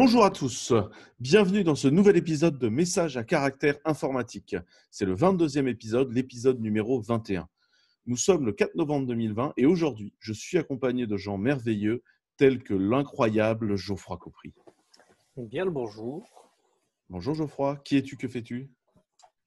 [0.00, 0.72] Bonjour à tous,
[1.18, 4.54] bienvenue dans ce nouvel épisode de Messages à caractère informatique.
[4.92, 7.48] C'est le 22e épisode, l'épisode numéro 21.
[8.06, 12.04] Nous sommes le 4 novembre 2020 et aujourd'hui, je suis accompagné de gens merveilleux
[12.36, 14.54] tels que l'incroyable Geoffroy Copry.
[15.36, 16.48] Bien le bonjour.
[17.10, 18.70] Bonjour Geoffroy, qui es-tu, que fais-tu?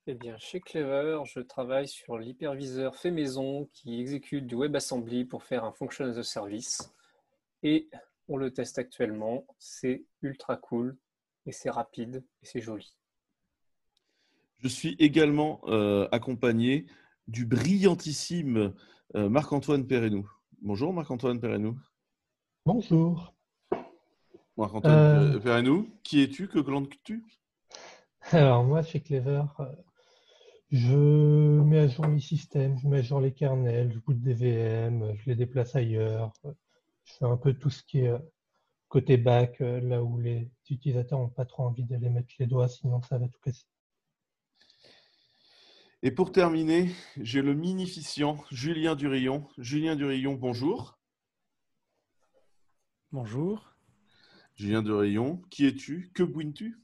[0.05, 5.43] Eh bien, chez Clever, je travaille sur l'hyperviseur fait maison qui exécute du WebAssembly pour
[5.43, 6.91] faire un function as a service.
[7.63, 7.87] Et
[8.31, 9.45] on le teste actuellement.
[9.59, 10.97] C'est ultra cool
[11.45, 12.95] et c'est rapide et c'est joli.
[14.59, 16.85] Je suis également euh, accompagné
[17.27, 18.73] du brillantissime
[19.15, 20.29] euh, Marc-Antoine Perrenou.
[20.61, 21.77] Bonjour Marc-Antoine Perrenou.
[22.65, 23.33] Bonjour.
[24.55, 25.39] Marc-Antoine euh...
[25.39, 26.47] Perrenou, qui es-tu?
[26.47, 27.25] Que glandes-tu?
[28.31, 29.43] Alors moi, chez Clever,
[30.69, 34.35] je mets à jour mes systèmes, je mets à jour les kernels, je boot des
[34.35, 36.31] VM, je les déplace ailleurs,
[37.05, 38.19] je fais un peu tout ce qui est euh,
[38.87, 42.67] côté back, euh, là où les utilisateurs n'ont pas trop envie d'aller mettre les doigts,
[42.67, 43.65] sinon ça va tout casser.
[46.03, 49.47] Et pour terminer, j'ai le minificient Julien Durillon.
[49.57, 50.97] Julien Durillon, bonjour.
[53.11, 53.75] Bonjour.
[54.55, 56.11] Julien Durillon, qui es-tu?
[56.15, 56.79] Que bouines-tu?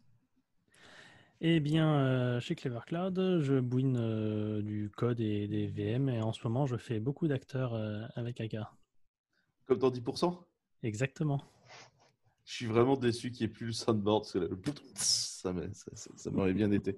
[1.41, 6.33] Eh bien, euh, chez Clever Cloud, je bouine du code et des VM et en
[6.33, 7.73] ce moment, je fais beaucoup d'acteurs
[8.15, 8.57] avec AK.
[9.67, 10.37] Comme dans 10%
[10.83, 11.43] Exactement.
[12.45, 14.57] Je suis vraiment déçu qu'il n'y ait plus le soundboard parce que là, le
[14.95, 16.97] ça, ça, ça m'aurait bien été.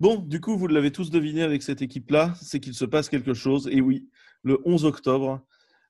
[0.00, 3.32] Bon, du coup, vous l'avez tous deviné avec cette équipe-là, c'est qu'il se passe quelque
[3.32, 3.68] chose.
[3.72, 4.10] Et oui,
[4.42, 5.42] le 11 octobre,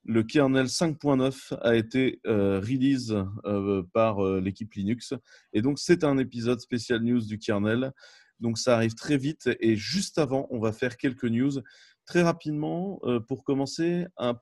[0.05, 3.13] le kernel 5.9 a été euh, release
[3.45, 5.15] euh, par euh, l'équipe Linux.
[5.53, 7.93] Et donc, c'est un épisode spécial news du kernel.
[8.39, 9.51] Donc, ça arrive très vite.
[9.59, 11.61] Et juste avant, on va faire quelques news.
[12.05, 14.39] Très rapidement, euh, pour commencer, un,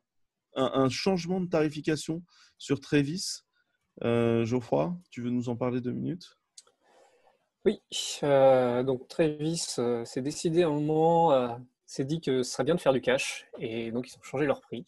[0.55, 2.23] un, un, changement de tarification
[2.59, 3.43] sur Travis.
[4.03, 6.37] Euh, Geoffroy, tu veux nous en parler deux minutes?
[7.65, 7.81] Oui,
[8.23, 9.59] euh, donc Travis
[10.05, 13.47] s'est décidé à un moment, s'est dit que ce serait bien de faire du cash.
[13.59, 14.85] Et donc, ils ont changé leur prix.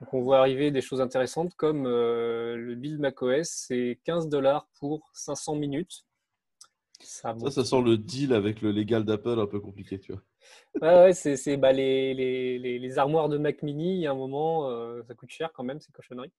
[0.00, 4.66] Donc on voit arriver des choses intéressantes comme euh, le build macOS, c'est 15 dollars
[4.78, 6.06] pour 500 minutes.
[7.00, 10.22] Ça, ça, ça, sent le deal avec le légal d'Apple un peu compliqué, tu vois.
[10.80, 14.68] Ouais, c'est bah, les, les, les, armoires de Mac Mini, il y a un moment,
[14.70, 16.32] euh, ça coûte cher quand même, ces cochonneries.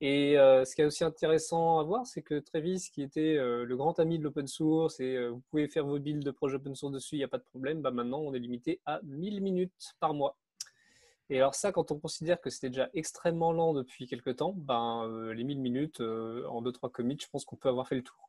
[0.00, 3.64] Et euh, ce qui est aussi intéressant à voir, c'est que Travis, qui était euh,
[3.64, 6.74] le grand ami de l'open source, et vous pouvez faire vos builds de projets open
[6.74, 9.40] source dessus, il n'y a pas de problème, bah, maintenant on est limité à 1000
[9.42, 10.38] minutes par mois.
[11.30, 15.32] Et alors ça, quand on considère que c'était déjà extrêmement lent depuis quelques temps, ben,
[15.32, 18.28] les 1000 minutes en 2-3 commits, je pense qu'on peut avoir fait le tour.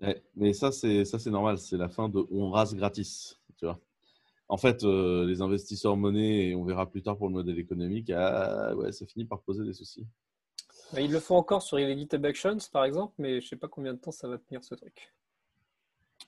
[0.00, 3.38] Ouais, mais ça, c'est ça c'est normal, c'est la fin de on rase gratis.
[3.56, 3.78] Tu vois.
[4.48, 8.10] En fait, euh, les investisseurs monnaie, et on verra plus tard pour le modèle économique,
[8.10, 10.06] ah, ouais, ça finit par poser des soucis.
[10.92, 13.56] Ben, ils le font encore sur les GitHub Actions, par exemple, mais je ne sais
[13.56, 15.14] pas combien de temps ça va tenir ce truc.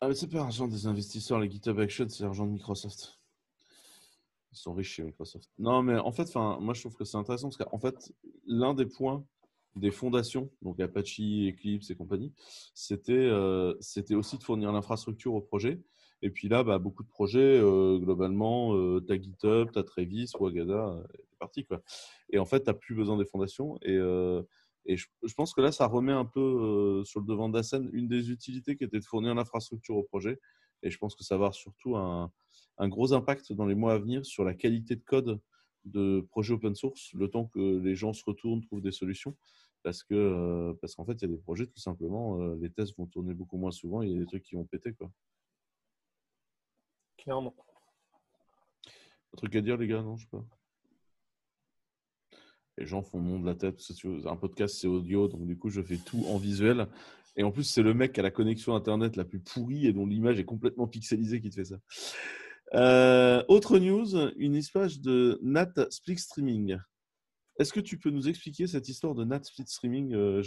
[0.00, 3.18] Ah, mais c'est pas l'argent des investisseurs, les GitHub Actions, c'est l'argent de Microsoft.
[4.52, 5.50] Ils sont riches chez Microsoft.
[5.58, 8.12] Non, mais en fait, moi, je trouve que c'est intéressant parce qu'en fait,
[8.46, 9.24] l'un des points
[9.76, 12.32] des fondations, donc Apache, Eclipse et compagnie,
[12.74, 13.74] c'était euh,
[14.10, 15.80] aussi de fournir l'infrastructure au projet.
[16.22, 19.82] Et puis là, bah, beaucoup de projets, euh, globalement, euh, tu as GitHub, tu as
[19.82, 21.64] Travis, Wagada, c'est parti.
[21.64, 21.82] Quoi.
[22.30, 23.76] Et en fait, tu n'as plus besoin des fondations.
[23.82, 24.42] Et, euh,
[24.86, 27.64] et je, je, pense que là, ça remet un peu sur le devant de la
[27.64, 30.38] scène une des utilités qui était de fournir l'infrastructure au projet.
[30.84, 32.30] Et je pense que ça va avoir surtout un,
[32.78, 35.40] un gros impact dans les mois à venir sur la qualité de code
[35.84, 39.36] de projets open source, le temps que les gens se retournent, trouvent des solutions.
[39.82, 42.70] Parce que euh, parce qu'en fait, il y a des projets, tout simplement, euh, les
[42.70, 44.92] tests vont tourner beaucoup moins souvent, il y a des trucs qui vont péter.
[44.92, 45.10] Quoi.
[47.16, 47.54] Clairement.
[49.34, 50.44] Un truc à dire, les gars, non, je sais pas.
[52.78, 53.80] Les gens font monde de la tête.
[54.26, 56.88] Un podcast, c'est audio, donc du coup, je fais tout en visuel.
[57.36, 59.92] Et en plus, c'est le mec qui a la connexion Internet la plus pourrie et
[59.92, 61.76] dont l'image est complètement pixelisée qui te fait ça.
[62.74, 66.78] Euh, autre news, une histoire de NAT Split Streaming.
[67.58, 70.42] Est-ce que tu peux nous expliquer cette histoire de NAT Split Streaming, euh,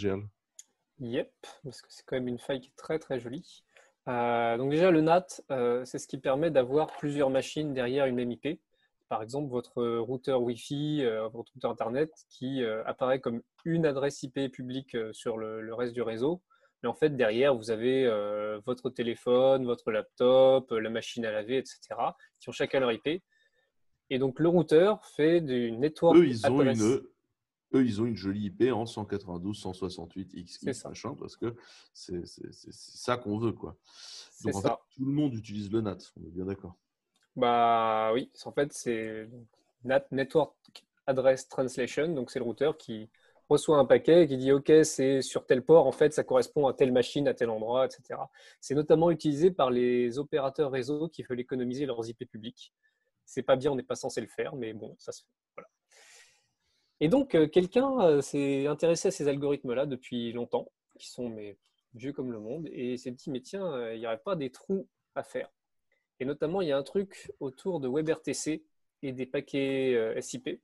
[0.99, 1.31] Yep,
[1.63, 3.63] parce que c'est quand même une faille qui est très très jolie.
[4.07, 8.15] Euh, donc déjà, le NAT, euh, c'est ce qui permet d'avoir plusieurs machines derrière une
[8.15, 8.61] même IP.
[9.09, 14.51] Par exemple, votre routeur Wi-Fi, euh, votre routeur Internet, qui apparaît comme une adresse IP
[14.51, 16.41] publique sur le, le, reste du réseau.
[16.81, 18.07] Mais en fait, derrière, vous avez
[18.65, 21.79] votre téléphone, votre laptop, la machine à laver, etc.,
[22.39, 23.23] qui ont chacun leur IP.
[24.09, 26.79] Et donc, le routeur fait du network eux, ils ont adresse.
[26.79, 27.01] Une,
[27.73, 31.55] eux, ils ont une jolie IP en 192, 168, X, machin, parce que
[31.93, 32.25] c'est
[32.71, 33.51] ça qu'on veut.
[33.51, 33.75] Quoi.
[34.43, 34.69] Donc, en ça.
[34.69, 36.75] fait, tout le monde utilise le NAT, on est bien d'accord.
[37.35, 39.27] Bah oui, en fait, c'est
[39.83, 40.53] NAT Network
[41.07, 43.09] Address Translation, donc c'est le routeur qui
[43.49, 46.67] reçoit un paquet et qui dit OK, c'est sur tel port, en fait, ça correspond
[46.67, 48.19] à telle machine, à tel endroit, etc.
[48.59, 52.73] C'est notamment utilisé par les opérateurs réseau qui veulent économiser leurs IP publics.
[53.25, 55.29] C'est pas bien, on n'est pas censé le faire, mais bon, ça se fait.
[57.01, 61.35] Et donc, euh, quelqu'un euh, s'est intéressé à ces algorithmes-là depuis longtemps, qui sont
[61.93, 64.49] vieux comme le monde, et s'est dit, mais tiens, euh, il n'y aurait pas des
[64.49, 65.51] trous à faire.
[66.19, 68.63] Et notamment, il y a un truc autour de WebRTC
[69.01, 70.61] et des paquets SIP.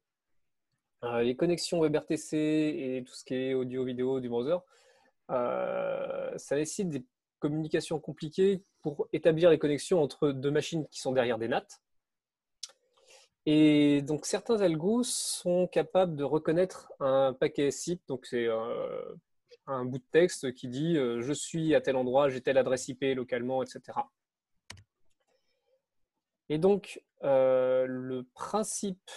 [1.04, 4.58] les connexions WebRTC et tout ce qui est audio-vidéo du browser,
[5.28, 7.06] ça nécessite des
[7.40, 11.68] communications compliquées pour établir les connexions entre deux machines qui sont derrière des NAT.
[13.46, 19.16] Et donc certains algos sont capables de reconnaître un paquet SIP, donc c'est euh,
[19.66, 22.88] un bout de texte qui dit euh, je suis à tel endroit, j'ai telle adresse
[22.88, 23.98] IP localement, etc.
[26.50, 29.10] Et donc euh, le principe,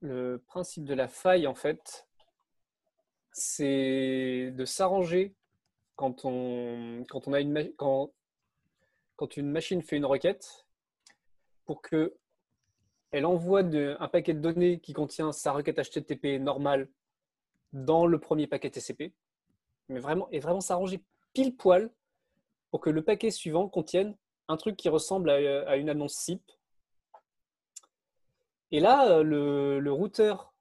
[0.00, 2.06] le principe de la faille en fait,
[3.32, 5.34] c'est de s'arranger
[5.96, 7.32] quand on, quand on
[7.76, 8.12] quand,
[9.16, 10.66] quand une machine fait une requête
[11.64, 12.16] pour que
[13.16, 16.86] elle envoie un paquet de données qui contient sa requête HTTP normale
[17.72, 19.14] dans le premier paquet TCP,
[19.88, 21.02] mais vraiment, et vraiment s'arranger
[21.32, 21.90] pile poil
[22.70, 24.14] pour que le paquet suivant contienne
[24.48, 26.42] un truc qui ressemble à, une annonce SIP.
[28.70, 30.52] Et là, le, le routeur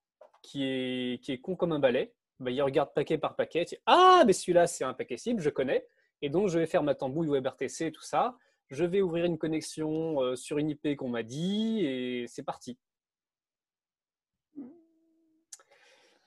[0.41, 3.65] qui est, qui est con comme un balai, bah, il regarde paquet par paquet.
[3.85, 5.85] ah, mais celui-là, c'est un paquet SIP, je connais.
[6.21, 8.37] Et donc, je vais faire ma tambouille WebRTC et tout ça
[8.69, 12.77] je vais ouvrir une connexion euh, sur une IP qu'on m'a dit et c'est parti.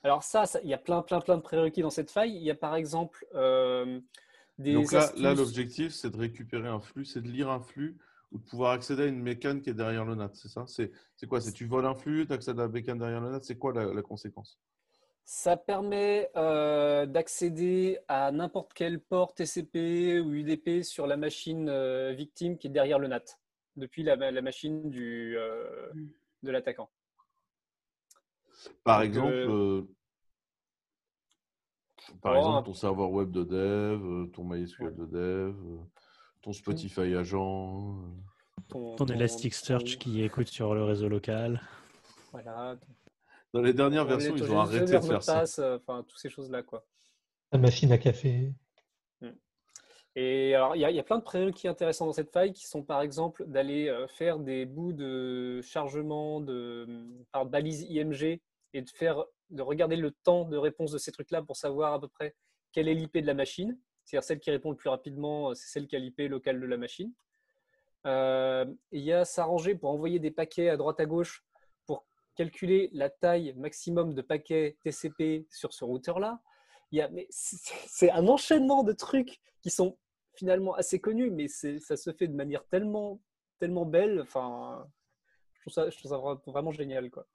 [0.03, 2.35] Alors ça, il y a plein, plein, plein de prérequis dans cette faille.
[2.35, 4.01] Il y a par exemple euh,
[4.59, 7.99] des Donc là, là l'objectif, c'est de récupérer un flux, c'est de lire un flux
[8.31, 10.65] ou de pouvoir accéder à une mécane qui est derrière le NAT, c'est ça?
[10.67, 10.93] C'est
[11.27, 11.41] quoi?
[11.41, 13.73] C'est tu voles un flux, tu accèdes à la mécane derrière le NAT, c'est quoi
[13.73, 14.59] la conséquence?
[15.31, 22.15] Ça permet euh, d'accéder à n'importe quel port TCP ou UDP sur la machine euh,
[22.15, 23.39] victime qui est derrière le NAT,
[23.77, 25.93] depuis la, machine du, euh,
[26.43, 26.89] de l'attaquant.
[28.85, 29.85] Par exemple,
[32.23, 35.55] par oh, exemple, ton serveur web de dev, ton MySQL de dev,
[36.41, 37.99] ton Spotify agent.
[38.69, 41.61] Ton, ton Elasticsearch qui écoute sur le réseau local.
[42.33, 42.79] Voilà,
[43.55, 45.45] dans les dernières versions, ils ont arrêté de faire ça.
[45.59, 46.85] Euh, enfin, toutes ces choses-là, quoi.
[47.53, 48.53] La machine à café.
[49.23, 49.31] Hmm.
[50.15, 53.01] Et alors, il y, a plein de prérequis intéressants dans cette faille qui sont par
[53.01, 56.87] exemple d'aller euh, faire des bouts de chargement de,
[57.33, 58.41] par balise IMG
[58.75, 62.01] et de, faire, de regarder le temps de réponse de ces trucs-là pour savoir à
[62.01, 62.35] peu près
[62.73, 63.79] quelle est l'IP de la machine.
[64.05, 66.67] C'est-à-dire celle qui répond le plus rapidement, euh, c'est celle qui a l'IP locale de
[66.67, 67.13] la machine.
[68.05, 71.45] Il y a s'arranger pour envoyer des paquets à droite à gauche
[72.39, 76.41] calculer la taille maximum de paquets TCP sur ce routeur-là.
[77.31, 79.99] C'est un enchaînement de trucs qui sont
[80.35, 83.21] finalement assez connus, mais ça se fait de manière tellement,
[83.59, 84.21] tellement belle.
[84.21, 84.89] Enfin,
[85.67, 87.11] je trouve ça, vraiment génial.
[87.11, 87.27] Quoi.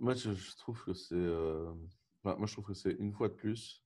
[0.00, 1.14] Moi, je, trouve que c'est.
[1.14, 1.72] Euh,
[2.24, 3.84] moi, je trouve que c'est une fois de plus,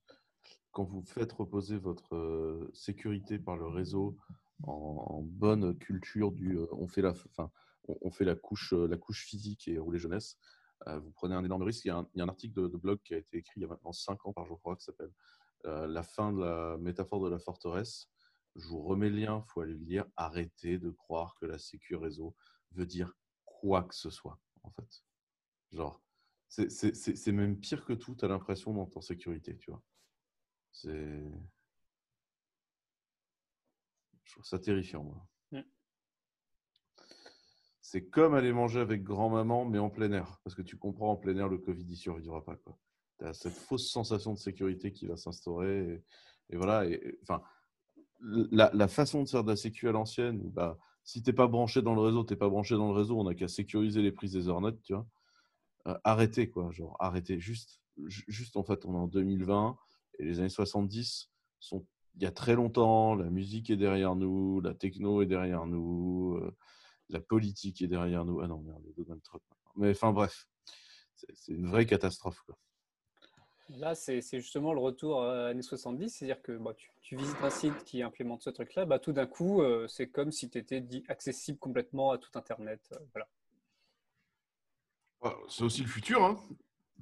[0.71, 4.17] quand vous faites reposer votre euh, sécurité par le réseau
[4.63, 6.33] en, bonne culture
[6.71, 8.35] on fait la.
[8.35, 8.73] Couche,
[9.25, 10.37] physique et rouler jeunesse,
[10.85, 11.85] vous prenez un énorme risque.
[11.85, 13.93] Il y a un, article de, blog qui a été écrit il y a maintenant
[13.93, 15.11] 5 ans par Geoffroy qui s'appelle
[15.63, 18.09] La fin de la métaphore de la forteresse.
[18.55, 20.05] Je vous remets le lien, faut aller le lire.
[20.15, 22.35] Arrêtez de croire que la sécu réseau
[22.71, 23.13] veut dire
[23.45, 25.03] quoi que ce soit, en fait.
[25.71, 26.01] Genre,
[26.47, 29.83] c'est même pire que tout, tu as l'impression dans ton sécurité, tu vois.
[30.71, 31.23] C'est.
[34.29, 35.27] Je trouve ça terrifiant, moi.
[37.81, 40.39] C'est comme aller manger avec grand-maman, mais en plein air.
[40.43, 42.55] Parce que tu comprends, en plein air, le Covid n'y survivra pas.
[43.17, 46.03] Tu as cette fausse sensation de sécurité qui va s'instaurer.
[46.51, 46.85] Et, voilà.
[46.85, 47.41] Et, enfin,
[48.21, 51.81] la, façon de faire de la sécu à l'ancienne, bah, si tu n'es pas branché
[51.81, 54.11] dans le réseau, tu n'es pas branché dans le réseau, on n'a qu'à sécuriser les
[54.11, 55.07] prises des Ethernet, tu vois.
[55.87, 56.69] Euh, arrêtez, quoi.
[56.69, 57.39] Genre, arrêtez.
[57.39, 59.75] Juste, juste, en fait, on est en 2020
[60.19, 63.15] et les années 70 sont il y a très longtemps.
[63.15, 66.37] La musique est derrière nous, la techno est derrière nous.
[66.41, 66.55] Euh,
[67.09, 68.41] la politique est derrière nous.
[68.41, 69.43] Ah non, merde, Donald Trump.
[69.75, 70.47] Mais enfin, bref,
[71.15, 72.43] c'est une vraie catastrophe.
[73.77, 77.83] Là, c'est justement le retour à années 70, c'est-à-dire que bah, tu, visites un site
[77.85, 81.59] qui implémente ce truc-là, bah, tout d'un coup, euh, c'est comme si tu étais accessible
[81.59, 82.81] complètement à tout Internet.
[82.93, 83.27] Euh, voilà.
[85.21, 86.23] Ah, c'est aussi le futur.
[86.23, 86.39] Hein.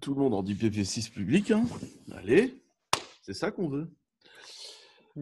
[0.01, 1.51] Tout le monde en dit IPv6 public.
[1.51, 1.63] Hein.
[2.11, 2.61] Allez,
[3.21, 3.89] c'est ça qu'on veut.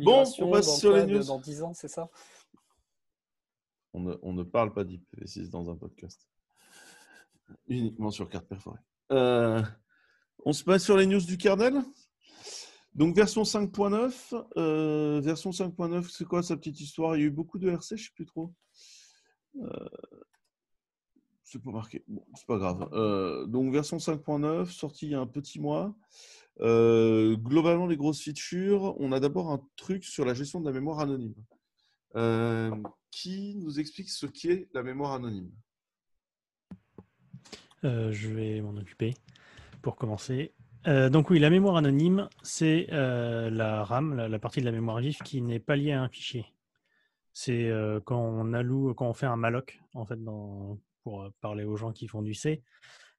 [0.04, 1.24] Bon, on passe sur les news.
[1.24, 2.10] Dans 10 ans, c'est ça?
[3.94, 6.28] On ne, parle pas d'IPv6 dans un podcast.
[7.68, 8.80] Uniquement sur carte perforée.
[9.12, 9.62] Euh,
[10.44, 11.82] On se passe sur les news du kernel?
[12.96, 17.18] Donc version 5.9, euh, version 5.9, c'est quoi sa petite histoire?
[17.18, 18.54] Il y a eu beaucoup de RC, je ne sais plus trop.
[19.62, 19.90] Euh,
[21.44, 22.04] c'est pas marqué.
[22.08, 22.90] Bon, c'est pas grave.
[22.94, 25.94] Euh, donc version 5.9, sortie il y a un petit mois.
[26.62, 30.72] Euh, globalement, les grosses features, on a d'abord un truc sur la gestion de la
[30.72, 31.36] mémoire anonyme.
[32.16, 32.72] Euh,
[33.12, 35.52] qui nous explique ce qu'est la mémoire anonyme
[37.84, 39.14] Je vais m'en occuper
[39.82, 40.54] pour commencer.
[40.86, 45.42] donc oui, la mémoire anonyme, c'est la RAM, la, partie de la mémoire vive qui
[45.42, 46.46] n'est pas liée à un fichier.
[47.34, 47.70] C'est
[48.06, 51.92] quand on alloue, quand on fait un malloc, en fait, dans, pour parler aux gens
[51.92, 52.64] qui font du C.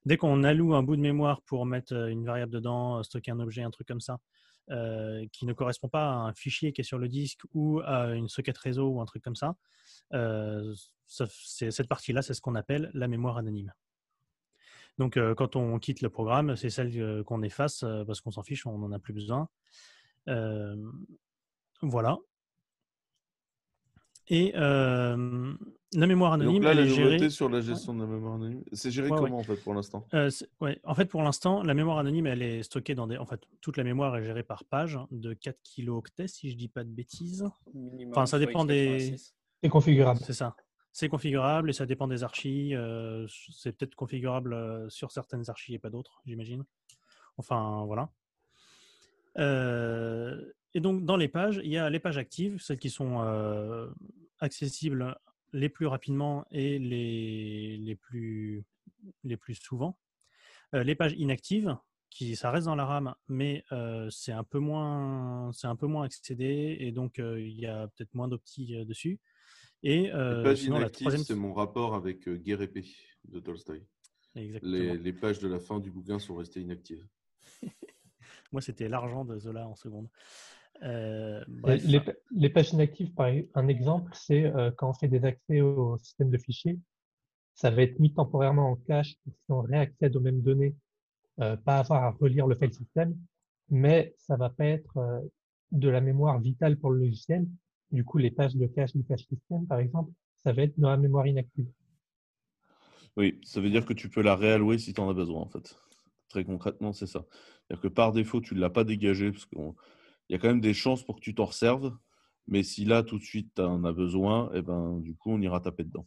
[0.06, 3.62] Dès qu'on alloue un bout de mémoire pour mettre une variable dedans, stocker un objet,
[3.62, 4.20] un truc comme ça,
[5.32, 8.28] qui ne correspond pas à un fichier qui est sur le disque ou à une
[8.28, 9.56] socket réseau ou un truc comme ça,
[11.06, 13.72] cette partie-là, c'est ce qu'on appelle la mémoire anonyme.
[14.98, 18.78] Donc, quand on quitte le programme, c'est celle qu'on efface parce qu'on s'en fiche, on
[18.78, 19.48] n'en a plus besoin.
[21.82, 22.16] voilà.
[24.28, 25.54] Et euh,
[25.94, 27.30] la mémoire anonyme, Donc là, elle la est gérée.
[27.30, 30.04] sur la gestion de la mémoire anonyme, c'est géré Ouais, comment en fait pour l'instant?
[30.14, 30.28] Euh.
[30.82, 33.18] En fait, pour l'instant, la mémoire anonyme, elle est stockée dans des.
[33.18, 36.66] En fait, toute la mémoire est gérée par page de 4 kilooctets, si je dis
[36.68, 37.44] pas de bêtises.
[37.72, 39.32] Minimum Enfin, ça dépend des- x86.
[39.62, 40.20] C'est configurable.
[40.24, 40.56] C'est ça.
[40.92, 42.74] C'est configurable et ça dépend des archis.
[42.74, 46.64] euh, c'est peut-être configurable euh, sur certaines archis et pas d'autres, j'imagine.
[47.36, 48.10] Enfin, voilà.
[49.38, 50.40] Euh,
[50.76, 53.88] et donc, dans les pages, il y a les pages actives, celles qui sont euh,
[54.40, 55.16] accessibles
[55.54, 58.62] les plus rapidement et les, les, plus,
[59.24, 59.98] les plus souvent.
[60.74, 61.74] Euh, les pages inactives,
[62.10, 65.86] qui ça reste dans la RAM, mais euh, c'est un peu moins, c'est un peu
[65.86, 69.18] moins accédé et donc il y a peut-être moins d'optis euh, dessus.
[69.82, 72.84] Et Les pages sinon, inactives, troisième, c'est mon rapport avec Guerre épée
[73.24, 73.80] de exactement.
[74.62, 77.06] Les, les pages de la fin du bouquin sont restées inactives.
[78.52, 80.08] Moi, c'était l'argent de Zola en seconde.
[80.82, 84.94] Euh, bref, Les, pa- les pages inactives, par e- un exemple, c'est euh, quand on
[84.94, 86.78] fait des accès au système de fichiers,
[87.54, 90.76] ça va être mis temporairement en cache pour si on réaccède aux mêmes données,
[91.40, 93.16] euh, pas avoir à relire le file system,
[93.70, 95.20] mais ça va pas être euh,
[95.72, 97.46] de la mémoire vitale pour le logiciel.
[97.92, 100.90] Du coup, les pages de cache du cache system, par exemple, ça va être dans
[100.90, 101.66] la mémoire inactive.
[103.16, 105.48] Oui, ça veut dire que tu peux la réallouer si tu en as besoin, en
[105.48, 105.76] fait.
[106.28, 107.24] Très concrètement, c'est ça.
[107.68, 109.46] C'est-à-dire que par défaut, tu ne l'as pas dégagé, parce
[110.26, 111.96] qu'il y a quand même des chances pour que tu t'en serves.
[112.48, 115.40] Mais si là, tout de suite, tu en as besoin, eh ben, du coup, on
[115.40, 116.06] ira taper dedans.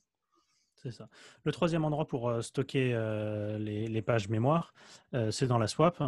[0.75, 1.09] c'est ça.
[1.43, 4.73] Le troisième endroit pour euh, stocker euh, les, pages mémoire,
[5.13, 6.01] euh, c'est dans la swap.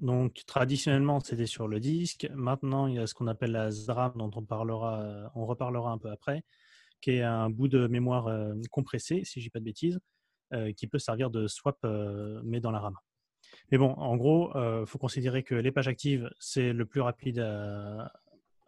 [0.00, 2.28] Donc, traditionnellement, c'était sur le disque.
[2.34, 5.98] Maintenant, il y a ce qu'on appelle la SRAM, dont on, parlera, on reparlera un
[5.98, 6.42] peu après,
[7.00, 8.28] qui est un bout de mémoire
[8.70, 10.00] compressé, si je dis pas de bêtises,
[10.76, 11.78] qui peut servir de swap,
[12.42, 12.96] mais dans la RAM.
[13.70, 17.38] Mais bon, en gros, il faut considérer que les pages actives, c'est le plus rapide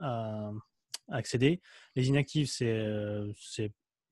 [0.01, 0.53] à,
[1.09, 1.61] accéder.
[1.95, 3.33] Les inactives, c'est euh,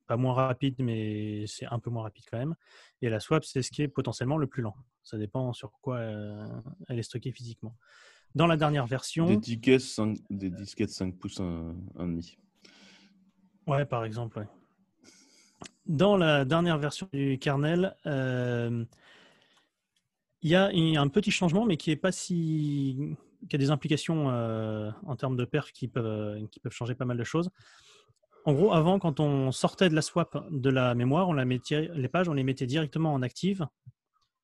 [0.07, 2.55] pas moins rapide, mais c'est un peu moins rapide quand même.
[3.03, 4.77] Et la swap, c'est ce qui est potentiellement le plus lent.
[5.03, 6.47] Ça dépend sur quoi euh,
[6.89, 7.77] elle est stockée physiquement.
[8.35, 12.37] Dans la dernière version, Des disquettes 5, des disquettes 5 pouces 1,5.
[13.67, 14.41] Ouais, par exemple.
[14.41, 14.47] ouais.
[15.87, 18.85] Dans la dernière version du kernel, euh,
[20.45, 23.17] il y a un petit changement, mais qui est pas si,
[23.49, 27.05] qui a des implications euh, en termes de perf qui peuvent, qui peuvent changer pas
[27.05, 27.51] mal de choses.
[28.45, 31.89] En gros, avant, quand on sortait de la swap de la mémoire, on la mettait,
[31.95, 33.67] les pages, on les mettait directement en active,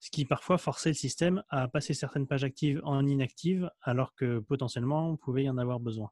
[0.00, 4.38] ce qui parfois forçait le système à passer certaines pages actives en inactives, alors que
[4.38, 6.10] potentiellement, on pouvait y en avoir besoin.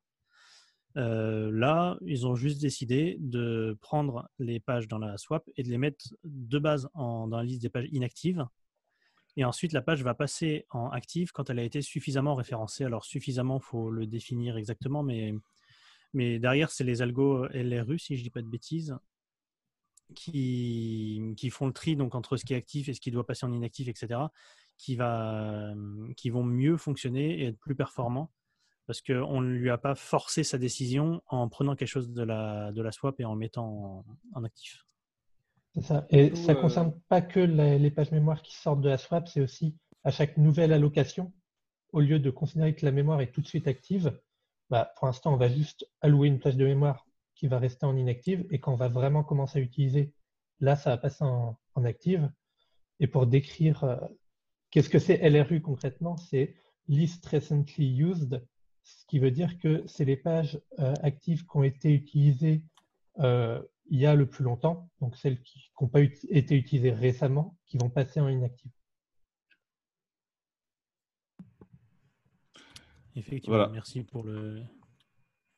[0.99, 5.71] Euh, là, ils ont juste décidé de prendre les pages dans la swap et de
[5.71, 8.45] les mettre de base dans la liste des pages inactives.
[9.39, 12.83] Et ensuite, la page va passer en active quand elle a été suffisamment référencée.
[12.83, 15.33] Alors, suffisamment, faut le définir exactement, mais,
[16.13, 18.99] mais derrière, c'est les algos LRU, si je ne dis pas de bêtises,
[20.17, 23.25] qui, qui font le tri donc, entre ce qui est actif et ce qui doit
[23.25, 24.23] passer en inactif, etc.,
[24.77, 25.73] qui, va,
[26.17, 28.33] qui vont mieux fonctionner et être plus performants
[28.89, 32.73] parce qu'on ne lui a pas forcé sa décision en prenant quelque chose de la,
[32.73, 34.05] de la swap et en le mettant
[34.35, 34.88] en actif.
[35.81, 36.07] Ça.
[36.11, 39.41] Et ça euh, concerne pas que les pages mémoire qui sortent de la swap, c'est
[39.41, 41.33] aussi à chaque nouvelle allocation,
[41.93, 44.19] au lieu de considérer que la mémoire est tout de suite active,
[44.71, 47.97] bah, pour l'instant, on va juste allouer une plage de mémoire qui va rester en
[47.97, 50.13] inactive et quand on va vraiment commencer à utiliser,
[50.61, 52.31] là, ça va passer en, en active.
[53.01, 53.97] Et pour décrire euh,
[54.71, 56.55] qu'est-ce que c'est LRU concrètement, c'est
[56.89, 58.45] Least Recently Used,
[58.83, 62.63] ce qui veut dire que c'est les pages euh, actives qui ont été utilisées
[63.21, 67.57] euh, il y a le plus longtemps, donc celles qui n'ont pas été utilisées récemment,
[67.67, 68.71] qui vont passer en inactive.
[73.19, 73.57] effectivement.
[73.57, 73.73] Voilà.
[73.73, 74.63] Merci pour le.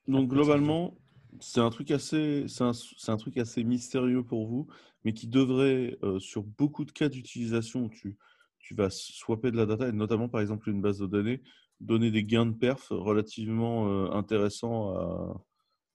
[0.08, 0.96] Donc globalement,
[1.40, 2.64] c'est un truc assez, c'est
[3.10, 4.66] un, truc assez mystérieux pour vous,
[5.04, 8.18] mais qui devrait, euh, sur beaucoup de cas d'utilisation où tu,
[8.58, 11.42] tu vas swapper de la data, et notamment par exemple une base de données,
[11.80, 15.44] donner des gains de perf relativement euh, intéressants à,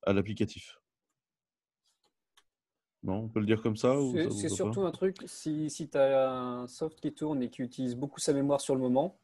[0.04, 0.78] à l'applicatif.
[3.06, 6.32] Non, on peut le dire comme ça C'est surtout un truc, si, si tu as
[6.32, 9.18] un soft qui tourne et qui utilise beaucoup sa mémoire sur le moment,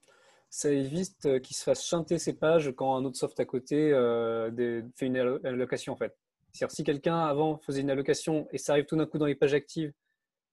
[0.50, 3.91] ça évite euh, qu'il se fasse chanter ses pages quand un autre soft à côté
[3.93, 6.15] euh, des- fait une allo- allocation en fait.
[6.51, 9.35] C'est-à-dire si quelqu'un avant faisait une allocation et ça arrive tout d'un coup dans les
[9.35, 9.93] pages actives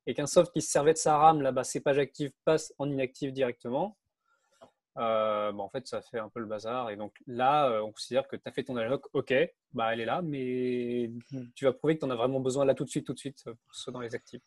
[0.07, 2.91] et qu'un soft qui se servait de sa RAM, là-bas, ses pages actives passent en
[2.91, 3.98] inactive directement,
[4.99, 6.91] euh, bah, en fait, ça fait un peu le bazar.
[6.91, 9.33] Et donc là, euh, on considère que tu as fait ton alloc, ok,
[9.73, 11.11] bah, elle est là, mais
[11.55, 13.19] tu vas prouver que tu en as vraiment besoin là tout de suite, tout de
[13.19, 14.43] suite, euh, pour ce soit dans les actifs.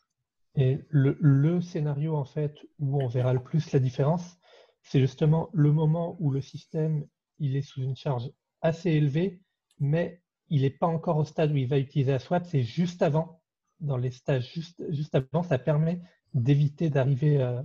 [0.55, 4.38] Et le, le scénario, en fait, où on verra le plus la différence,
[4.84, 7.05] c'est justement le moment où le système
[7.39, 8.29] il est sous une charge
[8.62, 9.41] assez élevée,
[9.79, 13.01] mais il n'est pas encore au stade où il va utiliser la swap, c'est juste
[13.01, 13.41] avant,
[13.79, 16.01] dans les stages juste, juste avant, ça permet
[16.34, 17.62] d'éviter d'arriver euh,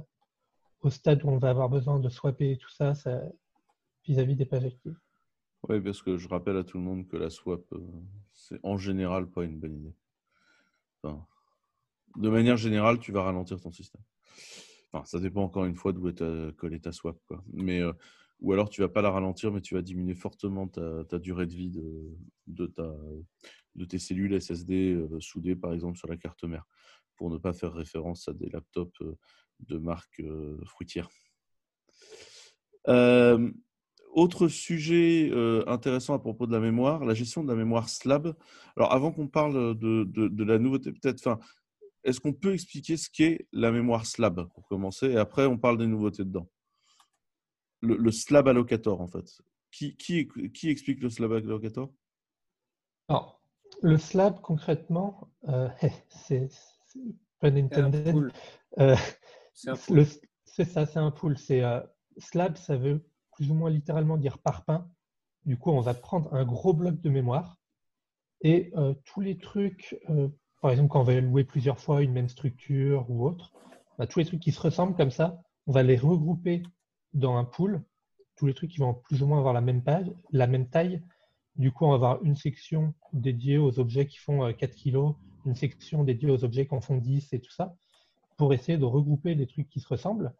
[0.83, 2.93] au stade où on va avoir besoin de swapper et tout ça,
[4.05, 4.99] vis-à-vis des pages actives.
[5.69, 7.81] Oui, parce que je rappelle à tout le monde que la swap, euh,
[8.33, 9.95] c'est en général pas une bonne idée.
[12.17, 14.03] De manière générale, tu vas ralentir ton système.
[14.93, 17.19] Enfin, ça dépend encore une fois d'où est ta, collée ta swap.
[17.27, 17.45] Quoi.
[17.53, 17.93] Mais, euh,
[18.41, 21.55] ou alors tu vas pas la ralentir, mais tu vas diminuer fortement ta, durée de
[21.55, 22.17] vie de,
[22.47, 22.93] de, ta,
[23.75, 26.67] de tes cellules SSD euh, soudées, par exemple, sur la carte mère,
[27.17, 29.03] pour ne pas faire référence à des laptops
[29.61, 31.09] de marque euh, fruitière.
[32.89, 33.51] Euh,
[34.13, 38.35] autre sujet euh, intéressant à propos de la mémoire, la gestion de la mémoire SLAB.
[38.77, 41.39] Alors, avant qu'on parle de, de- de la nouveauté, peut-être, enfin,
[42.05, 45.09] est-ce qu'on peut expliquer ce qu'est la mémoire SLAB pour commencer?
[45.09, 46.49] Et après, on parle des nouveautés dedans.
[47.83, 49.41] Le, le SLAB allocator, en fait.
[49.71, 51.93] Qui, qui, qui explique le SLAB allocator?
[53.09, 53.43] Alors,
[53.83, 55.69] le slab, concrètement, euh,
[56.09, 56.49] c'est
[57.41, 57.77] pas C'est
[59.57, 59.97] C'est un pool.
[59.99, 60.07] Le-
[60.45, 61.37] C'est ça, c'est un pool.
[61.39, 61.81] C'est euh,
[62.19, 64.89] slab, ça veut plus ou moins littéralement dire parpaing.
[65.45, 67.59] Du coup, on va prendre un gros bloc de mémoire
[68.43, 70.29] et euh, tous les trucs, euh,
[70.63, 73.53] par exemple, quand on va louer plusieurs fois une même structure ou autre,
[73.99, 76.63] bah, tous les trucs qui se ressemblent comme ça, on va les regrouper
[77.15, 77.83] dans un pool.
[78.37, 81.03] Tous les trucs qui vont plus ou moins avoir la même page, la même taille.
[81.57, 85.17] Du coup, on va avoir une section dédiée aux objets qui font euh, 4 kg,
[85.47, 87.75] une section dédiée aux objets qui en font 10 et tout ça,
[88.37, 90.33] pour essayer de regrouper les trucs qui se ressemblent,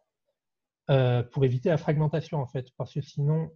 [0.89, 2.71] euh, pour éviter la fragmentation en fait.
[2.77, 3.51] Parce que sinon,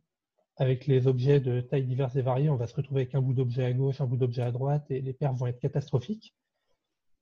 [0.57, 3.33] avec les objets de tailles diverses et variées, on va se retrouver avec un bout
[3.33, 6.35] d'objet à gauche, un bout d'objet à droite, et les perfs vont être catastrophiques.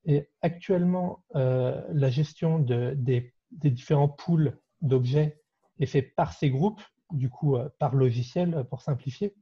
[0.06, 5.42] Et actuellement, euh, la gestion de- des, différents pools d'objets
[5.80, 9.36] est faite par ces groupes, du coup euh, par logiciel pour simplifier.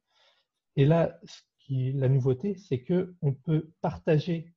[0.76, 1.20] Et là,
[1.70, 4.54] la nouveauté, c'est que on peut partager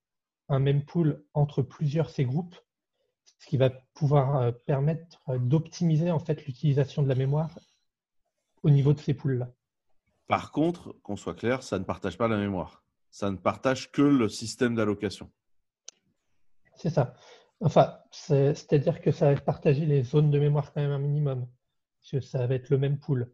[0.48, 2.56] un même pool entre plusieurs ces groupes,
[3.40, 7.59] ce qui va pouvoir euh, permettre d'optimiser en fait l'utilisation de la mémoire
[8.62, 9.50] au niveau de ces pools-là.
[10.29, 12.85] Par contre, qu'on soit clair, ça ne partage pas la mémoire.
[13.11, 15.31] Ça ne partage que le système d'allocation.
[16.76, 17.14] C'est ça.
[17.62, 21.48] Enfin, c'est- c'est-à-dire que ça va partager les zones de mémoire quand même un minimum,
[21.98, 23.33] parce que ça va être le même pool.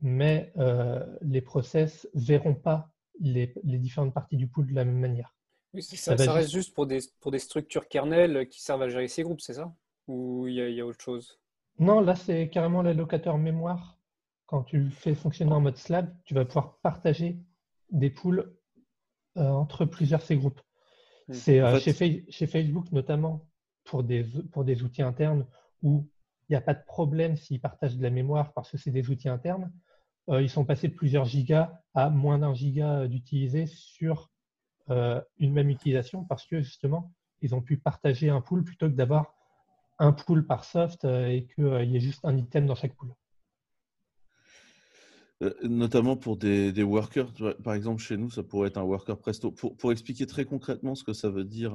[0.00, 2.90] Mais euh, les process verront pas
[3.20, 5.34] les, les différentes parties du pool de la même manière.
[5.74, 8.62] Oui, Ça ça, va ça reste juste- juste pour des, pour des structures kernel qui
[8.62, 9.74] servent à gérer ces groupes, c'est ça?
[10.06, 11.38] Ou il y, a- il y a autre chose?
[11.78, 13.98] Non, là, c'est carrément l'allocateur mémoire.
[14.46, 17.38] Quand tu fais fonctionner en mode slab, tu vas pouvoir partager
[17.90, 18.54] des pools
[19.36, 20.60] euh, entre plusieurs ces groupes.
[21.28, 21.32] Hmm.
[21.32, 23.48] C'est euh, En fait- chez, Fa- chez Facebook notamment
[23.84, 25.46] pour des, pour des outils internes
[25.82, 26.08] où
[26.48, 29.10] il n'y a pas de problème s'ils partagent de la mémoire parce que c'est des
[29.10, 29.72] outils internes.
[30.28, 34.30] Euh, ils sont passés de plusieurs gigas à moins d'un giga d'utiliser sur
[34.88, 39.34] une même utilisation parce que justement, ils ont pu partager un pool plutôt que d'avoir
[39.98, 43.14] un pool par soft euh, et qu'il y ait juste un item dans chaque pool.
[45.42, 47.32] Euh, notamment pour des, workers.
[47.62, 49.50] Par exemple, chez nous, ça pourrait être un worker presto.
[49.50, 51.74] Pour, expliquer très concrètement ce que ça veut dire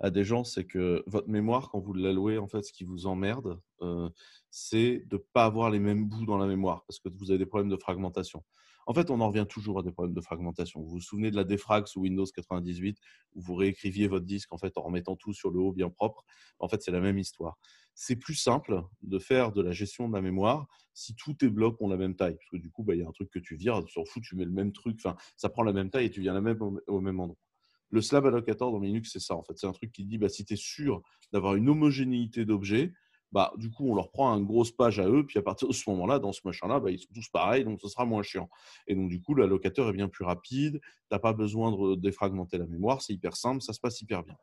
[0.00, 3.06] à, des gens, c'est que votre mémoire, quand vous l'allouez, en fait, ce qui vous
[3.06, 4.08] emmerde, euh,
[4.50, 7.38] c'est de ne pas avoir les mêmes bouts dans la mémoire parce que vous avez
[7.38, 8.44] des problèmes de fragmentation.
[8.86, 10.80] En fait, on en revient toujours à des problèmes de fragmentation.
[10.80, 12.98] Vous vous souvenez de la défrag sous Windows 98
[13.34, 16.24] où vous réécriviez votre disque en fait en remettant tout sur le haut bien propre?
[16.58, 17.58] En fait, c'est la même histoire.
[17.94, 21.80] C'est plus simple de faire de la gestion de la mémoire si tous tes blocs
[21.80, 22.34] ont la même taille.
[22.34, 24.04] Parce que du coup, bah, il y a un truc que tu vires, tu t'en
[24.04, 26.34] fous, tu mets le même truc, enfin, ça prend la même taille et tu viens
[26.34, 27.38] la même au, même endroit.
[27.90, 29.52] Le slab allocator dans Linux, c'est ça en fait.
[29.56, 32.92] C'est un truc qui dit bah, si tu es sûr d'avoir une homogénéité d'objets,
[33.32, 35.72] bah, du coup, on leur prend une grosse page à eux, puis à partir de
[35.72, 38.48] ce moment-là, dans ce machin-là, bah, ils sont tous pareils, donc ce sera moins chiant.
[38.86, 42.58] Et donc, du coup, l'allocateur est bien plus rapide, tu n'as pas besoin de défragmenter
[42.58, 44.36] la mémoire, c'est hyper simple, ça se passe hyper bien.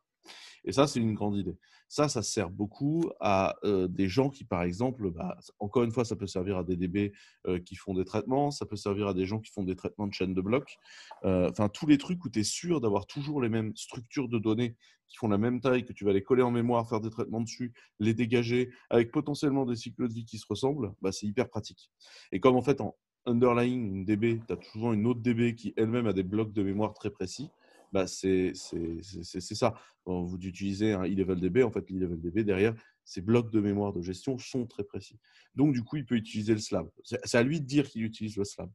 [0.65, 1.57] Et ça, c'est une grande idée.
[1.87, 6.05] Ça, ça sert beaucoup à euh, des gens qui, par exemple, bah, encore une fois,
[6.05, 7.13] ça peut servir à des DB
[7.47, 10.05] euh, qui font des traitements, ça peut servir à des gens qui font des traitements
[10.05, 10.77] de chaîne de blocs.
[11.25, 14.37] Euh, enfin, tous les trucs où tu es sûr d'avoir toujours les mêmes structures de
[14.37, 14.75] données
[15.07, 17.41] qui font la même taille, que tu vas les coller en mémoire, faire des traitements
[17.41, 21.49] dessus, les dégager, avec potentiellement des cycles de vie qui se ressemblent, bah, c'est hyper
[21.49, 21.89] pratique.
[22.31, 25.73] Et comme en fait, en underlying une DB, tu as toujours une autre DB qui
[25.77, 27.49] elle-même a des blocs de mémoire très précis,
[27.91, 29.73] bah, c'est ça.
[30.05, 34.01] Vous utilisez un e-level DB, en fait, l'e-level DB, derrière, ces blocs de mémoire de
[34.01, 35.19] gestion sont très précis.
[35.55, 36.89] Donc, du coup, il peut utiliser le slab.
[37.03, 38.71] C'est à lui de dire qu'il utilise le slab.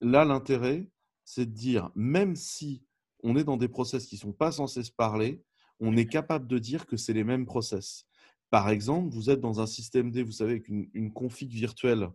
[0.00, 0.88] Là, l'intérêt,
[1.24, 2.84] c'est de dire, même si
[3.22, 5.42] on est dans des process qui ne sont pas censés se parler,
[5.78, 8.06] on est capable de dire que c'est les mêmes process.
[8.50, 12.08] Par exemple, vous êtes dans un système D, vous savez, avec une, config virtuelle.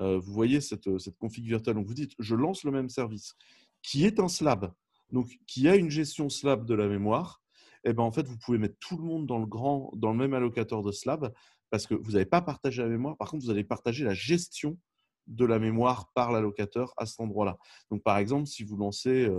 [0.00, 1.74] Euh, vous voyez cette, cette config virtuelle.
[1.74, 3.34] Donc, vous dites, je lance le même service,
[3.82, 4.72] qui est un slab
[5.12, 7.42] donc qui a une gestion slab de la mémoire,
[7.84, 10.18] eh ben, en fait, vous pouvez mettre tout le monde dans le, grand, dans le
[10.18, 11.32] même allocateur de slab
[11.70, 13.16] parce que vous n'avez pas partagé la mémoire.
[13.16, 14.78] Par contre, vous allez partager la gestion
[15.26, 17.58] de la mémoire par l'allocateur à cet endroit-là.
[17.90, 19.30] Donc, par exemple, si vous lancez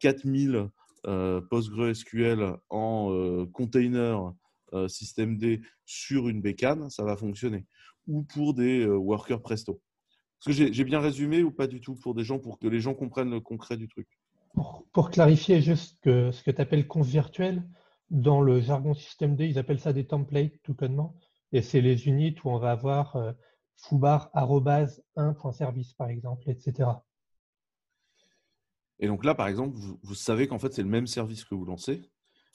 [0.00, 0.68] 4000 euh,
[1.06, 4.32] euh, PostgreSQL en euh, container
[4.88, 7.66] système D sur une bécane, ça va fonctionner.
[8.08, 9.80] Ou pour des workers presto.
[10.40, 12.80] Est-ce que j'ai bien résumé ou pas du tout pour des gens, pour que les
[12.80, 14.08] gens comprennent le concret du truc?
[14.92, 17.68] Pour, clarifier juste ce que tu appelles conf virtuel,
[18.10, 21.14] dans le jargon système D, ils appellent ça des templates tout connement.
[21.52, 23.32] Et c'est les units où on va avoir euh,
[23.76, 26.90] foobar 1.service par exemple, etc.
[28.98, 31.64] Et donc là, par exemple, vous, savez qu'en fait, c'est le même service que vous
[31.64, 32.02] lancez.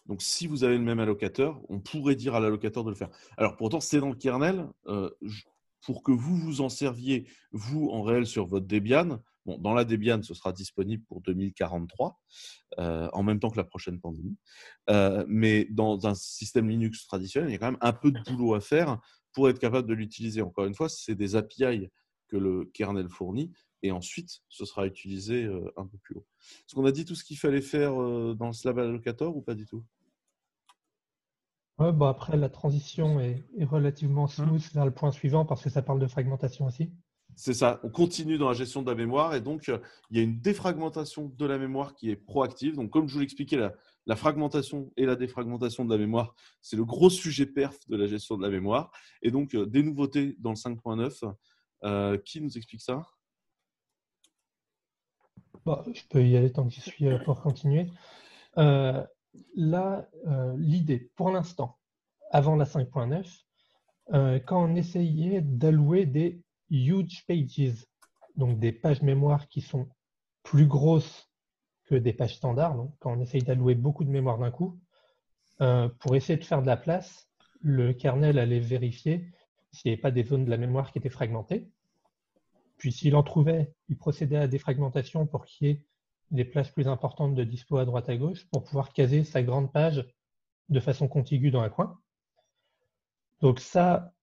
[0.07, 3.09] Donc, si vous avez le même allocateur, on pourrait dire à l'allocateur de le faire.
[3.37, 4.67] Alors, pourtant, c'est dans le kernel.
[4.87, 5.11] Euh,
[5.81, 9.85] pour que vous vous en serviez, vous, en réel, sur votre Debian, Bon, dans la
[9.85, 12.19] Debian, ce sera disponible pour 2043,
[12.77, 14.37] euh, en même temps que la prochaine pandémie.
[14.89, 18.19] Euh, mais dans un système Linux traditionnel, il y a quand même un peu de
[18.27, 18.99] boulot à faire
[19.33, 20.41] pour être capable de l'utiliser.
[20.41, 21.89] Encore une fois, c'est des API
[22.27, 26.25] que le kernel fournit, et ensuite, ce sera utilisé euh, un peu plus haut.
[26.39, 29.55] Est-ce qu'on a dit tout ce qu'il fallait faire dans le Slav Allocator ou pas
[29.55, 29.83] du tout?
[31.81, 35.69] Ouais, bon, Après, la transition est, est relativement smooth vers le point suivant parce que
[35.69, 36.91] ça parle de fragmentation aussi.
[37.35, 40.19] C'est ça, on continue dans la gestion de la mémoire et donc euh, il y
[40.19, 42.75] a une défragmentation de la mémoire qui est proactive.
[42.75, 43.73] Donc comme je vous l'expliquais, la,
[44.05, 48.07] la fragmentation et la défragmentation de la mémoire, c'est le gros sujet perf de la
[48.07, 48.91] gestion de la mémoire.
[49.21, 51.33] Et donc euh, des nouveautés dans le 5.9.
[51.83, 53.03] Euh, qui nous explique ça?
[55.65, 57.87] Bah, Je peux y aller tant que je suis pour continuer.
[59.55, 60.07] Là,
[60.57, 61.77] l'idée, pour l'instant,
[62.31, 67.85] avant la 5.9, quand on essayait d'allouer des huge pages,
[68.35, 69.87] donc des pages mémoire qui sont
[70.43, 71.29] plus grosses
[71.85, 74.79] que des pages standards, donc quand on essaye d'allouer beaucoup de mémoire d'un coup,
[75.61, 77.29] euh, pour essayer de faire de la place,
[77.61, 79.27] le kernel allait vérifier
[79.71, 81.69] s'il n'y avait pas des zones de la mémoire qui étaient fragmentées.
[82.77, 85.85] Puis s'il en trouvait, il procédait à des fragmentations pour qu'il y ait
[86.31, 89.71] des places plus importantes de dispo à droite à gauche pour pouvoir caser sa grande
[89.71, 90.05] page
[90.69, 91.99] de façon contiguë dans un coin.
[93.41, 94.13] Donc ça,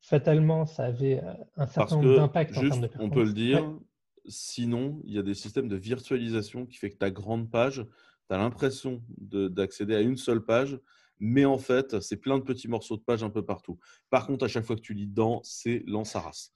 [0.00, 3.12] fatalement, ça avait euh, un certain nombre d'impacts en termes de performance.
[3.12, 3.78] On peut le dire,
[4.26, 7.84] sinon, il y a des systèmes de virtualisation qui fait que ta grande page,
[8.28, 10.78] tu as l'impression d'accéder à une seule page,
[11.20, 13.78] mais en fait, c'est plein de petits morceaux de page un peu partout.
[14.08, 16.50] Par contre, à chaque fois que tu lis dedans, c'est l'ensaras.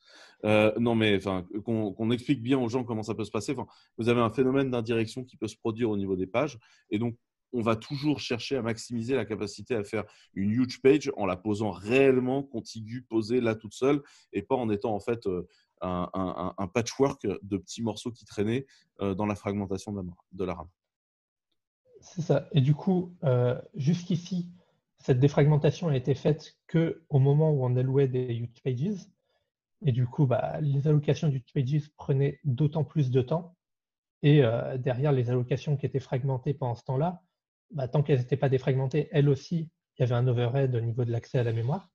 [0.45, 3.55] Euh, non, mais enfin, qu'on explique bien aux gens comment ça peut se passer.
[3.99, 6.59] Vous avez un phénomène d'indirection qui peut se produire au niveau des pages,
[6.91, 7.17] et donc
[7.55, 11.37] on va toujours chercher à maximiser la capacité à faire une huge page en la
[11.37, 15.47] posant réellement contiguë, posée là toute seule, et pas en étant en fait euh,
[15.81, 18.67] un, patchwork de petits morceaux qui traînaient
[19.01, 19.93] euh, dans la fragmentation
[20.33, 20.69] de la RAM.
[22.05, 22.49] C'est ça.
[22.53, 24.51] Et du coup, euh, jusqu'ici,
[24.99, 29.07] cette défragmentation a été faite qu'au moment où on allouait des huge pages.
[29.83, 33.57] Et du coup, bah, les allocations d'huge pages prenaient d'autant plus de temps.
[34.23, 34.43] Et
[34.79, 37.23] derrière, les allocations qui étaient fragmentées pendant ce temps-là,
[37.71, 41.05] bah, tant qu'elles n'étaient pas défragmentées, elles aussi, il y avait un overhead au niveau
[41.05, 41.91] de l'accès à la mémoire.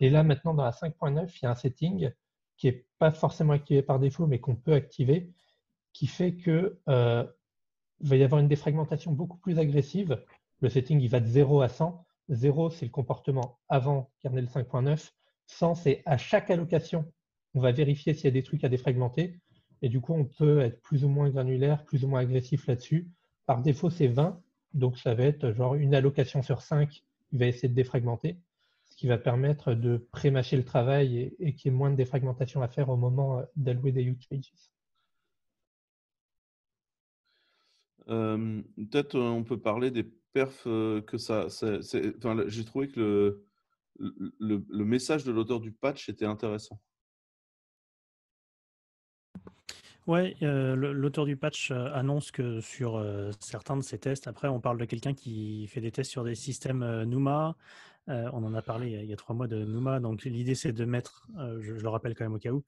[0.00, 2.10] Et là, maintenant, dans la 5.9, il y a un setting
[2.56, 5.30] qui n'est pas forcément activé par défaut, mais qu'on peut activer,
[5.92, 7.24] qui fait que euh,
[8.00, 10.22] va y avoir une défragmentation beaucoup plus agressive.
[10.60, 12.04] Le setting, il va de 0 à 100.
[12.28, 15.12] 0, c'est le comportement avant kernel 5.9.
[15.46, 17.10] 100, c'est à chaque allocation,
[17.54, 19.40] on va vérifier s'il y a des trucs à défragmenter.
[19.82, 23.08] Et du coup, on peut être plus ou moins granulaire, plus ou moins agressif là-dessus.
[23.46, 24.42] Par défaut, c'est 20.
[24.74, 28.40] Donc, ça va être genre une allocation sur 5, il va essayer de défragmenter.
[28.86, 31.96] Ce qui va permettre de pré-mâcher le travail et, et qu'il y ait moins de
[31.96, 34.52] défragmentation à faire au moment d'allouer des use pages.
[38.06, 41.46] Peut-être on peut parler des perfs que ça.
[41.46, 43.42] Enfin, J'ai trouvé que
[43.98, 46.78] le, le, message de l'auteur du patch était intéressant.
[50.06, 53.04] Ouais, euh, l'auteur du patch annonce que sur
[53.40, 56.36] certains de ses tests, après on parle de quelqu'un qui fait des tests sur des
[56.36, 57.56] systèmes NUMA.
[58.06, 59.98] on en a parlé il y a, trois mois de NUMA.
[59.98, 61.26] Donc l'idée c'est de mettre,
[61.60, 62.62] je, le rappelle quand même au cas où,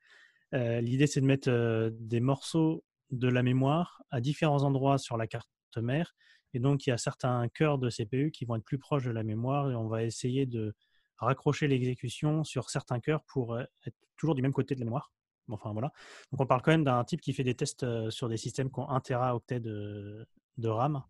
[0.53, 5.49] l'idée c'est de mettre des morceaux de la mémoire à différents endroits sur la carte
[5.77, 6.15] mère.
[6.55, 9.11] Et donc il y a certains cœurs de CPU qui vont être plus proches de
[9.11, 10.75] la mémoire et on va essayer de
[11.19, 15.13] raccrocher l'exécution sur certains cœurs pour être toujours du même côté de la mémoire.
[15.51, 15.93] Enfin voilà.
[16.31, 18.71] Donc on parle quand même d'un type qui fait des tests euh, sur des systèmes
[18.71, 20.27] qui ont 1 Teraoctet de,
[20.59, 21.03] de RAM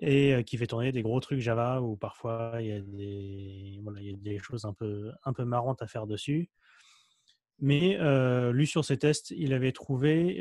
[0.00, 4.38] et euh, qui fait tourner des gros trucs Java où parfois il y a des,
[4.38, 6.50] choses un peu marrantes à faire dessus.
[7.62, 10.38] Mais euh, lui, sur ses tests, il avait trouvé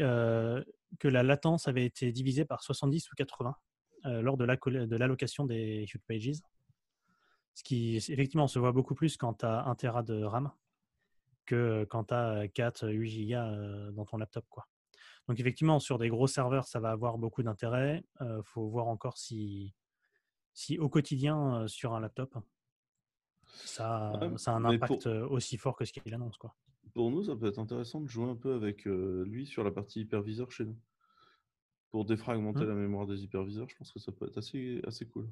[1.00, 3.56] que la latence avait été divisée par 70 ou 80
[4.06, 6.42] lors de l'allocation des Huge Pages.
[7.54, 10.52] Ce qui, effectivement, se voit beaucoup plus quand tu as 1 Tera de RAM
[11.46, 13.52] que quand tu as 4, 8 gigas
[13.92, 14.46] dans ton laptop.
[14.50, 14.68] Quoi.
[15.28, 18.04] Donc effectivement, sur des gros serveurs, ça va avoir beaucoup d'intérêt.
[18.20, 19.76] Il faut voir encore si,
[20.56, 22.36] si au quotidien, sur un laptop,
[23.46, 26.38] ça, ça a un impact aussi fort que ce qu'il annonce.
[26.38, 26.56] Quoi.
[26.94, 30.02] Pour nous, ça peut être intéressant de jouer un peu avec lui sur la partie
[30.02, 30.78] hyperviseur chez nous.
[31.92, 32.70] Pour défragmenter mmh.
[32.70, 35.30] la mémoire des hyperviseurs, je pense que ça peut être assez, assez cool.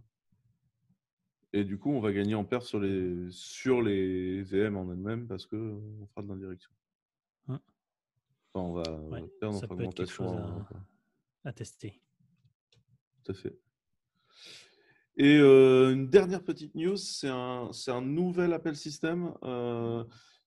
[1.53, 5.27] Et du coup, on va gagner en perf sur les, sur les VM en elles-mêmes
[5.27, 6.71] parce qu'on fera de l'indirection.
[7.47, 7.55] Mmh.
[8.53, 8.83] Enfin, on va
[9.39, 10.65] perdre en fragmentation.
[11.45, 12.01] À, tester.
[13.23, 13.57] Tout à fait.
[15.15, 19.33] Et euh, une dernière petite news, c'est un, un, nouvel appel système.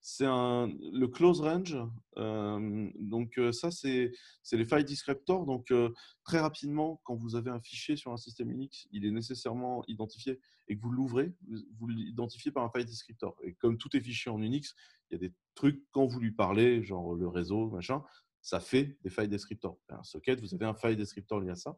[0.05, 1.77] C'est le close range.
[2.17, 4.11] Euh, donc euh, ça, c'est
[4.51, 5.45] les file descriptors.
[5.45, 5.91] Donc euh,
[6.25, 10.41] très rapidement, quand vous avez un fichier sur un système Unix, il est nécessairement identifié
[10.67, 11.33] et que vous l'ouvrez,
[11.79, 13.37] vous l'identifiez par un file descriptor.
[13.43, 14.75] Et comme tout est fichier en Unix,
[15.09, 18.03] il y a des trucs quand vous lui parlez, genre le réseau, machin,
[18.43, 19.79] ça fait des file descriptors.
[19.87, 21.77] Un socket, vous avez un file descriptor lié à ça.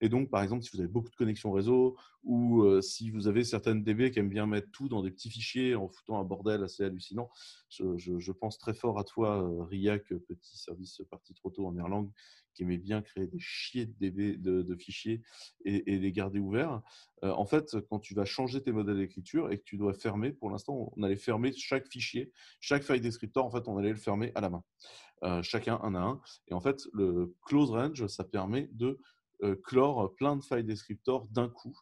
[0.00, 3.28] Et donc, par exemple, si vous avez beaucoup de connexions réseau ou euh, si vous
[3.28, 6.24] avez certaines DB qui aiment bien mettre tout dans des petits fichiers en foutant un
[6.24, 7.30] bordel assez hallucinant,
[7.68, 12.10] je, pense très fort à toi, euh, Riak, petit service parti trop tôt en Erlang,
[12.54, 15.22] qui aimait bien créer des chiers de, DB, de, fichiers
[15.64, 16.82] et, les garder ouverts.
[17.22, 20.32] Euh, en fait, quand tu vas changer tes modèles d'écriture et que tu dois fermer,
[20.32, 23.96] pour l'instant, on allait fermer chaque fichier, chaque file descriptor, en fait, on allait le
[23.96, 24.64] fermer à la main.
[25.22, 26.20] Euh, chacun un à un.
[26.48, 28.98] Et en fait, le close range, ça permet de
[29.42, 31.76] euh, clore plein de file descriptors d'un coup.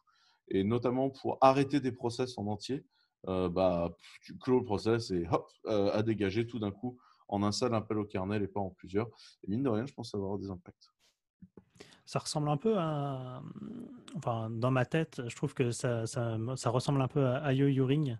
[0.49, 2.85] Et notamment pour arrêter des process en entier,
[3.27, 6.97] euh, bah, tu clôt le process et hop, à dégager tout d'un coup
[7.27, 9.07] en un seul appel au kernel et pas en plusieurs.
[9.43, 10.91] Et mine de rien, je pense avoir des impacts.
[12.05, 13.43] Ça ressemble un peu à.
[14.15, 17.67] Enfin, dans ma tête, je trouve que ça, ça, ça ressemble un peu à IO
[17.67, 18.17] Uring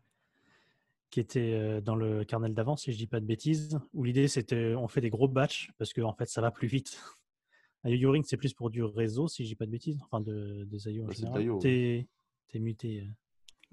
[1.10, 4.76] qui était dans le kernel d'avant, si je dis pas de bêtises, où l'idée c'était
[4.76, 7.02] on fait des gros batchs parce que en fait ça va plus vite.
[7.86, 10.66] IO Ring c'est plus pour du réseau, si je dis pas de bêtises, enfin de,
[10.66, 11.60] des IO en général.
[11.62, 12.08] T'es
[12.54, 13.08] es muté.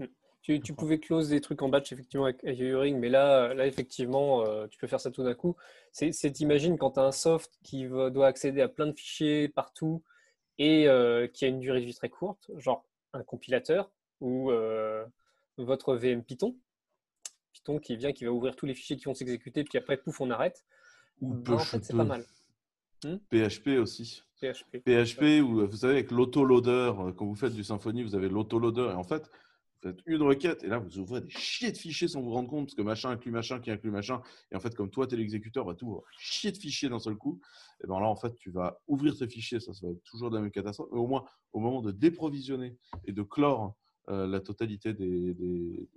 [0.01, 0.07] Euh.
[0.43, 3.67] Tu, tu, pouvais close des trucs en batch effectivement avec IO Ring, mais là, là
[3.67, 5.57] effectivement, tu peux faire ça tout d'un coup.
[5.91, 10.05] C'est t'imagines quand tu as un soft qui doit accéder à plein de fichiers partout
[10.59, 10.87] et
[11.35, 14.53] qui a une durée de vie très courte, genre un compilateur ou
[15.59, 16.55] votre VM Python
[17.83, 20.31] qui vient, qui va ouvrir tous les fichiers qui vont s'exécuter, puis après, pouf, on
[20.31, 20.65] arrête.
[21.21, 22.25] Ou ben, en fait, c'est pas mal.
[23.03, 24.23] PHP hmm aussi.
[24.41, 24.83] PHP.
[24.85, 28.91] PHP, où vous savez, avec l'autoloader, euh, quand vous faites du Symfony, vous avez l'autoloader,
[28.93, 29.31] et en fait,
[29.83, 32.49] vous faites une requête, et là, vous ouvrez des chiers de fichiers sans vous rendre
[32.49, 35.15] compte, parce que machin inclut machin qui inclut machin, et en fait, comme toi, tu
[35.15, 37.41] es l'exécuteur, va tout chier de fichiers d'un seul coup,
[37.83, 40.31] et bien là, en fait, tu vas ouvrir tes fichiers, ça, ça va être toujours
[40.31, 43.75] de la même catastrophe, mais au moins, au moment de déprovisionner et de clore
[44.09, 45.89] euh, la totalité des, des,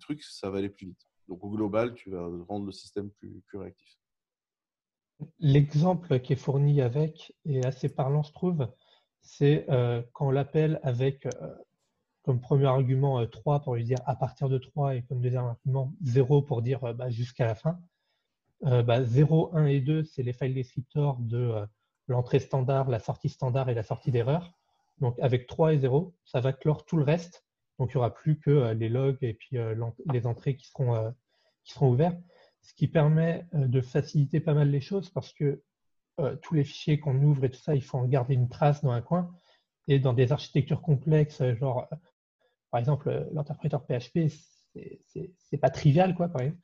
[0.00, 1.06] trucs, ça va aller plus vite.
[1.28, 3.98] Donc au global, tu vas rendre le système plus, réactif.
[5.40, 8.68] L'exemple qui est fourni avec est assez parlant, je trouve.
[9.20, 11.54] C'est euh, quand on l'appelle avec euh,
[12.22, 15.92] comme premier argument 3 pour lui dire à partir de 3 et comme deuxième argument
[16.02, 17.80] 0 pour dire bah, jusqu'à la fin.
[18.62, 21.64] Bah, 0, 1 et 2, c'est les files descriptors de
[22.08, 24.58] l'entrée standard, la sortie standard et la sortie d'erreur.
[25.00, 27.44] Donc avec 3 et 0, ça va clore tout le reste.
[27.78, 29.74] Donc il n'y aura plus que euh, les logs et puis euh,
[30.12, 31.10] les entrées qui seront, euh,
[31.64, 32.18] qui seront ouvertes.
[32.60, 35.62] Ce qui permet de faciliter pas mal les choses parce que
[36.42, 38.90] tous les fichiers qu'on ouvre et tout ça, il faut en garder une trace dans
[38.90, 39.30] un coin.
[39.86, 41.88] Et dans des architectures complexes, genre
[42.70, 44.28] par exemple l'interpréteur PHP,
[44.74, 46.60] c'est pas trivial, quoi, par exemple.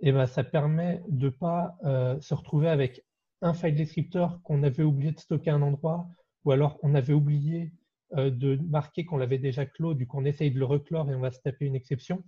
[0.00, 1.78] Et ben, ça permet de ne pas
[2.20, 3.06] se retrouver avec
[3.40, 6.08] un file descriptor qu'on avait oublié de stocker à un endroit,
[6.44, 7.72] ou alors on avait oublié
[8.12, 11.20] de marquer qu'on l'avait déjà clos, du coup on essaye de le reclore et on
[11.20, 12.24] va se taper une exception.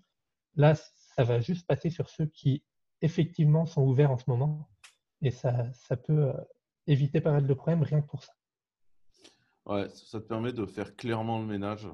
[0.56, 2.64] Là, ça va juste passer sur ceux qui
[3.02, 4.68] effectivement sont ouverts en ce moment.
[5.22, 6.32] Et ça, ça peut euh,
[6.86, 8.32] éviter pas mal de problèmes rien que pour ça.
[9.66, 11.88] Ouais, ça te permet de faire clairement le ménage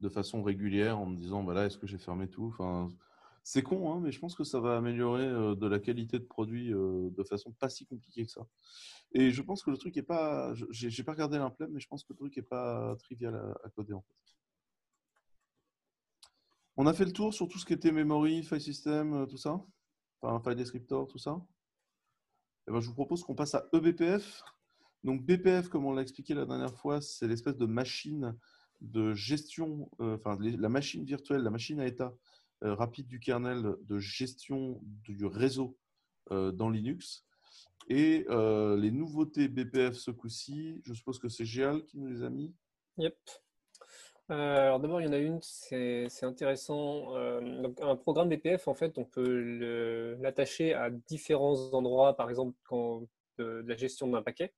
[0.00, 2.46] de façon régulière en me disant bah là, est-ce que j'ai fermé tout?
[2.46, 2.88] Enfin,
[3.42, 6.70] C'est con, hein, mais je pense que ça va améliorer de la qualité de produit
[6.70, 8.46] de façon pas si compliquée que ça.
[9.12, 10.52] Et je pense que le truc est pas.
[10.70, 13.94] J'ai pas regardé l'implème, mais je pense que le truc est pas trivial à, coder
[13.94, 14.14] en fait.
[16.76, 19.64] On a fait le tour sur tout ce qui était memory, file system, tout ça?
[20.20, 21.40] Enfin, file descriptor, tout ça?
[21.40, 24.42] Et eh ben, Je vous propose qu'on passe à eBPF.
[25.04, 28.36] Donc BPF, comme on l'a expliqué la dernière fois, c'est l'espèce de machine
[28.80, 32.14] de gestion, euh, enfin la machine virtuelle, la machine à état
[32.62, 35.76] rapide du kernel de gestion du réseau
[36.32, 37.24] euh, dans Linux.
[37.90, 42.28] Et les nouveautés BPF ce coup-ci, je suppose que c'est Géal qui nous les a
[42.28, 42.54] mis.
[42.98, 43.16] Yep.
[44.28, 47.14] alors d'abord, il y en a une, c'est intéressant.
[47.40, 53.08] donc, un programme BPF, en fait, on peut l'attacher à différents endroits, par exemple quand,
[53.38, 54.52] de la gestion d'un paquet.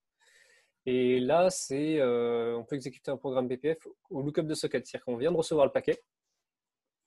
[0.87, 4.87] Et là, c'est, euh, on peut exécuter un programme BPF au lookup de socket.
[4.87, 6.03] C'est-à-dire qu'on vient de recevoir le paquet,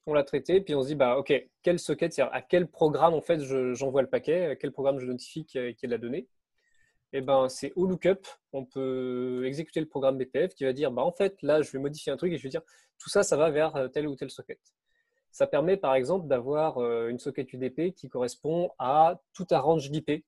[0.05, 3.21] on l'a traité, puis on se dit, bah, OK, quel socket, à quel programme en
[3.21, 3.39] fait
[3.73, 6.27] j'envoie le paquet, à quel programme je notifie qu'il y a de la donnée.
[7.13, 11.03] Et ben, c'est au lookup, on peut exécuter le programme BPF qui va dire, bah,
[11.03, 12.63] en fait, là, je vais modifier un truc et je vais dire,
[12.97, 14.59] tout ça, ça va vers euh, tel ou tel socket.
[15.31, 19.89] Ça permet par exemple d'avoir euh, une socket UDP qui correspond à tout un range
[19.89, 20.25] d'IP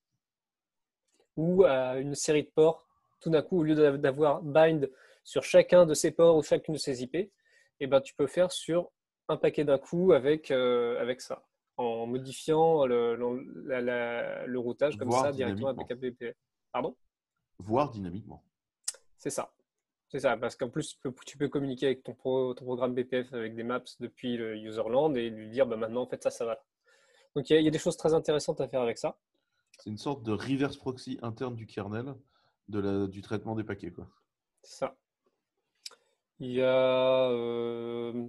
[1.38, 2.86] ou à une série de ports
[3.26, 4.90] tout d'un coup, au lieu d'avoir bind
[5.24, 7.32] sur chacun de ces ports ou chacune de ces IP,
[7.80, 8.92] eh ben, tu peux faire sur
[9.28, 11.46] un paquet d'un coup avec, euh, avec ça,
[11.78, 16.36] en modifiant le, le, routage comme ça directement avec APP.
[16.72, 16.96] Pardon?
[17.60, 18.44] Voir dynamiquement.
[19.18, 19.54] C'est ça.
[20.10, 23.64] C'est ça, parce qu'en plus, tu peux, communiquer avec ton, ton, programme BPF avec des
[23.64, 26.64] maps depuis le userland et lui dire bah, maintenant, en fait, ça, ça va.
[27.36, 29.18] Donc, il y, a des choses très intéressantes à faire avec ça.
[29.80, 32.16] C'est une sorte de reverse proxy interne du kernel
[32.70, 33.92] de la, du traitement des paquets.
[33.92, 34.08] Quoi.
[34.64, 34.96] Ça.
[36.40, 38.28] Il y a euh,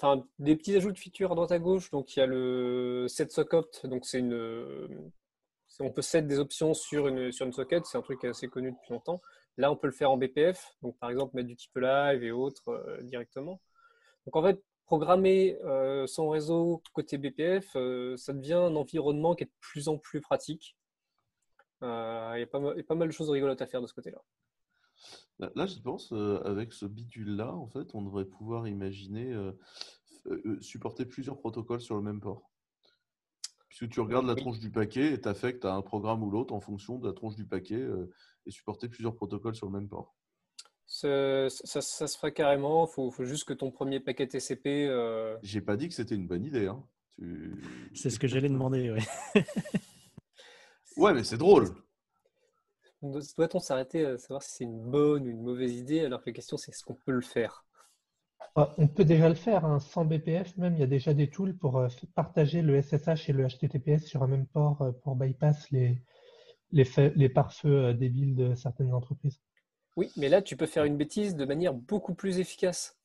[0.00, 1.90] enfin, des petits ajouts de features à droite à gauche.
[1.90, 3.38] Donc, il y a le set.
[3.84, 5.10] Donc, c'est une,
[5.80, 7.84] on peut set des options sur une, sur une socket.
[7.86, 9.20] C'est un truc assez connu depuis longtemps.
[9.56, 10.76] Là, on peut le faire en BPF.
[10.82, 13.60] Donc, par exemple, mettre du type live et autres euh, directement.
[14.26, 17.72] Donc, en fait, programmer euh, son réseau côté BPF,
[18.16, 20.76] ça devient un environnement qui est de plus en plus pratique.
[21.82, 24.18] Euh, il y, a pas mal, de choses rigolotes à faire de ce côté-là.
[25.38, 31.06] Là, je pense, euh, avec ce bidule-là, en fait, on devrait pouvoir imaginer euh, supporter
[31.06, 32.50] plusieurs protocoles sur le même port.
[33.68, 36.52] Puisque tu regardes la tronche du paquet et tu affectes à un programme ou l'autre
[36.52, 37.86] en fonction de la tronche du paquet
[38.44, 40.16] et supporter plusieurs protocoles sur le même port.
[40.86, 42.86] Ça, se ferait carrément.
[42.86, 44.90] Il faut, juste que ton premier paquet TCP.
[45.42, 46.66] J'ai pas dit que c'était une bonne idée.
[46.66, 46.84] Hein.
[47.94, 48.90] C'est ce que j'allais demander.
[48.90, 49.42] Oui.
[50.96, 51.74] Ouais, mais c'est drôle.
[53.02, 56.34] Doit-on s'arrêter à savoir si c'est une bonne ou une mauvaise idée alors que la
[56.34, 57.64] question c'est est-ce qu'on peut le faire?
[58.56, 59.78] Ah, On peut déjà le faire, hein.
[59.78, 63.32] sans BPF même, il y a déjà des tools pour euh, partager le SSH et
[63.32, 66.02] le HTTPS sur un même port euh, pour bypass les,
[66.72, 66.84] les,
[67.14, 69.40] les pare-feux euh, débiles de certaines entreprises.
[69.96, 72.96] Oui, mais là tu peux faire une bêtise de manière beaucoup plus efficace.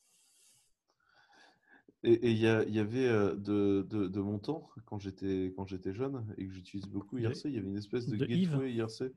[2.04, 5.52] Et il y, avait de, de, mon temps, quand j'étais
[5.92, 9.12] jeune et que j'utilise beaucoup IRC, il y avait une espèce de, gateway IRC.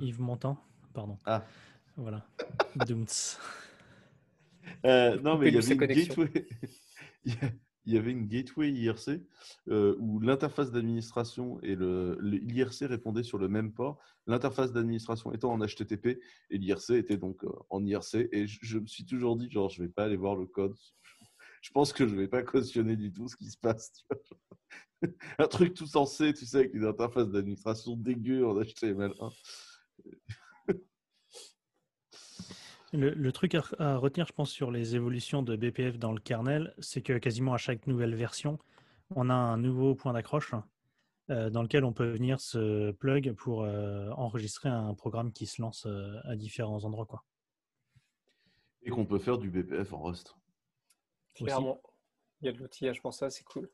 [0.00, 0.58] Yves Montand,
[0.92, 1.18] pardon.
[1.24, 1.44] Ah.
[1.96, 2.26] Voilà.
[4.84, 6.48] Euh, non, mais il y avait une gateway.
[7.86, 9.20] il y avait une gateway IRC
[9.68, 13.98] euh, où l'interface d'administration et l'IRC répondaient sur le même port.
[14.26, 18.28] L'interface d'administration étant en HTTP et l'IRC était donc euh, en IRC.
[18.32, 20.74] Et je, me suis toujours dit, genre, je ne vais pas aller voir le code.
[21.66, 24.06] Je pense que je ne vais pas cautionner du tout ce qui se passe.
[25.38, 29.34] Un truc tout censé, tu sais, avec une interface d'administration dégueu en HTML1.
[32.92, 37.02] Le, truc à, retenir, je pense, sur les évolutions de BPF dans le kernel, c'est
[37.02, 38.60] que quasiment à chaque nouvelle version,
[39.16, 40.54] on a un nouveau point d'accroche
[41.30, 45.60] euh, dans lequel on peut venir se plug pour euh, enregistrer un programme qui se
[45.60, 47.06] lance euh, à différents endroits.
[47.06, 47.24] Quoi.
[48.82, 50.36] Et qu'on peut faire du BPF en Rust.
[51.36, 51.80] Clairement.
[52.42, 53.70] Il y a de l'outillage pour ça, c'est cool.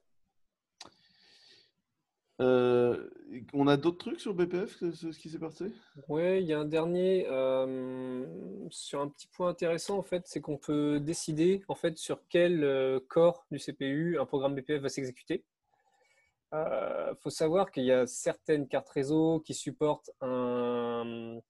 [2.40, 3.08] Euh,
[3.52, 5.66] on a d'autres trucs sur BPF, ce, ce qui s'est passé?
[6.08, 8.26] Oui, il y a un dernier euh,
[8.70, 12.64] sur un petit point intéressant en fait, c'est qu'on peut décider en fait sur quel
[12.64, 15.44] euh, corps du CPU un programme BPF va s'exécuter.
[16.54, 21.40] Il faut savoir qu'il y a certaines cartes réseau qui supportent un,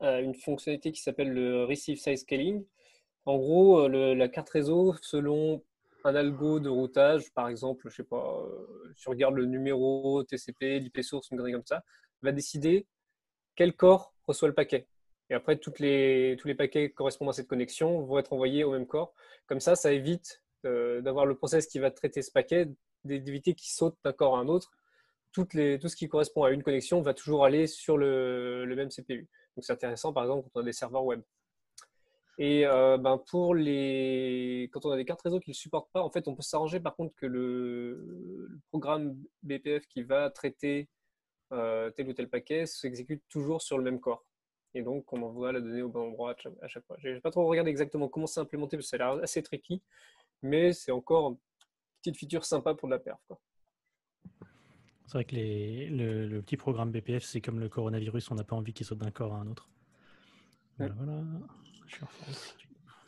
[0.00, 2.64] une fonctionnalité qui s'appelle le Receive Size Scaling.
[3.26, 5.62] En gros, la carte réseau, selon
[6.04, 10.78] un algo de routage, par exemple, je sais pas, euh, tu regardes le numéro TCP,
[10.78, 11.82] l'IP source, une connerie comme ça,
[12.22, 12.86] va décider
[13.56, 14.86] quel corps reçoit le paquet.
[15.30, 19.14] Et après, tous les paquets correspondant à cette connexion vont être envoyés au même corps.
[19.46, 22.68] Comme ça, ça évite euh, d'avoir le process qui va traiter ce paquet,
[23.04, 24.70] d'éviter qu'il saute d'un corps à un autre.
[25.32, 29.28] Tout ce qui correspond à une connexion va toujours aller sur le, le même CPU.
[29.56, 31.22] Donc c'est intéressant, par exemple, quand on a des serveurs web.
[32.38, 34.68] Et euh, ben pour les...
[34.72, 36.80] quand on a des cartes réseau qui ne supportent pas, en fait, on peut s'arranger
[36.80, 40.88] par contre que le, programme BPF qui va traiter
[41.52, 44.24] euh, tel ou tel paquet s'exécute toujours sur le même corps.
[44.74, 46.96] Et donc, on envoie la donnée au bon endroit à chaque, fois.
[46.98, 49.40] Je n'ai pas trop regardé exactement comment c'est implémenté parce que ça a l'air assez
[49.40, 49.80] tricky,
[50.42, 51.38] mais c'est encore une
[52.02, 53.20] petite feature sympa pour de la perf.
[55.06, 58.56] C'est vrai que les, le, petit programme BPF, c'est comme le coronavirus, on n'a pas
[58.56, 59.68] envie qu'il saute d'un corps à un autre.
[60.78, 61.22] voilà.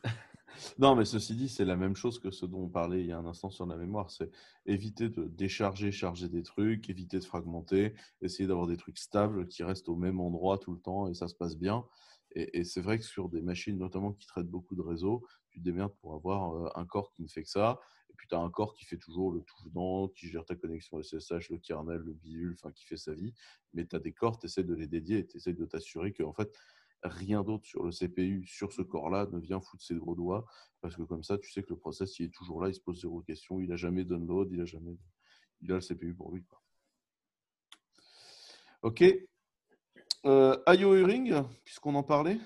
[0.79, 3.13] non, mais ceci dit, c'est la même chose que ce dont on parlait il y
[3.13, 4.11] a un instant sur la mémoire.
[4.11, 4.31] C'est
[4.67, 9.63] éviter de décharger, charger des trucs, éviter de fragmenter, essayer d'avoir des trucs stables qui
[9.63, 11.85] restent au même endroit tout le temps et ça se passe bien.
[12.33, 15.65] Et, c'est vrai que sur des machines, notamment qui traitent beaucoup de réseaux, tu te
[15.65, 17.81] démerdes pour avoir euh, un corps qui ne fait que ça.
[18.11, 20.55] Et puis tu as un corps qui fait toujours le tout venant, qui gère ta
[20.55, 23.33] connexion SSH, le kernel, le bidule, enfin qui fait sa vie.
[23.73, 26.23] Mais tu as des corps, tu essaies de les dédier tu essaies de t'assurer que
[26.23, 26.53] en fait,
[27.03, 30.47] rien d'autre sur le CPU, sur ce corps-là, ne vient foutre ses gros doigts,
[30.81, 32.81] parce que comme ça, tu sais que le process, il est toujours là, il se
[32.81, 34.97] pose zéro question, il n'a jamais download, il a jamais,
[35.61, 36.45] il a le CPU pour lui.
[38.83, 39.05] Ok.
[40.25, 41.35] Euh, IO Ring,
[41.65, 42.39] puisqu'on en parlait.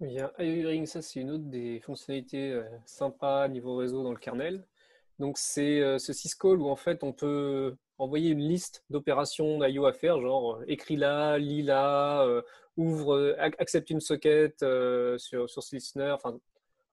[0.00, 4.18] Oui, IO Ring, ça c'est une autre des fonctionnalités euh, sympas niveau réseau dans le
[4.18, 4.66] kernel.
[5.20, 9.84] Donc c'est euh, ce syscall où en fait on peut envoyer une liste d'opérations d'IO
[9.84, 10.96] à faire, genre euh, écris
[12.80, 14.58] euh, ouvre, euh, accepte une socket
[15.18, 16.38] sur, sur ce listener, enfin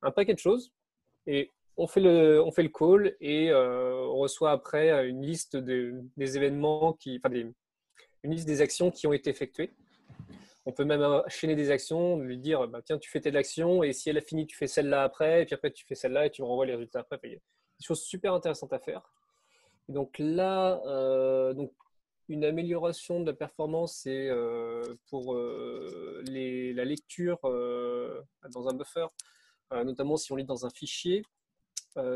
[0.02, 0.72] un paquet de choses.
[1.26, 6.38] Et on fait le, on fait le call et on reçoit après une liste des
[6.38, 7.36] événements, qui, enfin
[8.24, 9.72] une liste des actions qui ont été effectuées.
[10.66, 13.94] On peut même enchaîner des actions, lui dire bah, tiens, tu fais telle action et
[13.94, 16.30] si elle a fini, tu fais celle-là après, et puis après tu fais celle-là et
[16.30, 17.20] tu renvoies les résultats après.
[17.22, 17.40] Des
[17.82, 19.14] choses super intéressantes à faire.
[19.88, 21.72] Donc là, euh, donc
[22.30, 29.08] une amélioration de la performance, c'est euh, pour euh, la lecture dans un buffer,
[29.72, 31.24] notamment si on lit dans un fichier,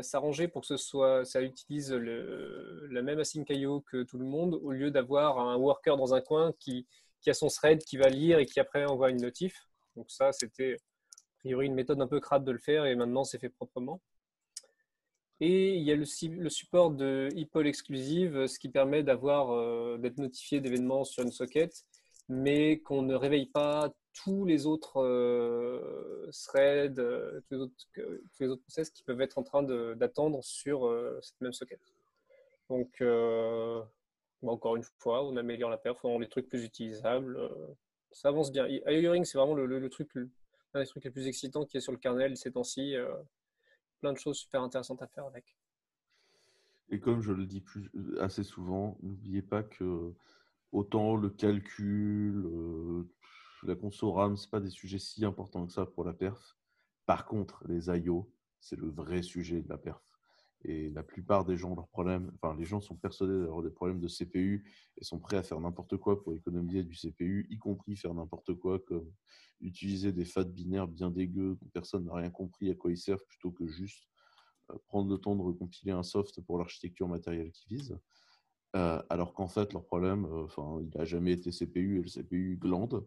[0.00, 4.54] s'arranger pour que ce soit, ça utilise la même async IO que tout le monde,
[4.62, 6.86] au lieu d'avoir un worker dans un coin qui,
[7.20, 9.66] qui, a son thread, qui va lire et qui après envoie une notif.
[9.96, 13.24] Donc ça, c'était a priori une méthode un peu crade de le faire et maintenant
[13.24, 14.00] c'est fait proprement.
[15.44, 20.60] Et il y a le, support de ePOL exclusive, ce qui permet euh, d'être notifié
[20.60, 21.84] d'événements sur une socket,
[22.28, 27.68] mais qu'on ne réveille pas tous les autres euh, threads, euh, tous,
[28.38, 30.88] les autres, process qui peuvent être en train d'attendre sur
[31.22, 31.80] cette même socket.
[32.70, 33.84] Donc, bah,
[34.42, 37.50] encore une fois, on améliore la perf, on rend les trucs plus utilisables.
[38.12, 38.68] ça avance bien.
[38.68, 40.08] IORing, c'est vraiment le, truc,
[40.74, 42.94] un des trucs les plus excitants qui est sur le kernel ces temps-ci
[44.02, 45.56] plein de choses super intéressantes à faire avec.
[46.90, 47.90] Et comme je le dis plus,
[48.20, 50.12] assez souvent, n'oubliez pas que
[50.72, 53.08] autant le calcul, euh,
[53.62, 56.58] la console RAM, ce pas des sujets si importants que ça pour la perf.
[57.06, 58.30] Par contre, les IO,
[58.60, 60.02] c'est le vrai sujet de la perf.
[60.64, 64.00] Et la plupart des gens, leurs problèmes, enfin, les gens sont persuadés d'avoir des problèmes
[64.00, 64.64] de CPU
[64.96, 68.54] et sont prêts à faire n'importe quoi pour économiser du CPU, y compris faire n'importe
[68.54, 69.10] quoi comme
[69.60, 73.24] utiliser des FAT binaires bien dégueux dont personne n'a rien compris à quoi ils servent
[73.26, 74.08] plutôt que juste
[74.70, 77.98] euh, prendre le temps de recompiler un soft pour l'architecture matérielle qu'ils visent.
[78.74, 82.08] Euh, alors qu'en fait, leur problème, euh, enfin, il n'a jamais été CPU et le
[82.08, 83.06] CPU glande,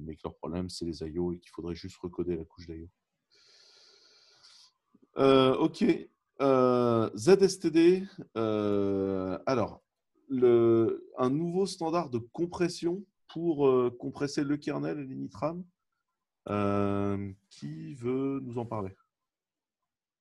[0.00, 2.90] mais que leur problème, c'est les IO et qu'il faudrait juste recoder la couche d'IO.
[5.16, 5.84] ok,
[6.42, 8.04] euh, ZSTD,
[8.36, 9.80] euh, alors,
[10.30, 15.64] un nouveau standard de compression pour euh, compresser le kernel et l'initram.
[17.48, 18.96] qui veut nous en parler?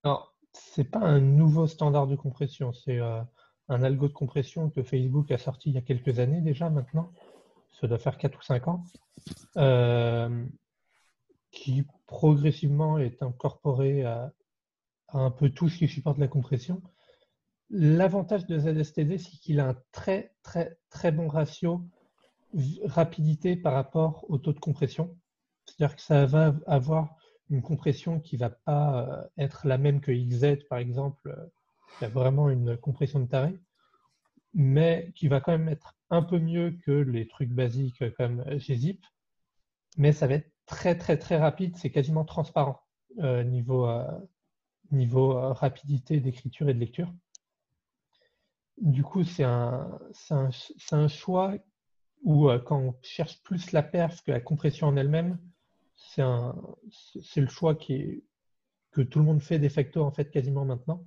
[0.03, 5.31] Alors, c'est pas un nouveau standard de compression, c'est un algo de compression que Facebook
[5.31, 7.11] a sorti il y a quelques années déjà maintenant.
[7.79, 8.83] Ça doit faire 4 ou 5 ans.
[11.51, 14.33] qui progressivement est incorporé à,
[15.13, 16.81] un peu tout ce qui supporte la compression.
[17.69, 21.85] L'avantage de ZSTD, c'est qu'il a un très, très, très bon ratio
[22.83, 25.17] rapidité par rapport au taux de compression.
[25.65, 27.15] C'est-à-dire que ça va avoir
[27.49, 31.45] une compression qui ne va pas euh, être la même que XZ, par exemple, euh,
[31.97, 33.59] qui a vraiment une compression de taré,
[34.53, 39.05] mais qui va quand même être un peu mieux que les trucs basiques comme gzip,
[39.97, 42.81] mais ça va être très très très rapide, c'est quasiment transparent
[43.19, 43.87] euh, niveau,
[44.91, 47.13] niveau rapidité d'écriture et de lecture.
[48.77, 49.99] Du coup, c'est un,
[51.07, 51.53] choix
[52.23, 55.37] où quand on cherche plus la perf que la compression en elle-même,
[55.97, 61.05] c'est le choix que tout le monde fait de facto en fait quasiment maintenant.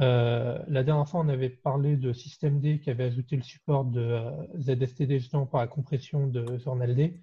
[0.00, 4.00] Euh, la dernière fois, on avait parlé de systemd qui avait ajouté le support de
[4.00, 7.14] euh, ZSTD justement pour la compression de journald.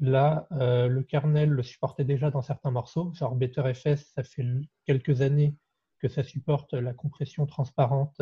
[0.00, 3.12] Là, euh, le kernel le supportait déjà dans certains morceaux.
[3.14, 4.44] Genre BetterFS, ça fait
[4.84, 5.56] quelques années
[6.00, 8.20] que ça supporte la compression transparente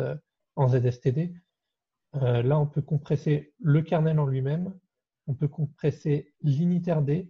[0.55, 1.33] en ZSTD.
[2.13, 4.73] là, on peut compresser le kernel en lui-même,
[5.27, 7.27] on peut compresser l'initRD,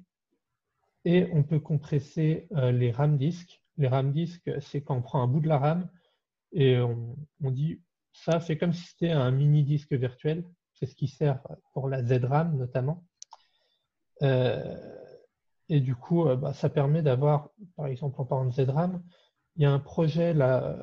[1.06, 3.62] et on peut compresser euh, les RAM disques.
[3.78, 5.89] Les RAM disques, c'est quand on prend un bout de la RAM
[6.52, 7.82] et on, dit
[8.14, 10.46] ça fait comme si c'était un mini disque virtuel.
[10.74, 11.41] C'est ce qui sert
[11.74, 13.04] pour la ZRAM notamment.
[14.22, 14.78] Euh,
[15.70, 19.01] et du coup, euh, bah, ça permet d'avoir, par exemple, en parlant de ZRAM,
[19.55, 20.78] il y a un projet là,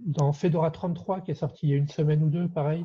[0.00, 2.84] dans Fedora 33 qui est sorti il y a une semaine ou deux, pareil.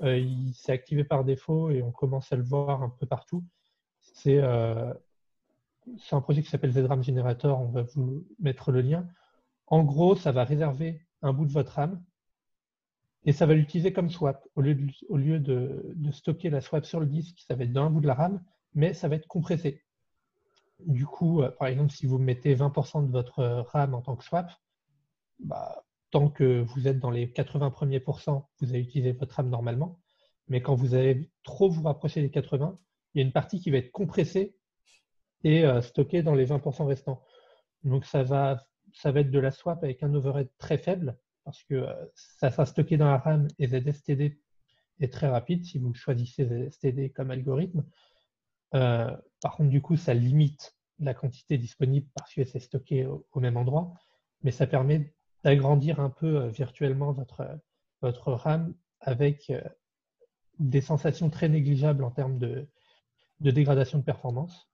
[0.00, 3.44] il s'est activé par défaut et on commence à le voir un peu partout.
[4.00, 4.96] C'est un
[6.22, 9.06] projet qui s'appelle ZRAM Generator, on va vous mettre le lien.
[9.66, 12.02] En gros, ça va réserver un bout de votre RAM
[13.24, 14.46] et ça va l'utiliser comme swap.
[14.56, 14.74] Au lieu
[15.38, 18.14] de, stocker la swap sur le disque, ça va être dans un bout de la
[18.14, 18.42] RAM,
[18.74, 19.82] mais ça va être compressé.
[20.80, 23.42] Du coup, euh, par exemple, si vous mettez 20% de votre
[23.72, 24.50] RAM en tant que swap,
[25.38, 29.48] bah, tant que vous êtes dans les 80 premiers pourcents, vous allez utiliser votre RAM
[29.48, 30.00] normalement.
[30.48, 32.78] Mais quand vous allez trop vous rapprocher des 80,
[33.14, 34.56] il y a une partie qui va être compressée
[35.44, 37.22] et euh, stocké dans les 20% restants.
[37.84, 38.62] Donc ça va,
[38.92, 42.50] ça va être de la swap avec un overhead très faible parce que euh, ça
[42.50, 44.38] sera stocké dans la RAM et ZSTD
[45.00, 47.84] est très rapide si vous choisissez ZSTD comme algorithme.
[48.74, 53.40] Euh, par contre, du coup, ça limite la quantité disponible parce que c'est stocké au,
[53.40, 53.94] même endroit,
[54.42, 55.14] mais ça permet
[55.44, 57.58] d'agrandir un peu virtuellement votre,
[58.02, 59.50] votre RAM avec
[60.58, 62.68] des sensations très négligeables en termes de,
[63.40, 64.70] de dégradation de performance.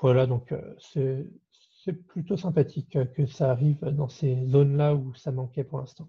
[0.00, 5.64] Voilà, donc euh, c'est plutôt sympathique que ça arrive dans ces zones-là où ça manquait
[5.64, 6.08] pour l'instant.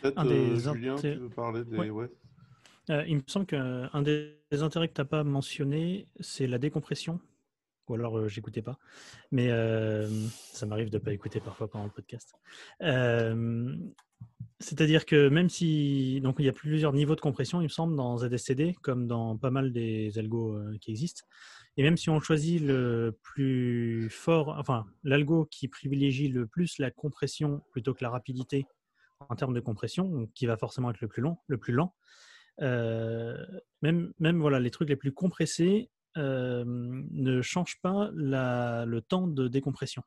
[0.00, 1.76] Peut-être, euh, Julien, tu veux parler des...
[2.90, 7.20] Euh, il me semble qu'un des intérêts que tu n'as pas mentionné, c'est la décompression.
[7.88, 8.78] Ou alors, je j'écoutais pas.
[9.30, 9.48] Mais
[10.52, 12.32] ça m'arrive de ne pas écouter parfois pendant le podcast.
[14.60, 17.94] C'est-à-dire que même si donc il y a plusieurs niveaux de compression, il me semble,
[17.94, 21.24] dans ZSTD, comme dans pas mal des algos qui existent.
[21.76, 26.90] Et même si on choisit le plus fort, enfin l'algo qui privilégie le plus la
[26.90, 28.66] compression plutôt que la rapidité
[29.28, 32.33] en termes de compression, qui va forcément être le plus long, le plus lent, euh,
[32.60, 39.48] même, même voilà, les trucs les plus compressés euh, ne changent pas le temps de
[39.48, 40.02] décompression.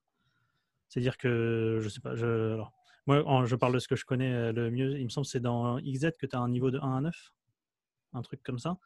[0.88, 2.16] C'est-à-dire que, je sais pas,
[3.06, 5.32] moi je parle de ce que je connais euh, le mieux, il me semble que
[5.32, 7.34] c'est dans XZ que tu as un niveau de 1 à 9,
[8.14, 8.78] un truc comme ça.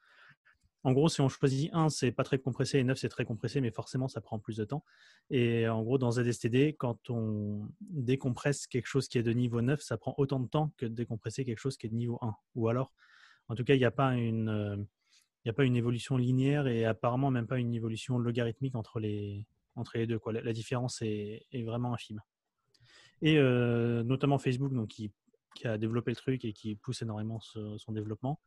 [0.84, 3.62] En gros, si on choisit 1, c'est pas très compressé et 9, c'est très compressé,
[3.62, 4.84] mais forcément, ça prend plus de temps.
[5.30, 9.80] Et en gros, dans ZSTD, quand on décompresse quelque chose qui est de niveau 9,
[9.80, 12.34] ça prend autant de temps que de décompresser quelque chose qui est de niveau 1.
[12.55, 12.91] Ou alors,
[13.48, 14.50] en tout cas, il n'y a pas une.
[14.50, 14.78] Euh,
[15.48, 19.48] a pas une évolution linéaire et apparemment même pas une évolution logarithmique entre les,
[20.08, 20.20] deux.
[20.32, 22.22] La, différence est, vraiment infime.
[23.24, 25.12] Et euh, notamment Facebook, qui,
[25.64, 28.39] a développé le truc et qui pousse énormément son développement,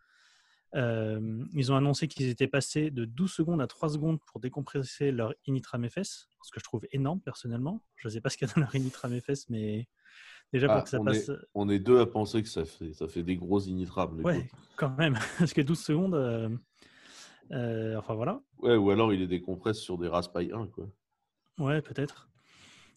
[0.75, 5.13] euh, ils ont annoncé qu'ils étaient passés de 12 secondes à 3 secondes pour décompresser
[5.13, 7.81] leur initramfs, ce que je trouve énorme personnellement.
[7.97, 9.87] Je ne sais pas ce qu'il y a dans leur initramfs, mais
[10.53, 11.29] déjà pour ah, que ça on passe.
[11.29, 14.23] Est, on est deux à penser que ça fait, ça fait des gros initrables.
[14.23, 15.15] Ouais, quand même.
[15.39, 16.15] Parce que 12 secondes.
[16.15, 16.49] Euh,
[17.53, 18.41] euh, enfin voilà.
[18.59, 20.89] Ouais, ou alors il est décompresse sur des Raspberry 1, quoi.
[21.59, 22.29] Ouais, peut-être.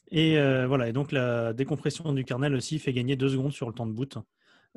[0.10, 3.74] Et voilà, et donc la décompression du kernel aussi fait gagner 2 secondes sur le
[3.74, 4.18] temps de boot.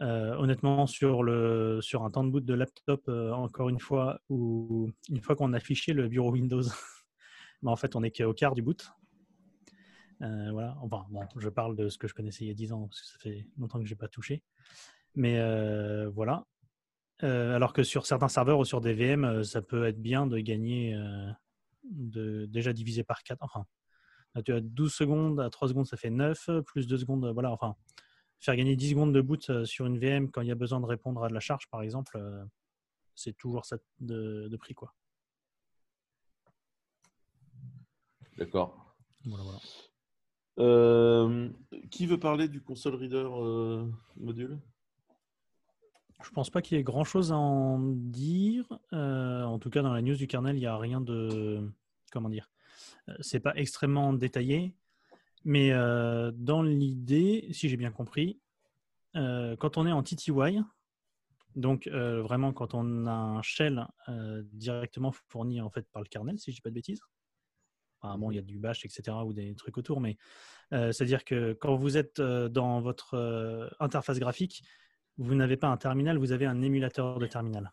[0.01, 4.21] Euh, honnêtement, sur, le, sur un temps de boot de laptop, euh, encore une fois,
[4.31, 6.63] où une fois qu'on a affiché le bureau Windows,
[7.63, 8.91] bah, en fait, on n'est qu'au quart du boot.
[10.23, 10.77] Euh, voilà.
[10.83, 13.01] Enfin, bon, je parle de ce que je connaissais il y a 10 ans, parce
[13.01, 14.43] que ça fait longtemps que je n'ai pas touché.
[15.15, 15.39] Mais
[16.11, 16.47] voilà.
[17.21, 20.97] alors que sur certains serveurs ou sur des VM, ça peut être bien de gagner,
[21.85, 23.43] de, déjà divisé par 4.
[23.43, 23.67] Enfin,
[24.45, 27.51] tu as 12 secondes, à 3 secondes, ça fait 9, plus 2 secondes, voilà.
[27.51, 27.77] Enfin,
[28.39, 30.87] faire gagner 10 secondes de boot sur une VM quand il y a besoin de
[30.87, 32.21] répondre à de la charge, par exemple,
[33.15, 34.75] c'est toujours ça de, de prix.
[34.75, 34.95] quoi.
[38.39, 38.97] D'accord.
[39.27, 39.59] Voilà, voilà.
[40.61, 41.49] Euh,
[41.91, 43.87] qui veut parler du console reader euh,
[44.17, 44.59] module?
[46.23, 48.67] Je pense pas qu'il y ait grand chose à en dire.
[48.93, 51.67] Euh, en tout cas, dans la news du kernel, il n'y a rien de.
[52.13, 52.51] Comment dire
[53.21, 54.75] C'est pas extrêmement détaillé.
[55.45, 58.39] Mais dans l'idée, si j'ai bien compris,
[59.15, 60.61] quand on est en TTY,
[61.57, 63.87] donc vraiment quand on a un shell
[64.53, 67.01] directement fourni en fait par le kernel, si je dis pas de bêtises,
[68.03, 70.17] bon, il y a du bash, etc., ou des trucs autour, mais
[70.73, 74.63] euh, c'est-à-dire que quand vous êtes euh, dans votre euh, interface graphique,
[75.19, 77.73] vous n'avez pas un terminal, vous avez un émulateur de terminal.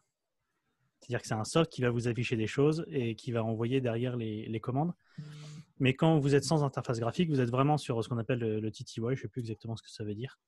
[0.99, 3.79] C'est-à-dire que c'est un soft qui va vous afficher des choses et qui va envoyer
[3.79, 4.93] derrière les, commandes.
[5.79, 8.71] Mais quand vous êtes sans interface graphique, vous êtes vraiment sur ce qu'on appelle le,
[8.71, 10.39] TTY, je ne sais plus exactement ce que ça veut dire.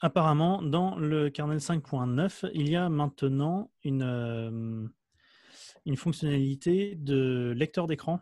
[0.00, 4.88] apparemment, dans le kernel 5.9, il y a maintenant une,
[5.90, 8.20] une fonctionnalité de lecteur d'écran,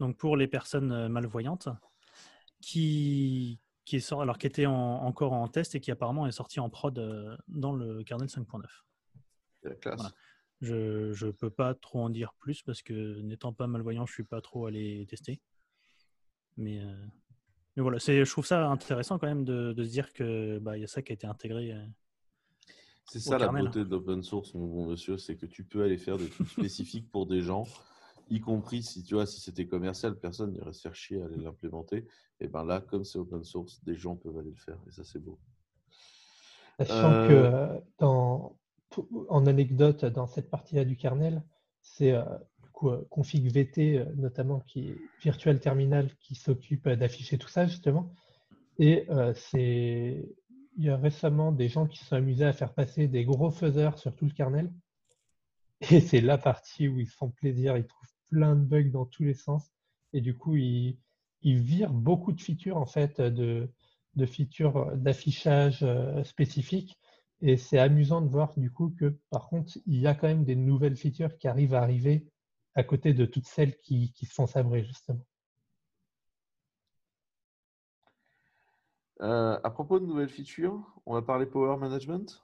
[0.00, 1.68] donc pour les personnes euh, malvoyantes,
[2.60, 6.58] qui, qui, est sort, alors, qui était encore en test et qui apparemment est sorti
[6.58, 8.64] en prod euh, dans le kernel 5.9.
[10.60, 14.14] Je ne peux pas trop en dire plus parce que n'étant pas malvoyant, je ne
[14.14, 15.40] suis pas trop allé tester.
[16.56, 17.06] Mais, euh,
[17.76, 20.84] mais voilà, je trouve ça intéressant quand même de, de se dire qu'il bah, y
[20.84, 21.74] a ça qui a été intégré
[23.06, 26.18] c'est ça la beauté d'open source, mon bon monsieur, c'est que tu peux aller faire
[26.18, 27.64] des trucs spécifiques pour des gens,
[28.30, 31.36] y compris si tu vois, si c'était commercial, personne n'irait se faire chier à aller
[31.36, 32.06] l'implémenter.
[32.40, 35.04] Et ben là, comme c'est open source, des gens peuvent aller le faire, et ça
[35.04, 35.38] c'est beau.
[36.78, 38.56] Sachant que euh, dans,
[39.28, 41.42] en anecdote, dans cette partie-là du kernel,
[41.80, 42.24] c'est euh,
[42.84, 48.12] euh, config VT notamment qui est Virtual Terminal qui s'occupe d'afficher tout ça justement.
[48.78, 50.26] Et c'est
[50.76, 53.50] il y a récemment des gens qui se sont amusés à faire passer des gros
[53.50, 54.72] faiseurs sur tout le kernel.
[55.90, 59.24] Et c'est la partie où ils font plaisir, ils trouvent plein de bugs dans tous
[59.24, 59.70] les sens.
[60.12, 60.98] Et du coup, ils,
[61.42, 63.68] virent beaucoup de features, en fait, de,
[64.26, 66.98] features d'affichage euh, spécifiques.
[67.40, 70.44] Et c'est amusant de voir, du coup, que par contre, il y a quand même
[70.44, 72.28] des nouvelles features qui arrivent à arriver
[72.74, 75.26] à côté de toutes celles qui, qui se font sabrer, justement.
[79.22, 82.42] Euh, à propos de nouvelles features, on va parler Power Management.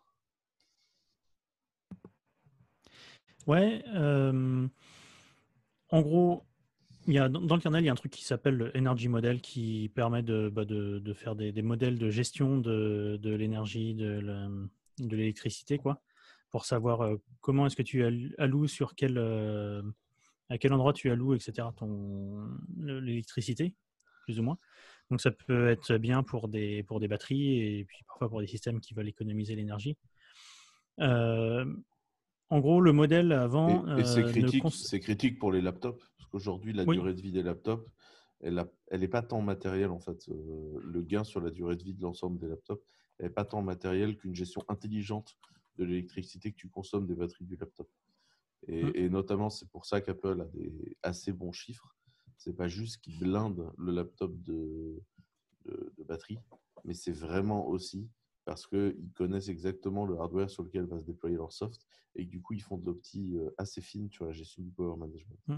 [3.49, 3.83] Ouais.
[3.95, 4.69] Euh,
[5.91, 6.45] en gros,
[7.09, 9.09] il y a, dans le kernel, il y a un truc qui s'appelle le Energy
[9.09, 10.65] Model qui permet de, bah,
[11.15, 14.69] faire des, modèles de gestion de, l'énergie, de
[14.99, 16.01] l'électricité, quoi,
[16.51, 18.05] pour savoir euh, comment est-ce que tu
[18.39, 19.19] alloues, sur quel,
[20.49, 21.67] à quel endroit tu alloues, etc.,
[22.77, 23.75] l'électricité,
[24.27, 24.59] plus ou moins.
[25.11, 28.47] Donc ça peut être bien pour des, pour des batteries et puis parfois pour des
[28.47, 29.97] systèmes qui veulent économiser l'énergie.
[31.01, 31.65] Euh,
[32.51, 33.97] en gros, le modèle avant.
[33.97, 34.65] Et, c'est critique,
[35.03, 37.87] critique, pour les laptops, parce qu'aujourd'hui, la durée de vie des laptops,
[38.41, 40.29] elle n'est elle pas tant matérielle en fait.
[40.29, 42.85] Euh, le gain sur la durée de vie de l'ensemble des laptops
[43.21, 45.37] n'est pas tant matériel qu'une gestion intelligente
[45.77, 47.89] de l'électricité que tu consommes des batteries du laptop.
[48.67, 48.93] Et, mmh.
[48.95, 51.97] et notamment, c'est pour ça qu'Apple a des assez bons chiffres
[52.39, 55.03] c'est pas juste qu'ils blindent le laptop de,
[56.07, 56.39] batterie,
[56.85, 58.09] mais c'est vraiment aussi
[58.47, 62.41] parce qu'ils connaissent exactement le hardware sur lequel va se déployer leur soft et du
[62.41, 65.39] coup ils font de l'opti euh, assez fine sur la gestion du power management.
[65.49, 65.57] Mm.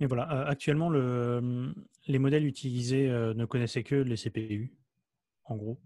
[0.00, 1.74] Et voilà, euh, actuellement le,
[2.06, 4.72] les modèles utilisés euh, ne connaissaient que les CPU,
[5.44, 5.78] en gros.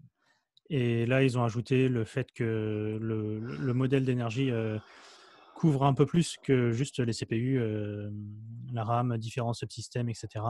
[0.69, 4.49] Et là, ils ont ajouté le fait que le modèle d'énergie
[5.55, 8.09] couvre un peu plus que juste les CPU, euh,
[8.71, 10.45] la RAM, différents subsystèmes, etc.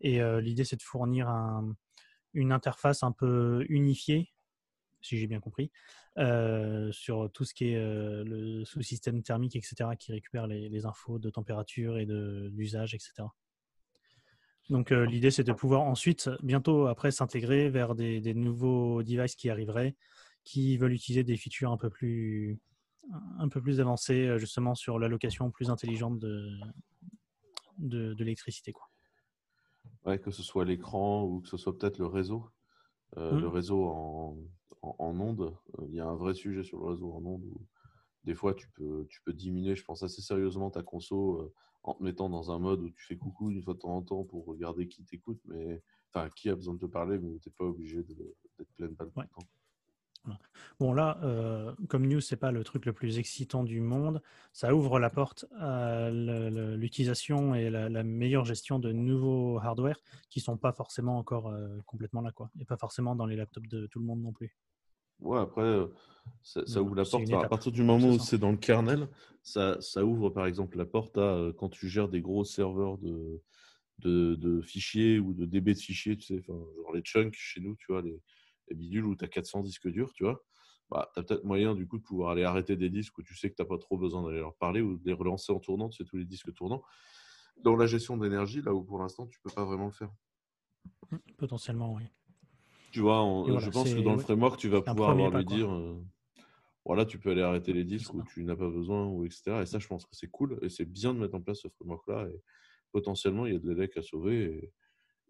[0.00, 1.28] Et euh, l'idée, c'est de fournir
[2.32, 4.32] une interface un peu unifiée,
[5.00, 5.70] si j'ai bien compris,
[6.18, 11.30] euh, sur tout ce qui est le sous-système thermique, etc., qui récupère les, infos de
[11.30, 13.12] température et d'usage, etc.
[14.70, 19.50] Donc l'idée, c'est de pouvoir ensuite, bientôt après, s'intégrer vers des, des, nouveaux devices qui
[19.50, 19.94] arriveraient,
[20.42, 22.58] qui veulent utiliser des features un peu plus
[23.38, 26.50] un peu plus avancé euh, justement sur l'allocation plus intelligente de,
[27.78, 28.72] de, l'électricité.
[28.72, 28.88] Quoi.
[30.04, 32.50] Ouais, que ce soit l'écran ou que ce soit peut-être le réseau.
[33.16, 33.52] Euh, le mmh.
[33.52, 34.36] réseau en,
[34.82, 37.66] en, ondes, euh, il y a un vrai sujet sur le réseau en ondes où
[38.24, 42.02] des fois tu peux, tu peux diminuer, je pense assez sérieusement, ta conso en te
[42.02, 44.46] mettant dans un mode où tu fais coucou une fois de temps en temps pour
[44.46, 47.66] regarder qui t'écoute, mais enfin qui a besoin de te parler, mais tu n'es pas
[47.66, 49.46] obligé d'être pleine balle tout le temps.
[50.80, 54.22] Bon, là, euh, comme news, c'est pas le truc le plus excitant du monde.
[54.52, 60.00] Ça ouvre la porte à l'utilisation et la, la meilleure gestion de nouveaux hardware
[60.30, 62.50] qui sont pas forcément encore euh, complètement là, quoi.
[62.58, 64.56] Et pas forcément dans les laptops de tout le monde non plus.
[65.20, 65.86] Ouais, après, euh,
[66.42, 67.32] ça, ça ouvre la porte.
[67.32, 69.08] à partir du moment où c'est dans le kernel,
[69.42, 73.40] ça, ça ouvre par exemple la porte à quand tu gères des gros serveurs de,
[74.00, 77.60] de, de fichiers ou de DB de fichiers, tu sais, enfin, genre les chunks chez
[77.60, 78.20] nous, tu vois, les,
[78.68, 80.42] les bidules où tu as 400 disques durs, tu vois.
[80.90, 83.34] Bah, tu as peut-être moyen du coup de pouvoir aller arrêter des disques où tu
[83.36, 85.60] sais que tu n'as pas trop besoin d'aller leur parler ou de les relancer en
[85.60, 86.82] tournant, tu sais, tous les disques tournants.
[87.62, 90.10] Dans la gestion d'énergie, là où pour l'instant, tu peux pas vraiment le faire.
[91.38, 92.04] Potentiellement, oui.
[92.92, 95.30] Tu vois, on- Et voilà, je pense que dans le framework, tu vas pouvoir avoir
[95.30, 95.56] lui quoi.
[95.56, 96.00] dire euh,
[96.84, 99.62] voilà, tu peux aller arrêter les disques où tu n'as pas besoin, ou etc.
[99.62, 101.68] Et ça, je pense que c'est cool et c'est bien de mettre en place ce
[101.68, 102.28] framework-là.
[102.28, 102.42] Et
[102.92, 104.44] potentiellement, il y a de l'élec à sauver.
[104.44, 104.72] Et,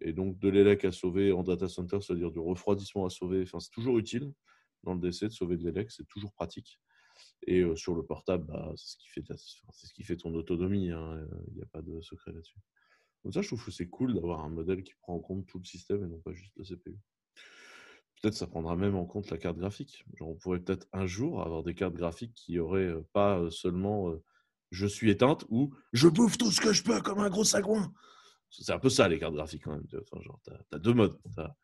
[0.05, 3.71] et donc, de l'élec à sauver en data center, c'est-à-dire du refroidissement à sauver, c'est
[3.73, 4.33] toujours utile
[4.85, 6.79] dans le DC de sauver de l'élec, c'est toujours pratique.
[7.47, 10.35] Et euh, sur le portable, bah, c'est ce, qui fait c'est ce qui fait ton
[10.35, 10.91] autonomie.
[10.91, 12.59] hein, Il n'y a pas de secret là-dessus.
[13.25, 15.59] Donc ça, je trouve que c'est cool d'avoir un modèle qui prend en compte tout
[15.59, 16.97] le système et non pas juste la CPU.
[18.21, 20.05] Peut-être ça prendra même en compte la carte graphique.
[20.21, 24.11] On pourrait peut-être un jour avoir des cartes graphiques qui auraient euh, pas euh, seulement
[24.11, 24.23] euh,
[24.71, 27.93] je suis éteinte ou je bouffe tout ce que je peux comme un gros sagouin.
[28.63, 29.87] C'est un peu ça les cartes graphiques quand même.
[29.93, 31.19] Enfin, genre, tu as, deux modes.
[31.35, 31.55] T'as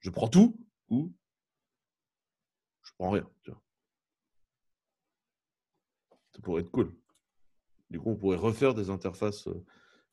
[0.00, 1.12] je prends tout ou
[2.82, 3.28] je prends rien.
[3.42, 3.62] tu vois.
[6.32, 6.94] Ça pourrait être cool.
[7.90, 9.64] Du coup, on pourrait refaire des interfaces euh,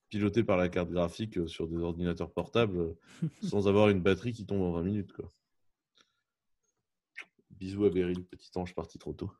[0.09, 2.99] pilotées par la carte graphique euh, sur des ordinateurs portables euh,
[3.43, 5.13] sans avoir une batterie qui tombe en 20 minutes.
[5.13, 5.31] Quoi.
[7.51, 9.31] Bisous à Beryl, petit ange parti trop tôt.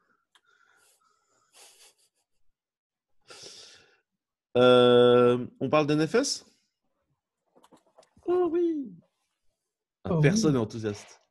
[4.57, 6.45] Euh, on parle d'NFS
[8.28, 8.93] Oh oui
[10.03, 10.57] Ah, Oh Personne oui.
[10.57, 11.21] n'est enthousiaste.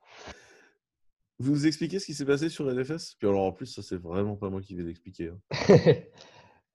[1.38, 3.96] Vous nous expliquez ce qui s'est passé sur NFS Puis alors en plus, ça c'est
[3.96, 5.28] vraiment pas moi qui vais l'expliquer.
[5.28, 5.40] hein.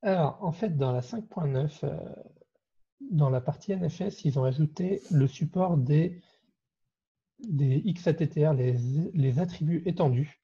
[0.04, 1.96] Alors, en fait, dans la 5.9, euh,
[3.12, 6.22] dans la partie NFS, ils ont ajouté le support des,
[7.40, 8.76] des XATTR, les,
[9.14, 10.42] les attributs étendus.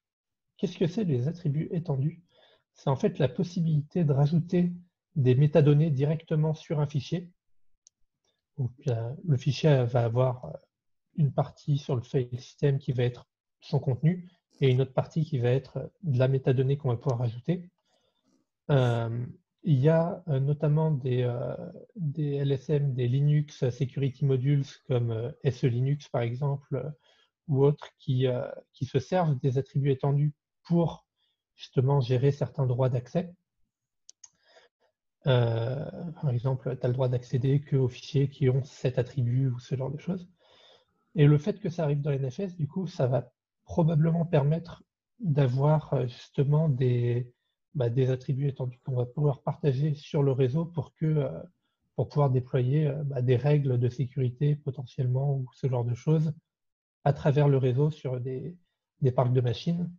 [0.58, 2.22] Qu'est-ce que c'est les attributs étendus?
[2.74, 4.74] C'est en fait la possibilité de rajouter
[5.16, 7.32] des métadonnées directement sur un fichier.
[8.58, 10.52] Le fichier va avoir euh,
[11.16, 13.28] une partie sur le file system qui va être
[13.60, 14.30] son contenu
[14.60, 17.70] et une autre partie qui va être euh, de la métadonnée qu'on va pouvoir rajouter.
[18.70, 19.26] Euh,
[19.64, 21.28] il y a euh, notamment des,
[21.96, 26.92] LSM, des Linux Security Modules comme euh, SE Linux par exemple,
[27.48, 28.28] ou autres qui
[28.82, 30.34] se servent des attributs étendus
[30.64, 31.06] pour
[31.56, 33.34] justement gérer certains droits d'accès.
[35.26, 35.86] Euh,
[36.22, 39.76] par exemple, tu as le droit d'accéder qu'aux fichiers qui ont cet attribut ou ce
[39.76, 40.30] genre de choses.
[41.16, 43.32] Et le fait que ça arrive dans l'NFS, du coup, ça va
[43.66, 44.84] probablement permettre
[45.20, 47.32] d'avoir euh, justement des,
[47.74, 51.42] bah, des attributs étendus qu'on va pouvoir partager sur le réseau pour, que, euh,
[51.96, 56.34] pour pouvoir déployer bah, des règles de sécurité potentiellement ou ce genre de choses
[57.04, 58.56] à travers le réseau sur des,
[59.02, 59.92] des parcs de machines.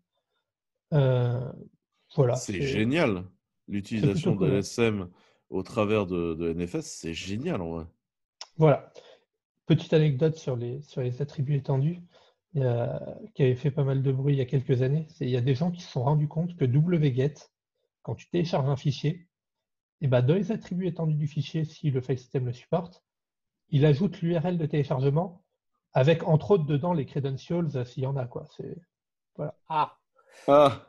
[0.92, 1.52] Euh,
[2.14, 2.36] voilà.
[2.36, 3.24] c'est génial.
[3.68, 4.46] L'utilisation de.
[4.46, 5.08] LSM
[5.50, 7.86] au travers de, de NFS, c'est génial en vrai.
[8.56, 8.92] Voilà.
[9.66, 12.00] Petite anecdote sur les, sur les attributs étendus
[12.54, 15.06] qui avait fait pas mal de bruit il y a quelques années.
[15.20, 17.34] Il y a des gens qui se sont rendus compte que wget,
[18.02, 19.28] quand tu télécharges un fichier,
[20.00, 23.04] et ben dans les attributs étendus du fichier, si le file system le supporte,
[23.68, 25.44] il ajoute l'URL de téléchargement
[25.92, 28.26] avec entre autres dedans les credentials euh, s'il y en a.
[28.26, 28.46] Quoi.
[28.56, 28.80] C'est-
[29.68, 29.96] Ah,
[30.46, 30.86] Ah,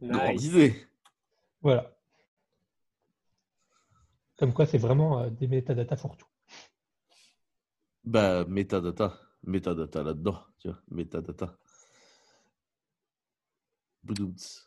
[0.00, 0.44] nice.
[0.44, 0.86] idée.
[1.60, 1.94] Voilà.
[4.38, 6.28] Comme quoi, c'est vraiment euh, des métadatas pour tout.
[8.04, 9.18] Bah, metadata.
[9.42, 10.42] Metadata là-dedans.
[10.58, 11.58] Tu vois, metadata.
[14.04, 14.66] Boudoums.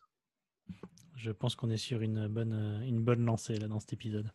[1.15, 4.31] Je pense qu'on est sur une bonne, euh, une bonne lancée là, dans cet épisode.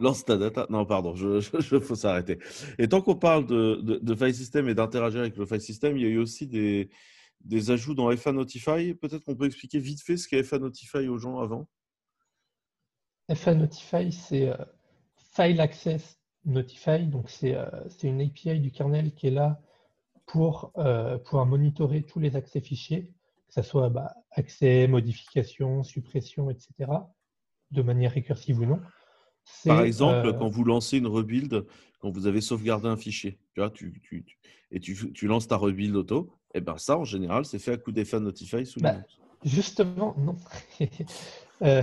[0.00, 0.36] Lance ta.
[0.68, 2.38] Non, pardon, je, je, faut s'arrêter.
[2.78, 6.02] Et tant qu'on parle de, de, file system et d'interagir avec le file system, il
[6.02, 6.90] y a eu aussi des,
[7.40, 8.94] des ajouts dans FA Notify.
[8.94, 11.68] Peut-être qu'on peut expliquer vite fait ce qu'est FA Notify aux gens avant.
[13.34, 14.56] FA Notify, c'est euh,
[15.34, 17.06] File Access Notify.
[17.06, 17.66] Donc, c'est euh,
[18.02, 19.60] une API du kernel qui est là
[20.26, 23.12] pour euh, pouvoir monitorer tous les accès fichiers,
[23.48, 26.90] que ce soit bah, accès, modification, suppression, etc.,
[27.70, 28.80] de manière récursive ou non.
[29.66, 31.66] Par exemple, euh, quand vous lancez une rebuild,
[32.00, 34.38] quand vous avez sauvegardé un fichier, tu vois, tu, tu- tu-
[34.70, 37.76] et tu, tu lances ta rebuild auto, et ben ça, en général, c'est fait à
[37.76, 39.18] coup d'FA Notify sous Bah, Linux.
[39.44, 40.36] Justement, non.
[41.62, 41.82] Euh,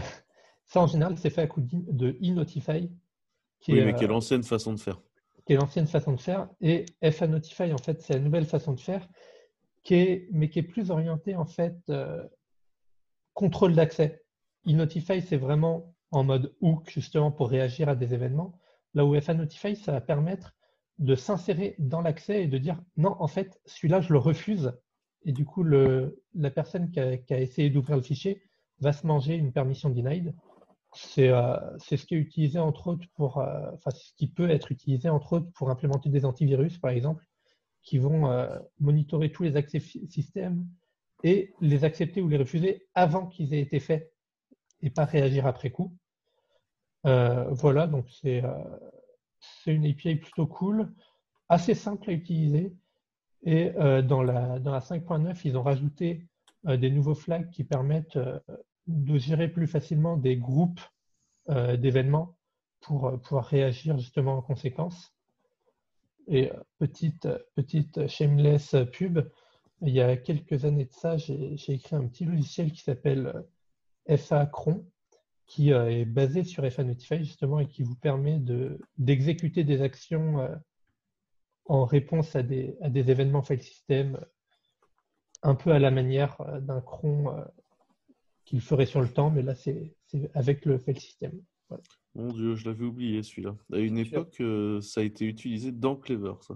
[0.64, 2.90] ça, en général, c'est fait à coup de e-notify.
[3.60, 5.02] qui Oui, est, mais qui est euh, l'ancienne façon de faire.
[5.46, 8.72] qui est l'ancienne façon de faire, et FA Notify, en fait, c'est la nouvelle façon
[8.74, 9.06] de faire,
[9.84, 12.24] qui est, mais qui est plus orientée, en fait, euh,
[13.34, 14.24] contrôle d'accès.
[14.68, 18.60] E-Notify, c'est vraiment en mode hook, justement, pour réagir à des événements.
[18.94, 20.56] Là où FA Notify, ça va permettre
[21.00, 24.74] de s'insérer dans l'accès et de dire non, en fait, celui-là, je le refuse.
[25.26, 28.42] Et du coup, la personne qui a, essayé d'ouvrir le fichier
[28.80, 30.34] va se manger une permission denied.
[30.94, 34.72] C'est euh, ce qui est utilisé entre autres pour, euh, enfin, ce qui peut être
[34.72, 37.26] utilisé entre autres pour implémenter des antivirus, par exemple,
[37.82, 38.48] qui vont euh,
[38.80, 40.66] monitorer tous les accès système
[41.24, 44.15] et les accepter ou les refuser avant qu'ils aient été faits
[44.86, 45.94] et pas réagir après coup.
[47.06, 48.54] Euh, voilà, donc c'est euh,
[49.66, 50.94] une API plutôt cool,
[51.50, 52.74] assez simple à utiliser.
[53.44, 56.26] Et euh, dans la, dans la 5.9, ils ont rajouté
[56.64, 58.18] des nouveaux flags qui permettent
[58.88, 60.82] de gérer plus facilement des groupes
[61.48, 62.36] d'événements
[62.82, 65.14] pour pouvoir réagir justement en conséquence.
[66.28, 69.20] Et petite, petite shameless pub,
[69.82, 73.46] il y a quelques années de ça, j'ai écrit un petit logiciel qui s'appelle
[74.08, 74.86] FA Cron,
[75.46, 79.82] qui euh, est basé sur FA Notify justement et qui vous permet de- d'exécuter des
[79.82, 80.56] actions euh,
[81.66, 84.26] en réponse à des, à des événements file system, euh,
[85.44, 87.46] un peu à la manière d'un cron
[88.46, 89.96] qu'il ferait sur le temps, mais là c'est
[90.34, 91.40] avec le file system.
[92.16, 93.56] Mon Dieu, je l'avais oublié celui-là.
[93.72, 94.42] À une époque,
[94.82, 96.56] ça a été utilisé dans Clever, ça.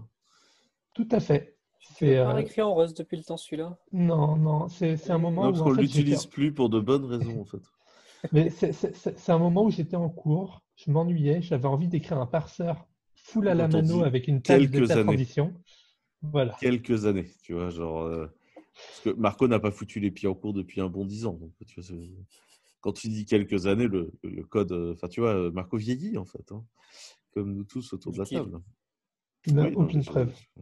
[0.96, 1.59] Tout à fait.
[1.82, 3.78] C'est, euh, réécrit en Rust depuis le temps celui-là?
[3.92, 6.80] Non, non, c'est c'est un moment Non, où parce en qu'on l'utilise plus pour de
[6.80, 7.64] bonnes raisons, en fait.
[8.32, 11.88] Mais c'est- c'est c'est- c'est un moment où j'étais en cours, je m'ennuyais, j'avais envie
[11.88, 14.98] d'écrire un parseur full à la on mano avec une table de quelques ta années.
[14.98, 15.54] transition.
[16.22, 16.60] Voilà.
[16.60, 18.02] Quelques années, tu vois, genre...
[18.02, 18.28] euh,
[18.76, 21.34] Parce que Marco n'a pas foutu les pieds en cours depuis un bon dix ans.
[21.34, 22.12] Donc, tu vois, c'est-
[22.82, 24.72] quand tu dis quelques années, le, le code...
[24.74, 26.52] euh, Enfin, tu vois, euh, Marco vieillit, en fait.
[26.52, 26.66] hein,
[27.34, 28.62] comme nous tous autour de la table.
[29.46, 30.34] Il n'a Oui, aucune preuve.
[30.34, 30.62] je-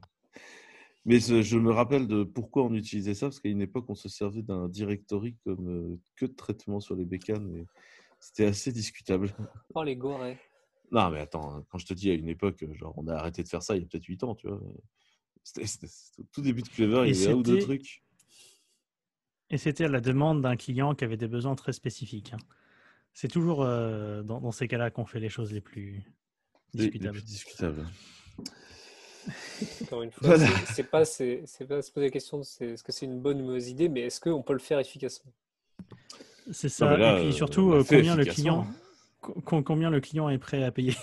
[1.08, 4.10] Mais je me rappelle de pourquoi on utilisait ça, parce qu'à une époque, on se
[4.10, 7.66] servait d'un directory comme euh, que de traitement sur les bécanes, et
[8.20, 9.34] c'était assez discutable.
[9.74, 10.38] Oh les gorées.
[10.92, 13.42] Non, mais attends, hein, quand je te dis à une époque, genre, on a arrêté
[13.44, 14.62] de faire ça il y a peut-être 8 ans, tu vois.
[15.44, 17.54] C'était c'était- c'était au tout début de Clever, Et il y avait un ou deux
[17.54, 18.04] c'était- trucs.
[19.50, 22.34] Et c'était à la demande d'un client qui avait des besoins très spécifiques.
[22.34, 22.38] hein.
[23.14, 26.04] C'est toujours euh, dans, dans ces cas-là qu'on fait les choses les plus
[26.74, 27.18] les- les discutables.
[27.18, 27.88] plus discutables.
[29.84, 30.48] Encore une fois, Voilà.
[30.66, 33.46] c'est- pas, c'est c'est pas se poser la question est-ce que c'est une bonne ou
[33.46, 35.32] mauvaise idée, mais est-ce qu'on peut le faire efficacement?
[36.52, 36.96] C'est ça.
[36.98, 38.68] là, et puis euh, surtout, euh, combien le client,
[39.22, 40.96] co- combien le client est prêt à payer?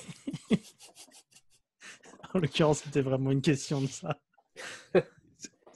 [2.35, 4.19] en l'occurrence, c'était vraiment une question de ça.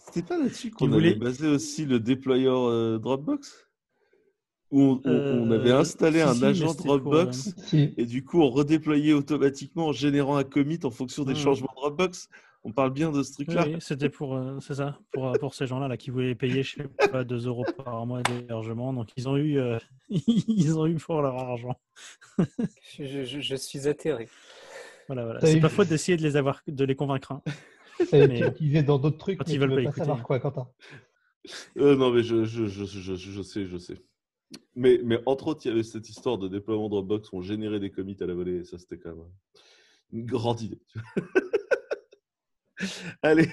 [0.07, 3.68] C'était pas là-dessus qu'on voulait- avait basé aussi le déployeur euh, Dropbox?
[4.71, 7.95] Où on, on- on avait Euh, installé si, un si, agent c'était pour, Dropbox Si,
[7.97, 11.39] et du coup on redéployait automatiquement en générant un commit en fonction des Mhm.
[11.39, 12.29] changements Dropbox.
[12.65, 13.65] On parle bien de ce truc-là.
[13.67, 16.63] oui, c'était pour, euh, c'est ça, pour, euh, pour ces gens-là là, qui voulaient payer,
[16.65, 18.93] je sais pas, 2 euros par mois d'hébergement.
[18.93, 19.79] Donc, ils ont eu, euh,
[20.11, 21.77] ils ont eu pour leur argent.
[22.99, 24.29] je, je- je- suis atterré.
[25.07, 25.41] Voilà, voilà.
[25.41, 27.33] C'est pas faute d'essayer de les avoir, de les convaincre.
[27.33, 27.43] hein.
[28.13, 29.99] Mais- utilisé dans d'autres trucs, Quand mais ils veulent pas pas écouter.
[30.01, 30.69] savoir quoi, Quentin?
[31.79, 34.03] Euh, non, mais je, je, je- je sais, je sais.
[34.75, 37.81] Mais, mais entre autres, il y avait cette histoire de déploiement Dropbox où on générait
[37.81, 38.65] des commits à la volée.
[38.65, 39.25] Ça, c'était quand même
[40.13, 40.81] une grande idée.
[43.23, 43.51] Allez,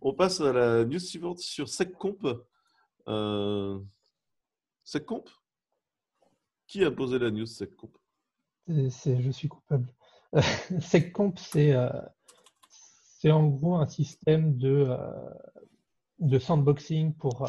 [0.00, 2.18] on passe à la news suivante sur SecComp.
[3.08, 3.78] Euh...
[4.84, 5.24] SecComp?
[6.66, 7.90] Qui a posé la news SecComp?
[8.90, 9.92] C'est- je suis coupable.
[10.80, 11.88] SecComp, c'est euh,
[12.70, 15.30] c'est en gros un système de, euh,
[16.20, 17.46] de sandboxing pour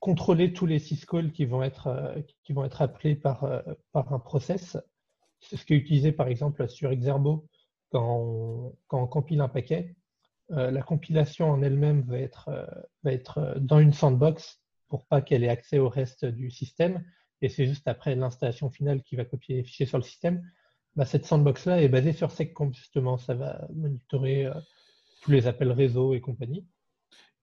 [0.00, 3.60] contrôler tous les syscalls qui vont être, euh, qui vont être appelés par, euh,
[3.92, 4.76] par un process.
[5.40, 7.46] C'est ce qui est utilisé par exemple sur Exerbo
[7.90, 9.96] quand on, quand on compile un paquet.
[10.50, 12.50] Euh, la compilation en elle-même va être,
[13.02, 17.04] va être dans une sandbox pour pas qu'elle ait accès au reste du système
[17.42, 20.42] et c'est juste après l'installation finale qui va copier les fichiers sur le système.
[20.96, 23.18] Bah, cette sandbox-là est basée sur SecComp, justement.
[23.18, 24.50] Ça va monitorer
[25.20, 26.66] tous les appels réseau et compagnie.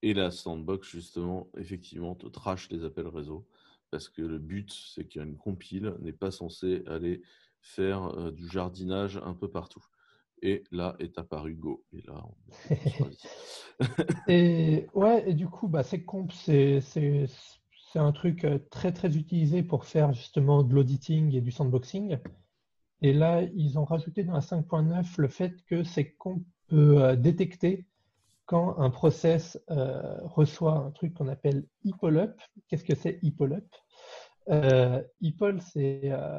[0.02, 3.46] Et la sandbox, justement, effectivement, te trash les appels réseau.
[3.90, 7.22] Parce que le but, c'est qu'une compile n'est pas censée aller
[7.60, 9.84] faire euh, du jardinage un peu partout.
[10.42, 11.84] Et là est apparu Go.
[11.92, 13.06] Et là, on.
[14.28, 16.82] Et ouais, et du coup, bah, SecComp, c'est
[17.94, 22.18] un truc euh, très très utilisé pour faire justement de l'auditing et du sandboxing.
[23.02, 27.86] Et là, ils ont rajouté dans la 5.9 le fait que SecComp peut euh, détecter
[28.46, 32.40] quand un process euh, reçoit un truc qu'on appelle ePoll-up.
[32.68, 33.66] Qu'est-ce que c'est ePoll-up?
[34.48, 35.02] Euh,
[35.60, 36.38] c'est euh,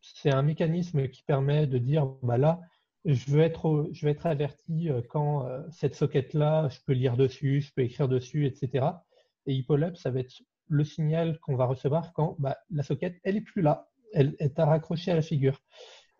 [0.00, 2.60] c'est un mécanisme qui permet de dire, bah là,
[3.06, 3.88] je veux être,
[4.24, 8.86] averti quand cette socket-là, je peux lire dessus, je peux écrire dessus, etc.
[9.46, 13.36] Et Hippolab, ça va être le signal qu'on va recevoir quand bah, la socket, elle
[13.36, 15.60] est plus là, elle est à raccrocher à la figure.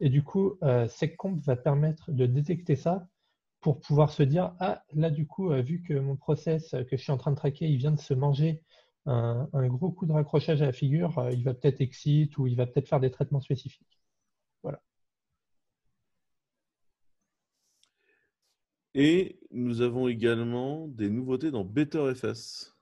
[0.01, 3.07] Et du coup, euh, SecComp va permettre de détecter ça
[3.65, 7.03] pour pouvoir se dire, ah, là, du coup, euh, vu que mon process que je
[7.03, 8.63] suis en train de traquer, il vient de se manger
[9.07, 12.57] un, gros coup de raccrochage à la figure, euh, il va peut-être exit ou il
[12.57, 13.99] va peut-être faire des traitements spécifiques.
[14.63, 14.83] Voilà.
[18.93, 22.77] Et nous avons également des nouveautés dans BetterFS.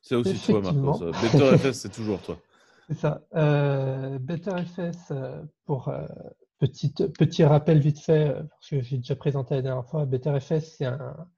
[0.00, 1.12] C'est aussi toi, Marcos.
[1.22, 2.36] BetterFS, c'est toujours toi.
[2.88, 3.22] C'est ça.
[3.34, 6.06] Euh, BetterFS, euh, pour euh,
[6.58, 10.86] petit rappel vite fait, euh, parce que j'ai déjà présenté la dernière fois, BetterFS, c'est
[10.86, 11.28] un,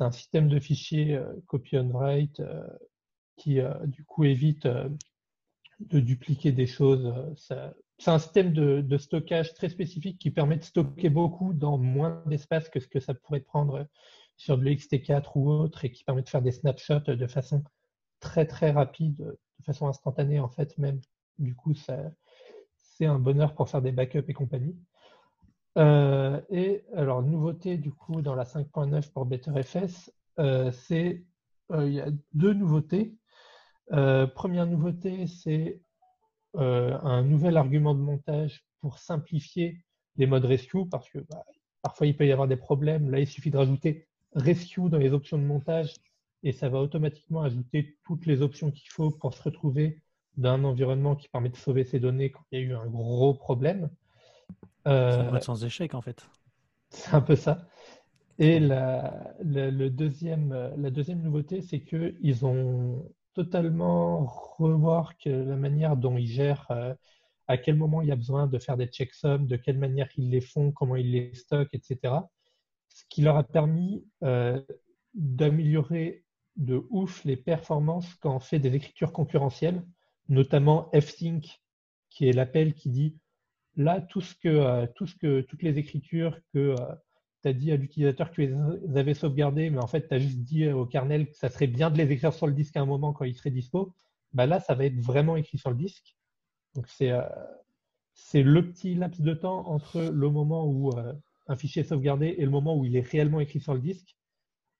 [0.00, 2.42] un, système de fichiers copy on write
[3.36, 7.14] qui, du coup, évite de dupliquer des choses.
[7.36, 12.22] C'est un système de, de, stockage très spécifique qui permet de stocker beaucoup dans moins
[12.26, 13.86] d'espace que ce que ça pourrait prendre
[14.36, 17.62] sur de l'XT4 ou autre et qui permet de faire des snapshots de façon
[18.20, 21.00] très très rapide, de façon instantanée en fait même.
[21.38, 21.74] Du coup,
[22.94, 24.76] c'est un bonheur pour faire des backups et compagnie.
[25.76, 31.24] Euh, et alors, nouveauté du coup dans la 5.9 pour BetterFS, euh, c'est
[31.72, 33.16] euh, il y a deux nouveautés.
[33.88, 35.80] première nouveauté, c'est
[36.56, 39.84] un nouvel argument de montage pour simplifier
[40.16, 41.44] les modes rescue parce que bah,
[41.82, 43.10] parfois il peut y avoir des problèmes.
[43.10, 45.94] Là, il suffit de rajouter rescue dans les options de montage
[46.44, 50.00] et ça va automatiquement ajouter toutes les options qu'il faut pour se retrouver
[50.36, 52.86] dans un environnement qui permet de sauver ses données quand il y a eu un
[52.86, 53.90] gros problème.
[54.86, 56.26] Euh, c'est sans échec en fait.
[56.90, 57.66] C'est un peu ça.
[58.38, 63.04] Et la, le deuxième, la deuxième nouveauté, c'est qu'ils ont
[63.34, 64.26] totalement
[65.22, 66.94] que la manière dont ils gèrent euh,
[67.46, 70.30] à quel moment il y a besoin de faire des checksums, de quelle manière ils
[70.30, 72.14] les font, comment ils les stockent, etc.
[72.88, 74.62] Ce qui leur a permis euh,
[75.14, 76.24] d'améliorer
[76.56, 79.84] de ouf les performances quand on fait des écritures concurrentielles,
[80.28, 81.60] notamment fsync,
[82.10, 83.16] qui est l'appel qui dit
[83.76, 86.94] là, tout ce que, euh, toutes les écritures que euh,
[87.42, 90.18] tu as dit à l'utilisateur que tu les avais sauvegardées, mais en fait, tu as
[90.18, 92.80] juste dit au kernel que ça serait bien de les écrire sur le disque à
[92.80, 93.94] un moment quand il serait dispo,
[94.32, 96.16] bah là, ça va être vraiment écrit sur le disque.
[96.74, 97.22] Donc, c'est euh,
[98.14, 100.92] c'est le petit laps de temps entre le moment où
[101.48, 104.16] un fichier est sauvegardé et le moment où il est réellement écrit sur le disque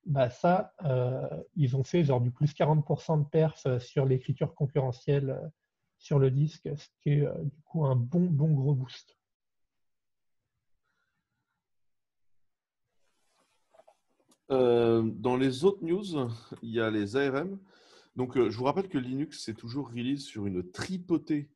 [0.06, 1.26] bah ça, euh,
[1.56, 5.48] ils ont fait genre du plus 40% de perf euh, sur l'écriture concurrentielle euh,
[5.98, 9.16] sur le disque, ce qui est du coup un bon, bon gros boost.
[14.50, 16.04] dans les autres news,
[16.62, 17.58] il y a les ARM.
[18.14, 21.48] Donc, je vous rappelle que Linux c'est toujours release sur une tripotée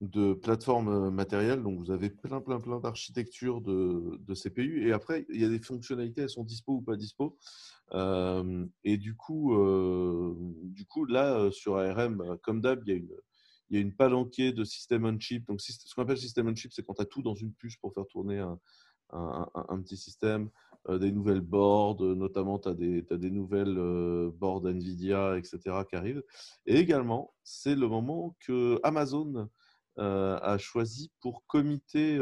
[0.00, 1.62] de plateformes matérielles.
[1.62, 4.86] Donc, vous avez plein, plein, plein d'architectures de, de, CPU.
[4.86, 7.36] Et après, il y a des fonctionnalités, elles sont dispo ou pas dispo
[8.84, 9.54] et du coup,
[10.62, 13.16] du coup, là, sur ARM, bah, comme d'hab, il y a une,
[13.70, 15.46] il y a une palanquée de système on chip.
[15.46, 17.76] Donc, ce qu'on appelle système on chip, c'est quand tu as tout dans une puce
[17.76, 18.58] pour faire tourner un,
[19.12, 20.50] un, petit système,
[20.88, 25.58] des nouvelles boards, notamment tu as, des nouvelles boards NVIDIA, etc.
[25.88, 26.22] qui arrivent.
[26.66, 29.48] Et également, c'est le moment que Amazon
[30.00, 32.18] a choisi pour comiter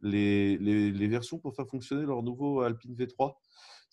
[0.00, 3.34] les, les, les, versions pour faire fonctionner leur nouveau Alpine V3.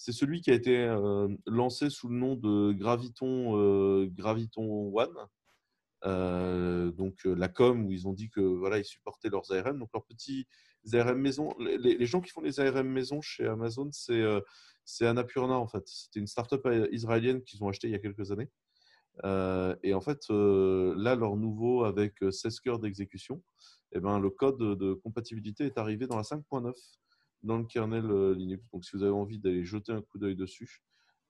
[0.04, 5.16] C'est celui qui a été euh, lancé sous le nom de Graviton, euh, Graviton One.
[6.06, 9.90] Euh, donc la com où ils ont dit que voilà ils supportaient leurs ARM donc
[9.94, 10.48] leurs petits
[10.94, 14.24] ARM maison les, gens qui font les ARM maison chez Amazon c'est
[14.84, 18.32] c'est Annapurna en fait c'était une startup israélienne qu'ils ont acheté il y a quelques
[18.32, 18.50] années
[19.24, 23.42] et en fait là leur nouveau avec 16 cœurs d'exécution
[23.94, 26.74] eh ben le code de compatibilité est arrivé dans la 5.9
[27.44, 28.70] dans le kernel Linux.
[28.72, 30.84] Donc, si vous avez envie d'aller jeter un coup d'œil dessus,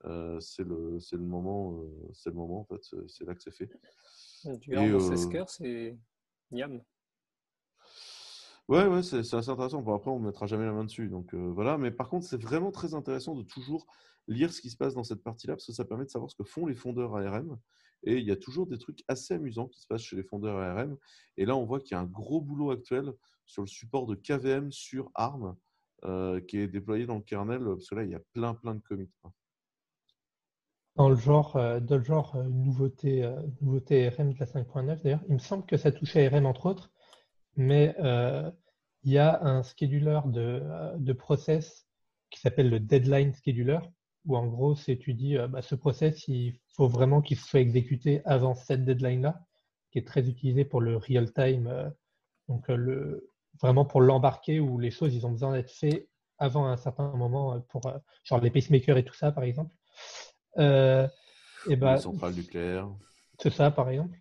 [0.05, 3.51] euh, c'est le, le, moment, euh, c'est le moment en fait, c'est là que c'est
[3.51, 3.69] fait.
[4.59, 5.97] Du et, euh, c'est
[6.49, 6.81] Niam.
[8.67, 9.81] Ouais, ouais, c'est assez intéressant.
[9.81, 11.07] Bon, après, on ne mettra jamais la main dessus.
[11.07, 11.77] Donc voilà.
[11.77, 13.85] Mais par contre, c'est vraiment très intéressant de toujours
[14.27, 16.35] lire ce qui se passe dans cette partie-là, parce que ça permet de savoir ce
[16.35, 17.57] que font les fondeurs ARM.
[18.03, 20.57] Et il y a toujours des trucs assez amusants qui se passent chez les fondeurs
[20.57, 20.97] ARM.
[21.37, 23.13] Et là, on voit qu'il y a un gros boulot actuel
[23.45, 25.55] sur le support de KVM sur ARM.
[26.03, 28.73] Euh, qui est déployé dans le kernel, parce que là, il y a plein, plein
[28.73, 29.11] de commits.
[30.95, 35.35] Dans le genre, euh, dans le genre euh, nouveauté, nouveauté de la 5.9, d'ailleurs, il
[35.35, 36.91] me semble que ça touchait RM entre autres,
[37.55, 37.95] mais
[39.03, 40.63] il y a un scheduler de,
[40.97, 41.87] de process
[42.31, 43.79] qui s'appelle le deadline scheduler,
[44.25, 48.21] où en gros, c'est tu dis, bah, ce process, il faut vraiment qu'il soit exécuté
[48.25, 49.41] avant cette deadline-là,
[49.91, 51.93] qui est très utilisé pour le real-time
[52.47, 56.07] Donc, le, vraiment pour l'embarquer où les choses, ils ont besoin d'être faites
[56.37, 57.81] avant un certain moment, pour
[58.23, 59.73] genre les pacemakers et tout ça, par exemple.
[60.57, 62.89] et bah, les centrales nucléaires.
[63.39, 64.17] C'est ça, par exemple.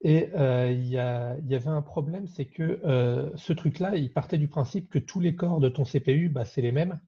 [0.00, 4.88] Et il y, y, avait un problème, c'est que ce truc-là, il partait du principe
[4.90, 6.98] que tous les corps de ton CPU, bah, c'est les mêmes,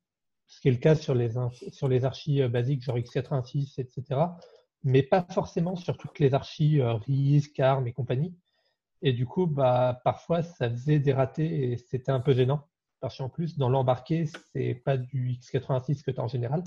[0.50, 1.30] ce qui est le cas sur les,
[1.72, 4.26] sur les archis basiques, genre x86, etc
[4.82, 8.34] mais pas forcément sur toutes les archives euh, RIS, CARM et compagnie.
[9.02, 12.66] Et du coup, bah, parfois, ça faisait des ratés et c'était un peu gênant.
[13.00, 16.62] Parce qu'en plus, dans l'embarqué, c'est pas du x86 que tu as en général.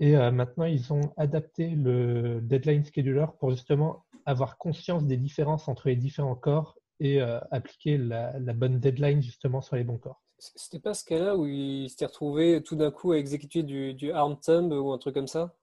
[0.00, 5.68] Et euh, maintenant, ils ont adapté le deadline scheduler pour justement avoir conscience des différences
[5.68, 10.22] entre les différents corps et euh, appliquer la, bonne deadline justement sur les bons corps.
[10.38, 14.12] C'était pas ce cas-là où il s'était retrouvé tout d'un coup à exécuter du, du
[14.12, 15.54] ARM thumb ou un truc comme ça?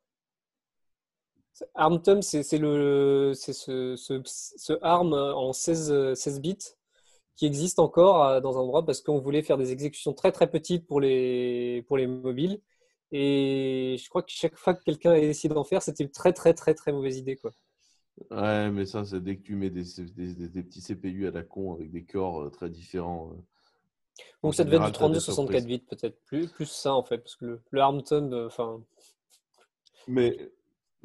[1.73, 3.95] ARMTUM, c'est le, ce, ce,
[4.25, 6.57] ce, ARM en 16, 16 bits
[7.35, 10.49] qui existe encore euh, dans un endroit parce qu'on voulait faire des exécutions très très
[10.49, 12.61] petites pour les, pour les mobiles.
[13.11, 16.33] Et je crois que chaque fois que quelqu'un a essayé d'en faire, c'était une très
[16.33, 17.35] très très très mauvaise idée.
[17.37, 17.51] Quoi.
[18.31, 19.83] Ouais, mais ça, c'est dès que tu mets des,
[20.15, 23.33] des, des, petits CPU à la con avec des corps euh, très différents.
[24.19, 27.35] Euh, Donc ça devait être du 32-64 bits peut-être, plus, plus ça en fait, parce
[27.35, 28.81] que le, le ARMTUM, enfin.
[30.07, 30.51] Mais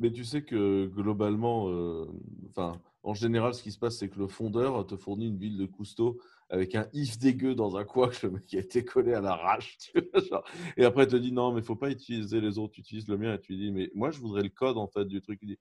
[0.01, 2.07] mais tu sais que globalement, euh,
[2.49, 5.61] enfin, en général, ce qui se passe, c'est que le fondeur te fournit une build
[5.61, 6.19] de Cousteau
[6.51, 9.79] avec un if dégueu dans un que le mec a été collé à l'arrache.
[10.77, 13.09] Et après, il te dit non, mais il faut pas utiliser les autres, tu utilises
[13.09, 13.35] le mien.
[13.35, 15.39] Et tu dis, mais moi, je voudrais le code en fait du truc.
[15.43, 15.59] Il dit,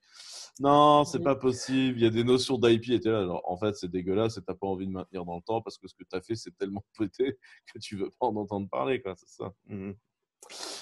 [0.58, 2.90] non, c'est pas possible, il y a des notions d'IP.
[2.90, 5.36] Et là, alors, en fait, c'est dégueulasse et tu n'as pas envie de maintenir dans
[5.36, 7.38] le temps parce que ce que tu as fait, c'est tellement pété
[7.72, 9.00] que tu veux pas en entendre parler.
[9.16, 9.52] C'est ça.
[9.66, 9.92] Mmh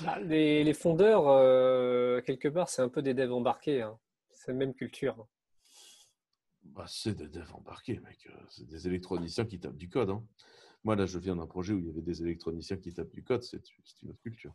[0.04, 3.82] bah, les, fondeurs, euh, quelque part, c'est un peu des devs embarqués.
[3.82, 3.98] Hein.
[4.30, 5.26] C'est la même culture.
[6.74, 8.26] Bah, c'est des devs embarqués, mec.
[8.26, 10.10] Euh, c'est des électroniciens qui tapent du code.
[10.10, 10.24] Hein.
[10.84, 13.24] Moi, là, je viens d'un projet où il y avait des électroniciens qui tapent du
[13.24, 13.42] code.
[13.42, 13.62] C'est
[14.02, 14.54] une autre culture.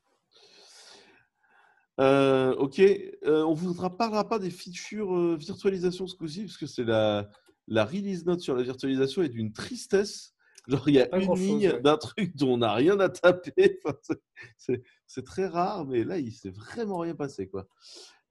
[2.00, 2.82] Euh, ok,
[3.24, 7.30] on ne vous parlera pas des features virtualisation ce coup-ci, parce que c'est la,
[7.68, 10.34] la release note sur la virtualisation est d'une tristesse
[10.68, 13.80] Genre, il y a une ligne d'un truc dont on n'a rien à taper.
[14.58, 17.50] c'est très rare, mais là, il s'est vraiment rien passé.
[17.50, 17.68] Quoi.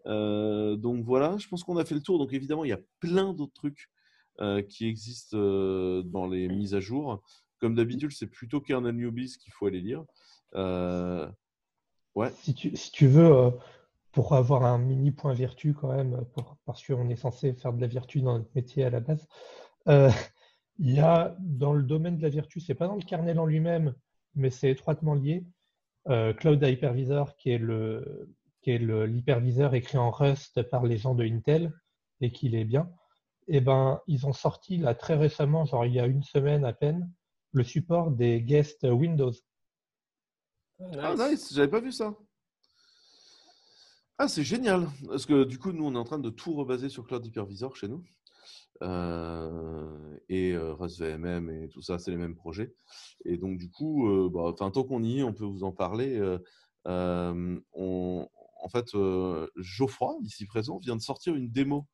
[0.07, 2.19] Euh, donc voilà, je pense qu'on a fait le tour.
[2.19, 3.91] Donc évidemment, il y a plein d'autres trucs
[4.41, 7.23] euh, qui existent euh, dans les mises à jour.
[7.61, 10.05] Comme d'habitude, c'est plutôt kernel newbies qu'il faut aller lire.
[12.15, 12.31] ouais.
[12.35, 12.55] Si
[12.93, 13.53] tu, veux,
[14.11, 16.25] pour avoir un mini point vertu quand même,
[16.67, 19.29] parce qu'on est censé faire de la vertu dans notre métier à la base,
[20.79, 23.47] il y a dans le domaine de la vertu, c'est pas dans le kernel en
[23.47, 23.95] lui-même,
[24.35, 25.45] mais c'est étroitement lié.
[26.05, 28.29] Cloud Hypervisor, qui est le
[28.63, 31.73] qui est l'hyperviseur écrit en Rust par les gens de Intel
[32.21, 32.91] et qu'il est bien.
[33.49, 36.65] Et eh ben, ils ont sorti là très récemment, genre il y a une semaine
[36.65, 37.11] à peine,
[37.53, 39.33] le support des guest Windows.
[40.99, 42.15] Ah nice, j'avais pas vu ça.
[44.19, 46.89] Ah c'est génial, parce que du coup nous on est en train de tout rebaser
[46.89, 48.05] sur Cloud Hypervisor chez nous.
[48.83, 52.75] Euh, et euh, VMM et tout ça, c'est les mêmes projets.
[53.25, 56.21] Et donc, du coup, euh, bah, tant qu'on y est, on peut vous en parler.
[56.85, 58.29] on,
[58.73, 58.91] fait,
[59.57, 61.87] Geoffroy, ici présent, vient de sortir une démo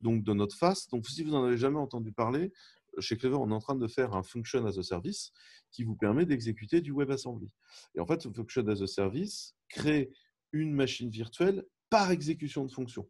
[0.00, 0.88] donc, de notre face.
[0.88, 2.52] Donc, si vous n'en avez jamais entendu parler,
[3.00, 5.32] chez Clever, on est en train de faire un Function as a Service
[5.70, 7.50] qui vous permet d'exécuter du WebAssembly.
[7.94, 10.10] Et en fait, Function as a Service crée
[10.52, 13.08] une machine virtuelle par exécution de fonction.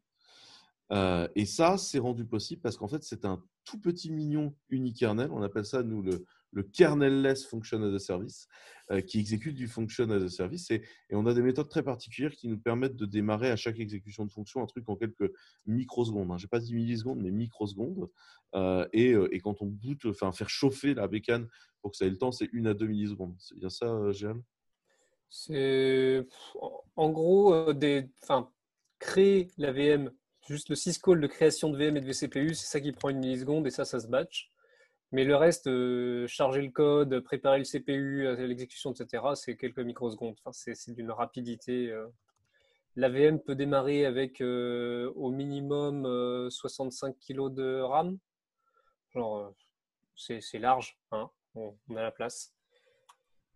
[0.92, 5.30] Euh, et ça, c'est rendu possible parce qu'en fait, c'est un tout petit mignon unikernel.
[5.32, 6.24] On appelle ça, nous, le,
[6.54, 8.48] le kernel-less function as a service,
[8.90, 10.70] euh, qui exécute du function as a service.
[10.70, 14.24] Et, on a des méthodes très particulières qui nous permettent de démarrer à chaque exécution
[14.24, 15.30] de fonction un truc en quelques
[15.66, 16.30] microsecondes.
[16.30, 16.38] Hein.
[16.38, 18.08] Je n'ai pas dit millisecondes, mais microsecondes.
[18.54, 21.48] Euh, et, quand on boot, enfin, faire chauffer la bécane
[21.82, 23.34] pour que ça ait le temps, c'est une à deux millisecondes.
[23.38, 24.40] C'est bien ça, Géal
[25.28, 26.26] C'est
[26.96, 28.48] en gros des, enfin,
[28.98, 30.10] créer la VM
[30.48, 33.18] Juste le syscall de création de VM et de vCPU, c'est ça qui prend une
[33.18, 34.50] milliseconde et ça, ça se batch.
[35.12, 39.78] Mais le reste, euh, charger le code, préparer le CPU à l'exécution, etc., c'est quelques
[39.78, 40.34] microsecondes.
[40.44, 41.90] Enfin, c'est d'une rapidité.
[41.90, 42.06] Euh.
[42.96, 48.18] La VM peut démarrer avec euh, au minimum 65 kg de RAM.
[49.12, 49.52] Genre,
[50.16, 52.52] c'est large, hein on, a la place.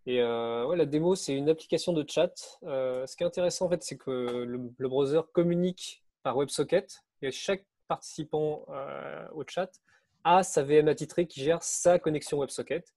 [0.07, 2.33] Et ouais, la démo, c'est une application de chat.
[2.63, 7.65] ce qui est intéressant, en fait, c'est que le browser communique par WebSocket et chaque
[7.89, 9.71] participant euh, au chat
[10.25, 12.95] a sa VM attitrée qui gère sa connexion WebSocket.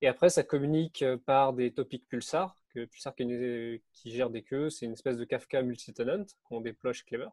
[0.00, 4.70] Et après, ça communique euh, par des topics Pulsar, que Pulsar qui, gère des queues,
[4.70, 7.28] c'est une espèce de Kafka multi-tenant qu'on déploie chez Clever.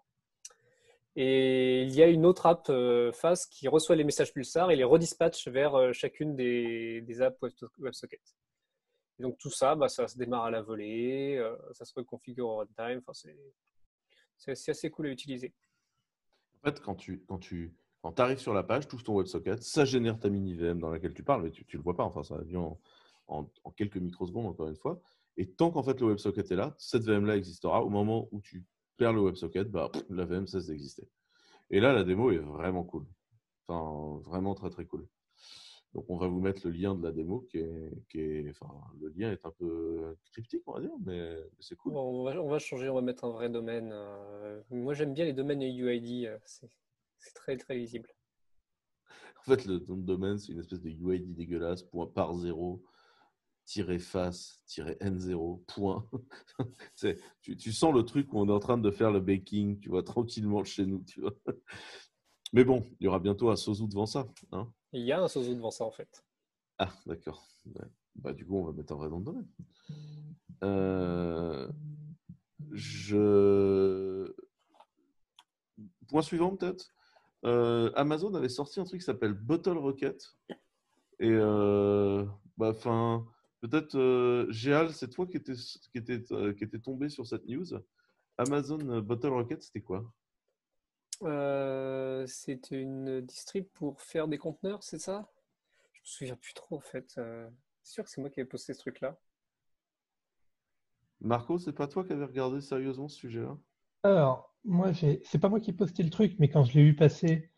[1.15, 3.11] Et il y a une autre app euh,
[3.49, 7.37] qui reçoit les messages Pulsar et les redispatche vers euh, chacune des, des apps
[7.79, 8.21] WebSocket.
[9.19, 12.49] Et donc tout ça, bah, ça se démarre à la volée, euh, ça se reconfigure
[12.49, 13.01] en runtime.
[14.37, 15.53] C'est assez cool à utiliser.
[16.63, 19.61] En fait, quand tu, quand tu quand arrives sur la page, tu ouvres ton WebSocket,
[19.61, 22.03] ça génère ta mini VM dans laquelle tu parles, mais tu ne le vois pas.
[22.03, 22.75] Enfin, ça vient
[23.27, 23.45] en,
[23.75, 24.99] quelques microsecondes, encore une fois.
[25.37, 27.83] Et tant qu'en fait le WebSocket est là, cette VM-là existera.
[27.83, 28.65] Au moment où tu
[28.97, 31.07] perds le WebSocket, bah, la VM cesse d'exister.
[31.69, 33.05] Et là, la démo est vraiment cool.
[33.67, 35.07] Enfin, vraiment très très cool.
[35.93, 38.73] Donc, on va vous mettre le lien de la démo qui est, qui est enfin,
[38.99, 41.95] le lien est un peu cryptique, on va dire, mais, c'est cool.
[41.95, 43.91] on, va, on, va, changer, on va mettre un vrai domaine.
[43.93, 46.27] Euh, moi, j'aime bien les domaines UID.
[46.27, 46.37] Euh,
[47.21, 48.09] c'est très très visible.
[49.39, 52.83] En fait, le nom de domaine, c'est une espèce de UID dégueulasse, point par zéro,
[53.99, 56.07] face, N0, point.
[57.41, 59.89] tu, tu, sens le truc où on est en train de faire le baking, tu
[59.89, 61.33] vois, tranquillement chez nous, tu vois.
[62.53, 64.27] Mais bon, il y aura bientôt un Sozu devant ça.
[64.51, 66.23] Hein il y a un Sozu devant ça, en fait.
[66.77, 67.47] Ah, d'accord.
[68.15, 69.47] Bah, du coup, on va mettre un vrai nom de domaine.
[70.63, 71.71] Euh,
[72.71, 74.33] je...
[76.07, 76.93] Point suivant, peut-être?
[77.43, 80.35] Euh, Amazon avait sorti un truc qui s'appelle Bottle Rocket.
[81.19, 82.25] Et euh,
[82.57, 82.73] bah,
[83.61, 87.65] peut-être, euh, Géal, c'est toi qui étais, qui, était, qui était tombé sur cette news.
[88.37, 90.11] Amazon Bottle Rocket, c'était quoi?
[92.27, 95.29] C'est une distrib pour faire des conteneurs, c'est ça?
[95.93, 97.11] Je me souviens plus trop, en fait.
[97.83, 99.17] c'est sûr que c'est moi qui ai posté ce truc-là.
[101.19, 103.55] Marco, c'est pas toi qui avais regardé sérieusement ce sujet-là?
[104.01, 107.49] Alors, moi, c'est pas moi qui posté le truc, mais quand je l'ai vu passer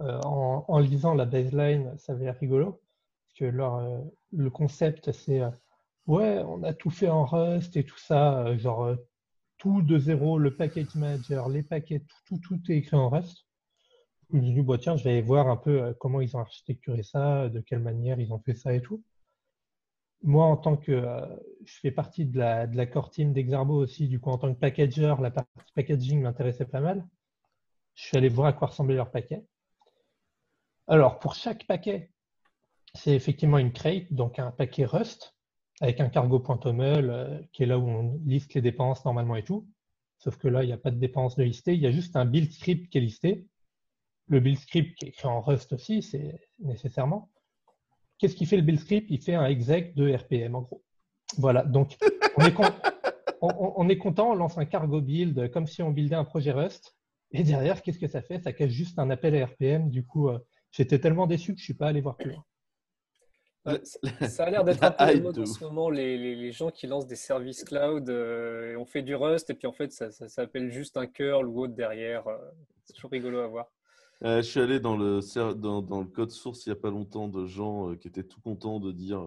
[0.00, 2.80] euh, en, lisant la baseline, ça avait l'air rigolo.
[3.26, 4.00] Parce que leur, euh,
[4.32, 5.50] le concept, c'est euh,
[6.06, 8.96] ouais, on a tout fait en Rust et tout ça, genre
[9.58, 13.46] tout de zéro, le package manager, les paquets, tout, tout, tout est écrit en Rust.
[14.30, 17.02] Je me suis dit, bon, tiens, je vais voir un peu comment ils ont architecturé
[17.02, 19.02] ça, de quelle manière ils ont fait ça et tout.
[20.24, 21.02] Moi, en tant que
[21.66, 24.52] je fais partie de la, de la core team d'Exarbo aussi, du coup, en tant
[24.52, 27.06] que packager, la partie packaging m'intéressait pas mal.
[27.94, 29.44] Je suis allé voir à quoi ressemblait leur paquet.
[30.86, 32.10] Alors, pour chaque paquet,
[32.94, 35.34] c'est effectivement une crate, donc un paquet Rust,
[35.80, 39.68] avec un cargo.toml euh, qui est là où on liste les dépenses normalement et tout.
[40.18, 42.16] Sauf que là, il n'y a pas de dépenses de listées, il y a juste
[42.16, 43.46] un build script qui est listé.
[44.28, 47.30] Le build script qui est écrit en Rust aussi, c'est nécessairement.
[48.18, 50.82] Qu'est-ce qui fait le build script Il fait un exec de RPM en gros.
[51.36, 51.96] Voilà, donc
[52.36, 52.54] on est,
[53.42, 56.96] on est content, on lance un cargo build comme si on buildait un projet Rust.
[57.32, 58.40] Et derrière, qu'est-ce que ça fait?
[58.40, 59.90] Ça cache juste un appel à RPM.
[59.90, 60.38] Du coup, euh,
[60.76, 62.44] J'étais tellement déçu que je ne suis pas allé voir plus loin.
[64.28, 66.88] ça a l'air d'être un peu le mode en ce moment, les, les, gens qui
[66.88, 70.28] lancent des services cloud, euh, on fait du Rust et puis en fait ça, ça
[70.28, 72.26] s'appelle juste un curl ou autre derrière.
[72.26, 72.36] Euh,
[72.82, 73.72] c'est toujours rigolo à voir.
[74.22, 75.20] Euh, je suis allé dans le,
[75.54, 78.78] dans, le code source il n'y a pas longtemps de gens qui étaient tout contents
[78.78, 79.22] de dire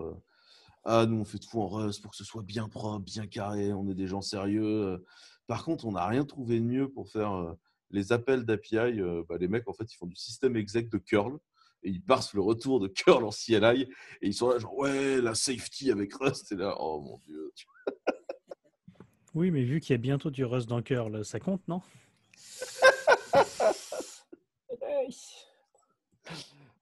[0.85, 3.73] Ah, nous on fait tout en Rust pour que ce soit bien propre, bien carré,
[3.73, 5.03] on est des gens sérieux.
[5.45, 7.55] Par contre, on n'a rien trouvé de mieux pour faire
[7.91, 10.97] les appels d'API, euh, bah, les mecs, en fait, ils font du système exec de
[10.97, 11.37] curl
[11.83, 15.21] et ils parsent le retour de curl en CLI et ils sont là, genre, ouais,
[15.21, 16.51] la safety avec Rust.
[16.51, 17.51] Et là, oh mon Dieu.
[19.33, 21.81] Oui, mais vu qu'il y a bientôt du Rust dans curl, ça compte, non?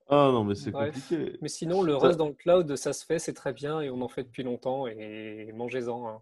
[0.08, 1.38] Ah non, mais c'est compliqué.
[1.42, 4.02] Mais sinon, le Rust dans le cloud, ça se fait, c'est très bien et on
[4.02, 6.08] en fait depuis longtemps et mangez-en.
[6.08, 6.22] Hein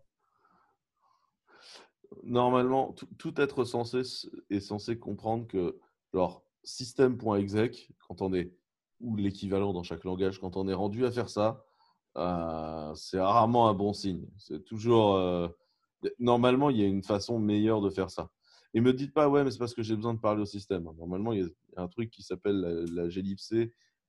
[2.23, 4.01] normalement, tout, être censé
[4.49, 5.79] est censé comprendre que,
[6.13, 8.53] genre, système.exec, quand on est,
[9.01, 11.63] ou l'équivalent dans chaque langage, quand on est rendu à faire ça,
[12.17, 14.25] euh, c'est rarement un bon signe.
[14.37, 15.15] C'est toujours.
[15.15, 15.47] Euh,
[16.19, 18.29] normalement, il y a une façon meilleure de faire ça.
[18.73, 20.83] Et me dites pas, ouais, mais c'est parce que j'ai besoin de parler au système.
[20.97, 21.43] Normalement, il y
[21.77, 23.09] a un truc qui s'appelle la, la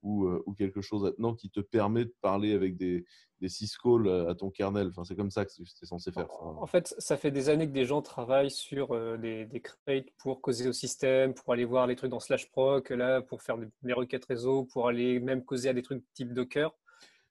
[0.07, 3.07] euh, ou, quelque chose maintenant qui te permet de parler avec des,
[3.41, 4.89] des syscalls euh, à ton kernel.
[4.89, 6.28] Enfin, c'est comme ça que c'est censé faire.
[6.41, 10.11] en fait, ça fait des années que des gens travaillent sur euh, des, des, crates
[10.19, 13.57] pour causer au système, pour aller voir les trucs dans slash proc, là, pour faire
[13.82, 16.70] des requêtes réseau, pour aller même causer à des trucs type Docker.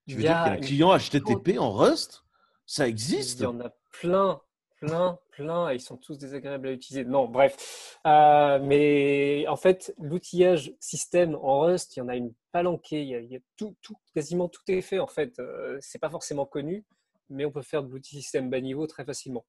[0.08, 2.26] Tu veux dire qu'il y a un client HTTP en Rust?
[2.66, 4.42] Ça existe Il y en a plein
[4.86, 7.06] plein, plein, ils sont tous désagréables à utiliser.
[7.06, 8.00] Non, bref.
[8.06, 13.04] Euh, mais en fait, l'outillage système en Rust, il y en a une palanquée.
[13.04, 13.76] Il y a, tout,
[14.14, 15.00] quasiment tout est fait.
[15.00, 16.84] En fait, euh, c'est pas forcément connu,
[17.30, 19.46] mais on peut faire de l'outil système bas niveau très facilement.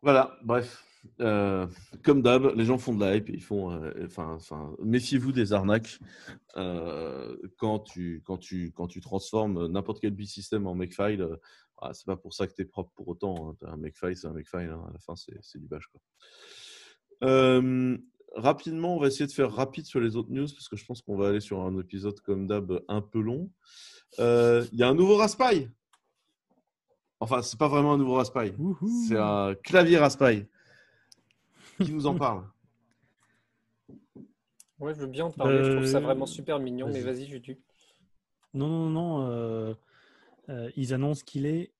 [0.00, 0.84] Voilà, bref.
[1.20, 1.66] Euh,
[2.04, 3.92] comme d'hab, les gens font de la hype, ils font.
[4.04, 4.38] enfin,
[4.80, 5.98] méfiez-vous des arnaques
[6.54, 11.38] quand tu quand tu quand tu transformes n'importe quel système en makefile.
[11.84, 13.50] Ah, c'est pas pour ça que tu es propre pour autant.
[13.50, 13.66] Hein.
[13.66, 14.70] Un makefile, c'est un makefile.
[14.70, 14.84] Hein.
[14.88, 15.88] À la fin, c'est du bâche.
[15.88, 16.00] Quoi.
[17.24, 17.98] Euh,
[18.36, 21.02] rapidement, on va essayer de faire rapide sur les autres news parce que je pense
[21.02, 23.50] qu'on va aller sur un épisode comme d'hab un peu long.
[24.20, 25.72] Euh, Il y a un nouveau Raspail.
[27.18, 28.54] Enfin, c'est pas vraiment un nouveau Raspail.
[29.08, 30.46] C'est un clavier Raspail.
[31.82, 32.44] Qui nous en parle?
[34.78, 35.64] Ouais, je veux bien en parler.
[35.64, 37.26] Je trouve ça Euh, vraiment super mignon, mais vas-y.
[37.26, 37.60] Judu.
[38.54, 39.76] Non, non, non.
[40.48, 41.72] Euh, euh, ils annoncent qu'il est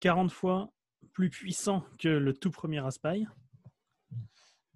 [0.00, 0.72] 40 fois
[1.12, 3.28] plus puissant que le tout premier Raspail.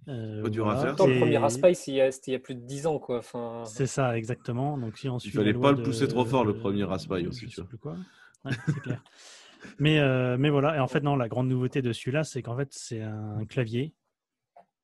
[0.09, 0.93] Euh, Pas dur à faire.
[0.93, 2.61] Attends, le Et- premier Raspail, c'était il, y a- c'était il y a plus de
[2.61, 3.19] 10 ans, quoi.
[3.19, 4.77] Enfin, C'est ça, exactement.
[4.77, 6.85] Donc, si on suit la fallait loi pas le de- pousser trop fort, le premier
[6.85, 7.69] Raspail je aussi, sais tu vois.
[7.69, 7.97] plus quoi.
[8.45, 9.03] Ouais, c'est clair.
[9.79, 10.77] mais, euh, mais voilà.
[10.77, 13.95] Et en fait, non, la grande nouveauté de celui-là, c'est qu'en fait, c'est un clavier.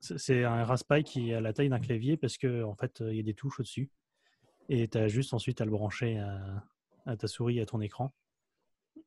[0.01, 3.17] C'est- C'est un Raspail qui a la taille d'un clavier parce que en fait, il
[3.17, 3.91] y a des touches au-dessus.
[4.71, 6.65] Et tu as juste ensuite à le brancher à,
[7.05, 8.15] à ta souris, et à ton écran.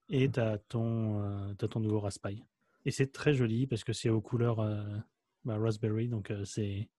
[0.10, 2.44] Et tu as, ton t'as ton nouveau Raspail.
[2.86, 4.84] Et c'est très joli parce que c'est aux couleurs euh,
[5.46, 6.90] bah, raspberry, donc euh, c'est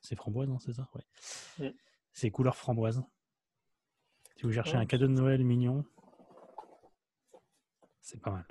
[0.00, 0.88] c'est framboise, non C'est ça?
[0.94, 1.68] Ouais.
[1.68, 1.72] Mm.
[2.12, 3.02] C'est couleur framboise.
[4.36, 4.80] Si vous cherchez Oh.
[4.80, 5.84] un cadeau de Noël mignon,
[8.00, 8.46] c'est pas mal.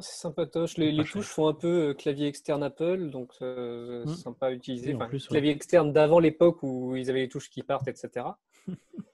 [0.00, 0.78] c'est sympatoche.
[0.78, 4.14] Les, les touches font un peu euh, clavier externe Apple, donc euh, Mm.
[4.14, 4.94] sympa à utiliser.
[4.94, 5.28] Enfin, plus, ouais.
[5.30, 8.26] clavier externe d'avant l'époque où ils avaient les touches qui partent, etc.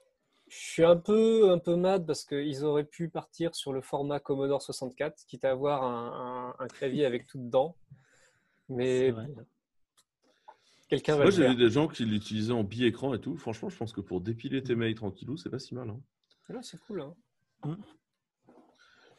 [0.49, 4.19] Je suis un peu, un peu mad parce qu'ils auraient pu partir sur le format
[4.19, 7.75] Commodore 64, quitte à avoir un, un- un clavier avec tout dedans.
[8.67, 9.13] Mais
[10.89, 13.37] quelqu'un va Moi, vu des gens qui l'utilisaient en bi-écran et tout.
[13.37, 15.89] Franchement, je pense que pour dépiler tes mails tranquillou, c'est pas si mal.
[15.89, 15.99] hein.
[16.49, 17.01] Ouais, c'est cool.
[17.01, 17.15] hein.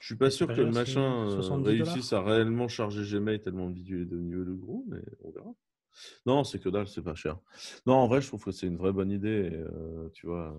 [0.01, 3.40] Je suis pas sûr pas que le machin euh, 70 réussisse à réellement charger Gmail
[3.43, 5.55] tellement le vidéo est devenu le gros, mais on verra.
[6.27, 7.39] Non, c'est que dalle, c'est pas cher.
[7.86, 9.51] Non, en vrai, je trouve que c'est une vraie bonne idée.
[9.52, 10.57] et, euh, tu vois,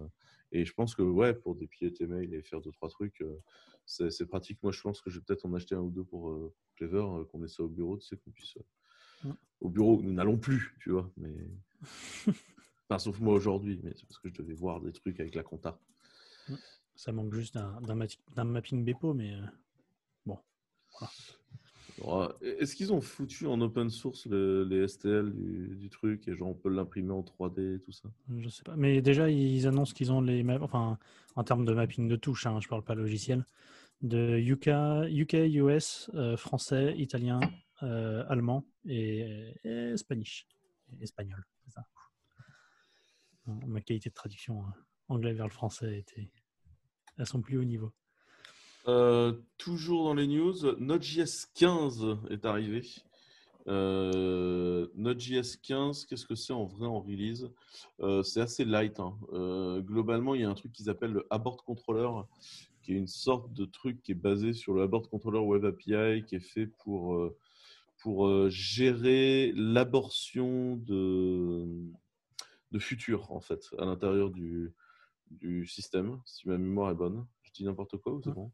[0.52, 3.40] et je pense que ouais, pour dépiler tes mails et faire deux trois trucs, euh,
[3.86, 4.62] c'est pratique.
[4.64, 7.04] Moi, je pense que je vais peut-être en acheter un ou deux pour euh, Clever,
[7.04, 8.56] euh, qu'on ait ça au bureau, tu sais, qu'on puisse.
[8.58, 9.34] euh.
[9.60, 11.34] Au bureau, nous n'allons plus, tu vois, mais.
[12.90, 15.44] Enfin, sauf moi aujourd'hui, mais c'est parce que je devais voir des trucs avec la
[15.44, 15.80] compta.
[16.94, 19.46] Ça manque juste d'un mapping Bepo, mais euh,
[22.04, 26.50] Alors, Est-ce qu'ils ont foutu en open source le- les STL du, truc et genre
[26.50, 28.10] on peut l'imprimer en 3D et tout ça?
[28.38, 28.76] Je sais pas.
[28.76, 30.98] Mais déjà, ils annoncent qu'ils ont les enfin,
[31.36, 33.46] en termes de mapping de touches, hein, je parle pas logiciel,
[34.02, 34.70] de UK,
[35.12, 37.40] UK US, euh, français, italien,
[37.84, 39.54] euh, allemand et,
[39.96, 40.48] spanish.
[41.00, 41.42] Espagnol,
[43.46, 44.72] Ma qualité de traduction euh,
[45.08, 46.30] anglais vers le français était
[47.18, 47.94] à son plus haut niveau.
[48.88, 52.82] Euh, Toujours dans les news, Node.js 15 est arrivé.
[53.68, 57.52] Euh, Node.js 15, qu'est-ce que c'est en vrai en release?
[58.00, 59.00] Euh, C'est assez light.
[59.00, 59.16] hein.
[59.82, 62.10] Globalement, il y a un truc qu'ils appellent le Abort Controller,
[62.82, 66.24] qui est une sorte de truc qui est basé sur le Abort Controller Web API,
[66.26, 67.32] qui est fait pour,
[68.00, 71.68] pour gérer l'abortion de,
[72.72, 74.74] de futurs, en fait, à l'intérieur du,
[75.30, 77.28] du système, si ma mémoire est bonne.
[77.44, 78.52] Je dis n'importe quoi ou c'est bon?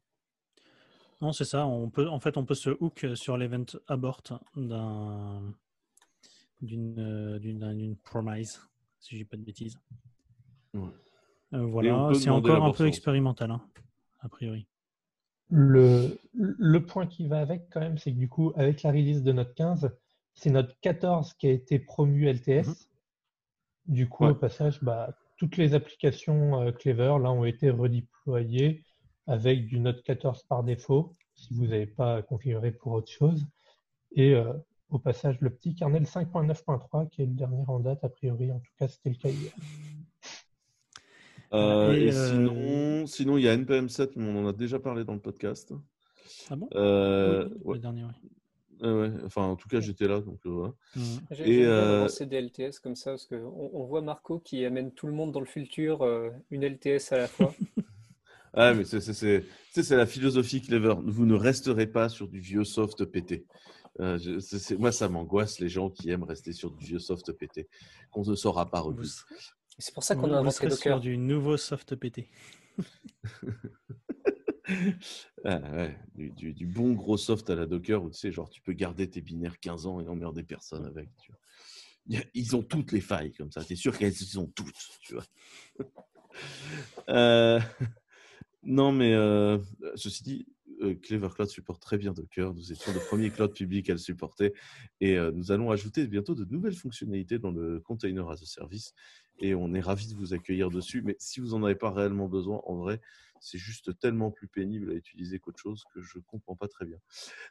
[1.22, 1.66] Non, c'est ça.
[1.66, 4.22] On peut, en fait, on peut se hook sur l'event abort
[4.56, 5.42] d'un
[6.62, 8.62] d'une d'une promise,
[9.00, 9.80] si je dis pas de bêtises.
[10.74, 10.90] Ouais.
[11.54, 13.62] Euh, voilà, c'est encore un peu expérimental, hein,
[14.20, 14.68] a priori.
[15.50, 19.24] Le, le point qui va avec quand même, c'est que du coup, avec la release
[19.24, 19.90] de Note 15,
[20.34, 22.68] c'est Note 14 qui a été promu LTS.
[22.68, 22.76] Mhm.
[23.88, 24.32] Du coup, Ouais.
[24.32, 28.84] au passage, bah, toutes les applications euh, Clever là ont été redéployées
[29.28, 33.46] avec du Note 14 par défaut, si vous n'avez pas configuré pour autre chose.
[34.14, 34.54] Et euh,
[34.90, 38.60] au passage, le petit kernel 5.9.3 qui est le dernier en date, a priori, en
[38.60, 39.52] tout cas, c'était le cas hier.
[41.54, 44.80] Euh, Et, et euh, sinon, sinon, il y a NPM7, mais on en a déjà
[44.80, 45.74] parlé dans le podcast.
[46.50, 46.68] Ah bon?
[46.76, 48.30] Euh, Oui, ouais, Le dernier, oui.
[48.82, 49.12] ouais, ouais.
[49.26, 50.74] Enfin, en tout cas, j'étais là, donc euh, voilà.
[51.46, 55.08] Et, euh, lancer des LTS comme ça, parce qu'on on voit Marco qui amène tout
[55.08, 57.54] le monde dans le futur, euh, une LTS à la fois.
[58.60, 60.96] Ah, mais c'est- c'est c'est- tu sais, c'est la philosophie Clever.
[61.06, 63.46] Vous ne resterez pas sur du vieux soft pété.
[64.00, 67.00] Euh, je- c'est- c'est- moi, ça m'angoisse les gens qui aiment rester sur du vieux
[67.00, 67.68] soft pété,
[68.12, 69.08] qu'on ne saura pas revu.
[69.78, 70.78] C'est pour ça qu'on a inventé Docker.
[70.78, 72.28] sur du nouveau soft PT.
[75.46, 78.50] Ah, ouais, du, du- du bon gros soft à la Docker où tu sais, genre,
[78.50, 81.10] tu peux garder tes binaires 15 ans et emmerder personne avec.
[81.22, 82.22] tu vois.
[82.34, 83.64] Ils ont toutes les failles comme ça.
[83.64, 85.26] Tu es sûr qu'elles ont toutes, tu vois.
[87.10, 87.60] Euh,
[88.68, 89.58] non, mais euh,
[89.96, 90.46] ceci dit,
[90.82, 92.54] euh, Clever Cloud supporte très bien Docker.
[92.54, 94.54] Nous étions le premier cloud public à le supporter.
[95.00, 98.94] Et euh, nous allons ajouter bientôt de nouvelles fonctionnalités dans le Container as a Service.
[99.40, 101.02] Et on est ravis de vous accueillir dessus.
[101.02, 103.00] Mais si vous n'en avez pas réellement besoin, en vrai,
[103.40, 106.86] c'est juste tellement plus pénible à utiliser qu'autre chose que je ne comprends pas très
[106.86, 106.98] bien.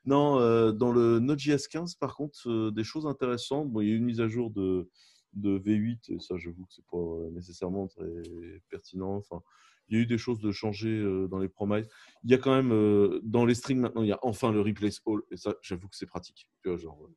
[0.05, 3.70] Non, dans le Node.js 15, par contre, des choses intéressantes.
[3.70, 4.90] Bon, il y a une mise à jour de,
[5.32, 8.05] de V8, et ça, j'avoue que ce n'est pas nécessairement très
[8.68, 9.14] pertinent.
[9.14, 9.40] Enfin,
[9.88, 11.88] il y a eu des choses de changer dans les promises.
[12.24, 15.00] Il y a quand même, dans les strings maintenant, il y a enfin le replace
[15.06, 15.20] all.
[15.30, 16.48] Et ça, j'avoue que c'est pratique.
[16.62, 17.08] Tu vois, genre,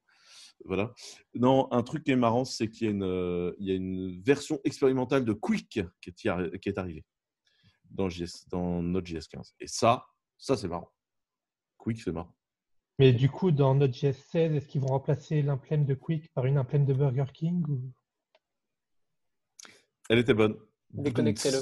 [0.66, 0.94] voilà.
[1.36, 4.22] Non, un truc qui est marrant, c'est qu'il y, a une, il y a une
[4.22, 7.06] version expérimentale de Quick qui est, qui est arrivée
[7.90, 9.56] dans, JS, dans Node.js 15.
[9.60, 10.06] Et ça,
[10.38, 10.92] ça c'est marrant.
[11.78, 12.36] Quick, c'est marrant.
[12.98, 16.58] Mais du coup, dans Node.js 16, est-ce qu'ils vont remplacer l'implème de Quick par une
[16.58, 17.64] implème de Burger King
[20.10, 20.58] Elle était bonne.
[20.90, 21.60] Déconnectez-le.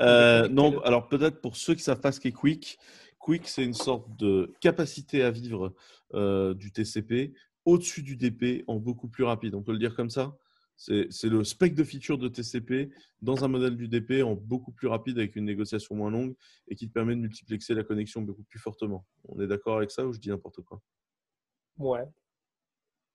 [0.00, 2.78] Euh, non, alors peut-être pour ceux qui savent pas ce qu'est Quick,
[3.18, 5.74] Quick c'est une sorte de capacité à vivre
[6.14, 7.32] euh, du TCP
[7.64, 9.54] au-dessus du DP en beaucoup plus rapide.
[9.54, 10.36] On peut le dire comme ça
[10.76, 12.90] c'est le spec de feature de TCP
[13.22, 16.34] dans un modèle du DP en beaucoup plus rapide avec une négociation moins longue
[16.68, 19.06] et qui te permet de multiplexer la connexion beaucoup plus fortement.
[19.24, 20.82] On est d'accord avec ça ou je dis n'importe quoi?
[21.78, 22.04] Ouais.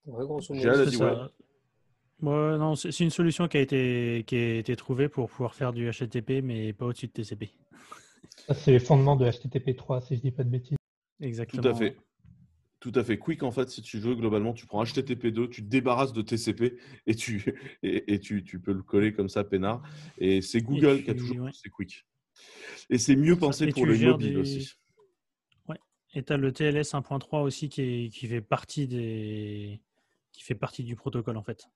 [0.06, 1.30] Ouais, grosso modo.
[2.22, 5.72] Ouais, non, c'est une solution qui a, été, qui a été trouvée pour pouvoir faire
[5.72, 7.50] du HTTP, mais pas au-dessus de TCP.
[8.54, 10.76] C'est les fondements de HTTP 3, si je dis pas de bêtises.
[11.20, 11.62] Exactement.
[11.62, 11.96] Tout à fait.
[12.78, 13.18] Tout à fait.
[13.18, 16.78] Quick, en fait, si tu veux, globalement, tu prends HTTP2, tu te débarrasses de TCP
[17.06, 19.82] et tu, et, tu, tu, peux le coller comme ça, peinard.
[20.18, 22.06] Et c'est Google qui a toujours c'est Quick.
[22.88, 24.74] Et c'est mieux pensé pour les mobiles aussi.
[25.68, 25.78] Ouais.
[26.14, 29.80] Et tu as le TLS 1.3 aussi qui, qui, fait partie des...
[30.32, 31.66] qui fait partie du protocole, en fait.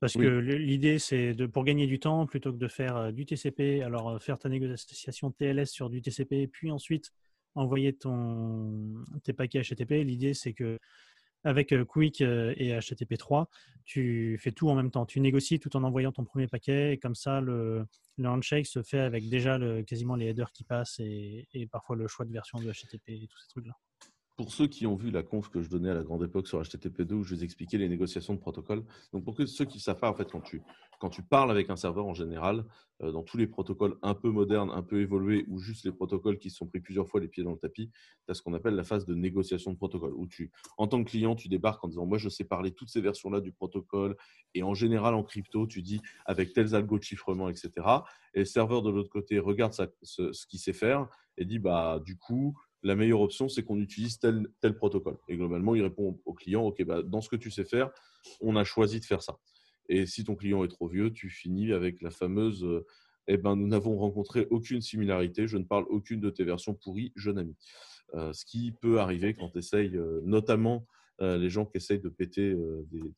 [0.00, 3.82] Parce que l'idée, c'est de pour gagner du temps, plutôt que de faire du TCP,
[3.82, 7.12] alors faire ta négociation TLS sur du TCP, puis ensuite
[7.54, 10.02] envoyer ton, tes paquets HTTP.
[10.04, 10.78] L'idée, c'est que
[11.44, 13.48] avec Quick et HTTP 3,
[13.84, 15.04] tu fais tout en même temps.
[15.04, 17.86] Tu négocies tout en envoyant ton premier paquet, et comme ça, le,
[18.16, 21.96] le handshake se fait avec déjà le, quasiment les headers qui passent et, et parfois
[21.96, 23.76] le choix de version de HTTP et tous ces trucs-là
[24.40, 26.62] pour ceux qui ont vu la conf que je donnais à la grande époque sur
[26.62, 28.82] HTTP2 où je vous expliquais les négociations de protocole.
[29.12, 30.62] Donc pour ceux qui ne savent pas, en fait, quand tu,
[30.98, 32.64] quand tu parles avec un serveur en général,
[33.02, 36.38] euh, dans tous les protocoles un peu modernes, un peu évolués, ou juste les protocoles
[36.38, 37.90] qui se sont pris plusieurs fois les pieds dans le tapis,
[38.24, 41.04] tu as ce qu'on appelle la phase de négociation de protocole, où tu, en tant
[41.04, 44.16] que client, tu débarques en disant, moi, je sais parler toutes ces versions-là du protocole,
[44.54, 47.72] et en général, en crypto, tu dis, avec tels algos de chiffrement, etc.
[48.32, 52.00] Et le serveur de l'autre côté regarde ce, ce qu'il sait faire et dit, bah,
[52.02, 55.18] du coup, la meilleure option, c'est qu'on utilise tel, tel protocole.
[55.28, 57.90] Et globalement, il répond au client, OK, bah, dans ce que tu sais faire,
[58.40, 59.38] on a choisi de faire ça.
[59.88, 62.86] Et si ton client est trop vieux, tu finis avec la fameuse, euh,
[63.26, 67.12] eh ben, nous n'avons rencontré aucune similarité, je ne parle aucune de tes versions pourries,
[67.16, 67.56] jeune ami.
[68.14, 70.86] Euh, ce qui peut arriver quand tu essayes, euh, notamment
[71.22, 72.56] les gens qui essayent de péter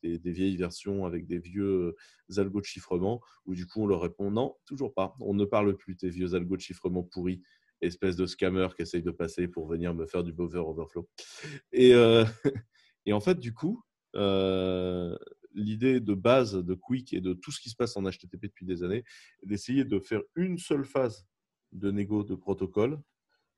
[0.03, 1.95] des, vieilles versions avec des vieux
[2.35, 5.77] algos de chiffrement, où du coup on leur répond non, toujours pas, on ne parle
[5.77, 7.41] plus tes vieux algos de chiffrement pourris,
[7.85, 11.09] espèce de scammer qui essaye de passer pour venir me faire du buffer overflow.
[11.71, 12.25] Et, euh,
[13.05, 13.83] et en fait, du coup,
[14.15, 15.17] euh,
[15.53, 18.65] l'idée de base de Quick et de tout ce qui se passe en HTTP depuis
[18.65, 19.03] des années,
[19.43, 21.27] d'essayer de faire une seule phase
[21.71, 23.01] de négo de protocole,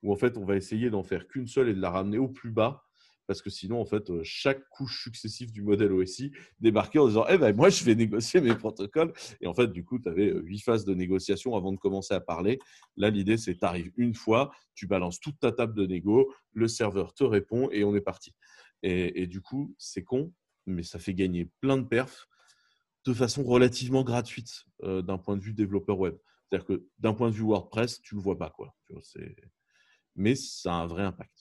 [0.01, 2.27] où en fait, on va essayer d'en faire qu'une seule et de la ramener au
[2.27, 2.84] plus bas
[3.27, 7.25] parce que sinon, en fait, euh, chaque couche successive du modèle OSI débarquait en disant
[7.29, 9.13] Eh ben, moi, je vais négocier mes protocoles.
[9.41, 12.13] Et en fait, du coup, tu avais euh, huit phases de négociation avant de commencer
[12.13, 12.59] à parler.
[12.97, 16.67] Là, l'idée, c'est tu arrives une fois, tu balances toute ta table de négo, le
[16.67, 18.33] serveur te répond et on est parti.
[18.83, 20.31] Et, du coup, c'est con,
[20.67, 22.27] mais ça fait gagner plein de perfs
[23.05, 26.15] de façon relativement gratuite euh, d'un point de vue développeur web.
[26.49, 28.51] C'est-à-dire que d'un point de vue WordPress, tu ne le vois pas.
[28.51, 28.75] Quoi.
[30.15, 31.34] Mais ça a un vrai impact.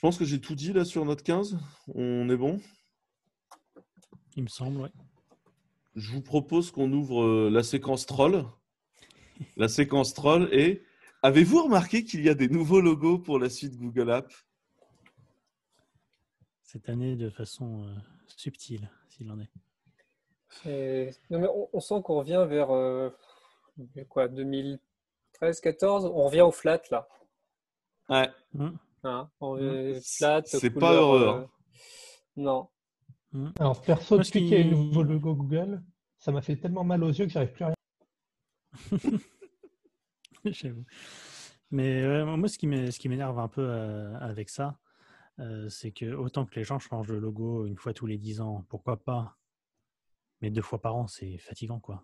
[0.00, 1.58] Je pense que j'ai tout dit là sur Note 15.
[1.94, 2.58] On est bon?
[4.34, 4.88] Il me semble, oui.
[5.94, 8.46] Je vous propose qu'on ouvre euh, la séquence troll.
[9.58, 10.82] La séquence troll et
[11.22, 14.46] avez-vous remarqué qu'il y a des nouveaux logos pour la suite Google Apps
[16.62, 17.94] Cette année de façon euh,
[18.26, 19.50] subtile, s'il en est.
[21.30, 23.10] on, sent qu'on revient vers euh,
[24.08, 24.78] quoi 2013-14
[26.06, 27.06] On revient au flat là.
[28.08, 28.30] Ouais.
[28.54, 28.70] Mmh.
[29.02, 29.98] Hein, mmh.
[30.44, 31.28] C'est pas heureux.
[31.28, 31.42] Hein.
[31.42, 31.46] Euh,
[32.36, 32.68] non.
[33.32, 33.48] Mmh.
[33.58, 35.82] Alors, perso, depuis qu'il y a un nouveau logo Google,
[36.18, 37.76] ça m'a fait tellement mal aux yeux que j'arrive plus à rien.
[41.70, 44.78] Mais moi, ce qui m'énerve un peu euh, avec ça,
[45.38, 48.40] euh, c'est que autant que les gens changent de logo une fois tous les 10
[48.40, 49.36] ans, pourquoi pas?
[50.40, 52.02] Mais deux fois par an, c'est fatigant, quoi.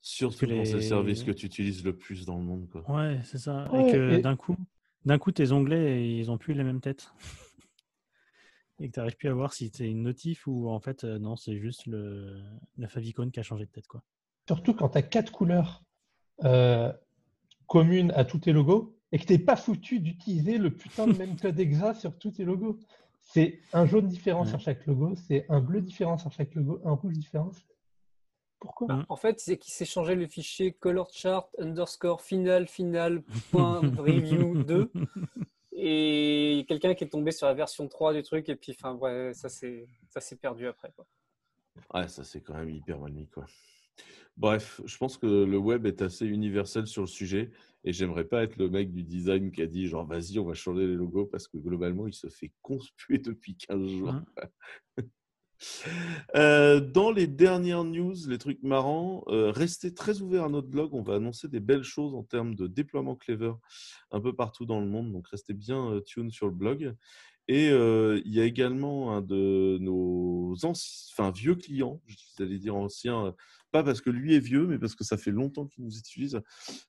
[0.00, 2.68] Surtout que quand c'est le les- service que tu utilises le plus dans le monde.
[2.68, 2.88] Quoi.
[2.88, 3.70] Ouais, c'est ça.
[3.72, 4.56] Ouais, et que et- d'un coup,
[5.04, 7.12] d'un coup, tes onglets, ils ont plus les mêmes têtes.
[8.80, 11.18] et que tu n'arrives plus à voir si c'est une notif ou en fait, euh,
[11.18, 12.40] non, c'est juste le,
[12.76, 13.86] la favicon qui a changé de tête.
[13.88, 14.02] Quoi.
[14.46, 15.82] Surtout quand tu as quatre couleurs
[16.44, 16.92] euh,
[17.66, 21.16] communes à tous tes logos et que tu n'es pas foutu d'utiliser le putain de
[21.16, 22.78] même code exa sur tous tes logos.
[23.20, 24.48] C'est un jaune différent Ouais.
[24.48, 27.50] sur chaque logo, c'est un bleu différent sur chaque logo, un rouge différent.
[28.60, 29.04] Pourquoi Mm.
[29.08, 34.62] En fait, c'est qu'il s'est changé le fichier color chart underscore final final point review
[34.64, 34.90] 2
[35.72, 39.32] et quelqu'un qui est tombé sur la version 3 du truc et puis enfin ouais,
[39.34, 41.06] ça c'est ça s'est perdu après quoi.
[41.94, 43.28] Ouais, ça c'est quand même hyper mal mis.
[43.28, 43.46] Quoi.
[44.36, 47.50] Bref, je pense que le web est assez universel sur le sujet
[47.84, 50.54] et j'aimerais pas être le mec du design qui a dit genre vas-y, on va
[50.54, 54.14] changer les logos parce que globalement il se fait conspuer depuis 15 jours.
[56.34, 60.94] Euh, dans les dernières news, les trucs marrants, euh, restez très ouverts à notre blog.
[60.94, 63.52] On va annoncer des belles choses en termes de déploiement Clever
[64.10, 65.12] un peu partout dans le monde.
[65.12, 66.94] Donc restez bien euh, sur le blog.
[67.48, 72.02] Et euh, il y a également un de nos anci- enfin, vieux clients,
[72.38, 73.34] j'allais dire ancien,
[73.70, 76.40] pas parce que lui est vieux, mais parce que ça fait longtemps qu'il nous utilise,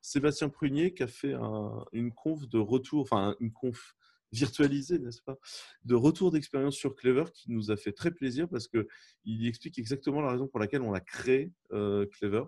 [0.01, 3.95] Sébastien Prunier, qui a fait un- une conf de retour, enfin une conf
[4.31, 5.37] virtualisée, n'est-ce pas,
[5.85, 10.21] de retour d'expérience sur Clever qui nous a fait très plaisir parce qu'il explique exactement
[10.21, 12.43] la raison pour laquelle on a créé euh, Clever.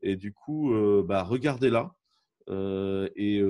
[0.00, 1.94] Et du coup, euh, bah, regardez-la
[2.48, 3.42] euh, et,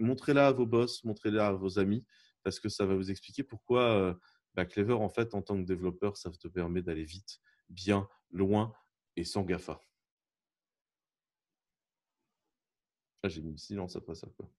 [0.00, 2.04] montrez-la à vos boss, montrez-la à vos amis
[2.42, 4.18] parce que ça va vous expliquer pourquoi
[4.54, 8.72] bah, Clever, en fait, en tant que développeur, ça te permet d'aller vite, bien, loin
[9.16, 9.80] et sans GAFA.
[13.22, 14.26] Ah, J'ai mis le silence après ça.
[14.36, 14.50] Quoi.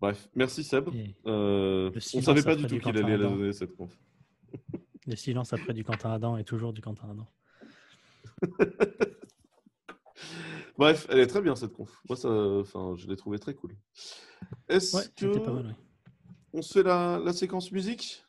[0.00, 0.88] Bref, merci Seb.
[1.26, 3.96] Euh, on silence savait pas du tout qu'il allait la donner cette conf.
[5.06, 7.26] le silence après du Quentin Adam est toujours du Quentin Adam.
[10.78, 11.90] Bref, elle est très bien cette conf.
[12.08, 13.74] Moi, ça, enfin, je l'ai trouvée très cool.
[14.68, 15.66] Est-ce Ouais, que pas mal.
[15.68, 15.72] ouais.
[16.52, 18.22] on se fait la, la séquence musique?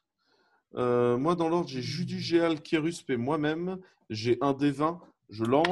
[0.75, 3.77] Euh, Moi, dans l'ordre, j'ai Judu, Géal, Kérusp et moi-même.
[4.09, 5.01] J'ai un des 20.
[5.29, 5.65] Je lance.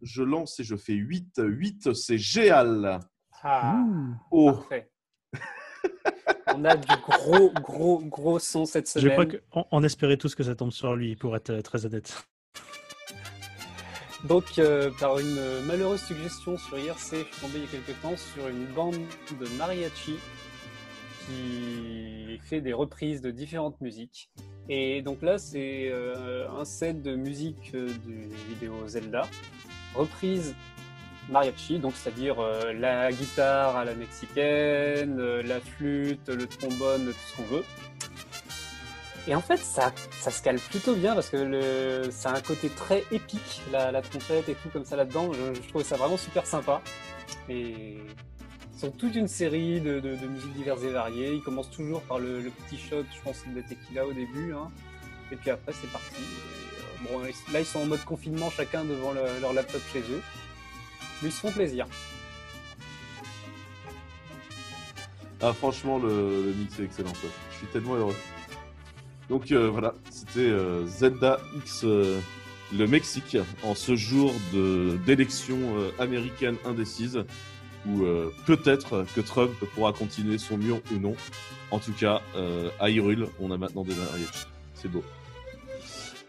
[0.00, 1.40] Je lance et je fais 8.
[1.44, 3.00] 8, c'est Géal.
[3.42, 3.84] Ah.
[4.30, 4.90] Oh, parfait.
[6.54, 9.12] On a du gros gros gros son cette Je semaine.
[9.12, 9.26] crois
[9.64, 12.26] qu'on on espérait tous que ça tombe sur lui, pour être euh, très honnête.
[14.24, 17.68] Donc, euh, par une euh, malheureuse suggestion sur IRC, je suis tombé il y a
[17.68, 18.96] quelques temps sur une bande
[19.38, 20.16] de mariachi
[21.26, 24.30] qui fait des reprises de différentes musiques.
[24.68, 29.26] Et donc là, c'est euh, un set de musique euh, du vidéo Zelda,
[29.94, 30.54] reprise
[31.28, 37.14] mariachi, donc c'est-à-dire euh, la guitare à la mexicaine, euh, la flûte, le trombone, tout
[37.30, 37.64] ce qu'on veut.
[39.28, 42.40] Et en fait, ça, ça se cale plutôt bien parce que le, ça a un
[42.40, 45.32] côté très épique, la, trompette et tout comme ça là-dedans.
[45.32, 46.80] Je, je trouvais ça vraiment super sympa.
[47.48, 47.98] Et
[48.76, 51.32] sont toute une série de, musiques diverses et variées.
[51.32, 54.52] Ils commencent toujours par le, petit shot, je pense, de Tequila au début.
[54.52, 54.70] hein.
[55.32, 56.22] Et puis après, c'est parti.
[57.52, 60.22] Là, ils sont en mode confinement, chacun devant le- leur laptop chez eux.
[61.22, 61.86] Ils se font plaisir.
[65.42, 67.12] ah, franchement, le, mix est excellent.
[67.52, 68.16] Je suis tellement heureux.
[69.28, 72.20] Donc euh, voilà, c'était euh, Zelda X, euh,
[72.72, 77.24] le Mexique, en ce jour de- d'élection euh, américaine indécise,
[77.86, 78.04] où
[78.46, 81.14] peut-être que Trump pourra continuer son mur ou non.
[81.70, 82.20] En tout cas,
[82.80, 84.46] à Hyrule, on a maintenant des mariachis.
[84.74, 85.04] C'est beau.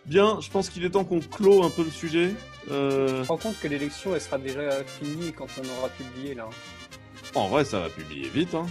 [0.08, 2.34] Bien, je pense qu'il est temps qu'on clôt un peu le sujet.
[2.72, 6.34] Euh, Je me rends compte que l'élection, elle sera déjà finie quand on aura publié
[6.34, 6.48] là.
[7.36, 8.56] En vrai, ça va publier vite.
[8.56, 8.66] hein.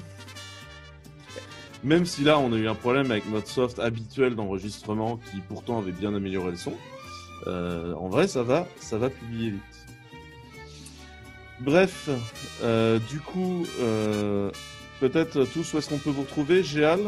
[1.84, 5.78] Même si là, on a eu un problème avec notre soft habituel d'enregistrement qui pourtant
[5.78, 6.72] avait bien amélioré le son.
[7.46, 9.60] Euh, en vrai, ça va, ça va publier vite.
[11.60, 12.08] Bref,
[12.62, 14.50] euh, du coup, euh,
[15.00, 17.00] peut-être tous où est-ce qu'on peut vous retrouver, Géal?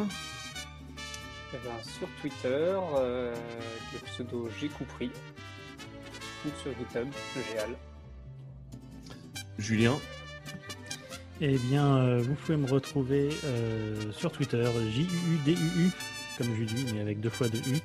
[1.52, 3.34] Eh ben, sur Twitter, euh,
[3.92, 5.10] le pseudo J'ai compris.
[6.44, 7.08] Ou sur GitHub,
[7.52, 7.70] Géal.
[9.58, 9.98] Julien
[11.40, 15.90] Eh bien, euh, vous pouvez me retrouver euh, sur Twitter, J-U-U-D-U-U,
[16.36, 17.78] comme Judu, mais avec deux fois de U.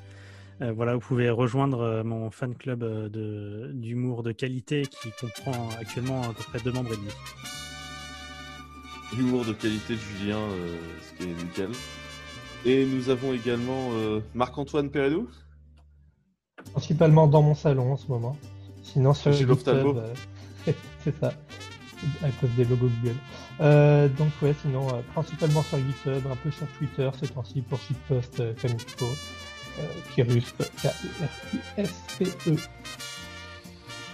[0.62, 5.68] Euh, voilà, vous pouvez rejoindre euh, mon fan club de- d'humour de, qualité qui comprend
[5.80, 7.10] actuellement à peu près deux membres et demi.
[9.16, 11.70] L'humour de qualité de Julien, euh, ce qui est nickel.
[12.66, 15.28] Et nous avons également euh, Marc-Antoine Perelou.
[16.72, 18.38] Principalement dans mon salon en ce moment.
[18.82, 19.96] Sinon sur Chez GitHub, l'ophtalmo.
[19.98, 20.14] euh,
[21.04, 21.34] c'est ça,
[22.22, 23.16] à cause des logos Google.
[23.60, 27.78] Euh, donc ouais, sinon euh, principalement sur GitHub, un peu sur Twitter ces temps-ci pour
[27.80, 29.14] shitpost comme il faut.
[30.14, 32.56] Kirusp, K-I-R-U-S-P-E.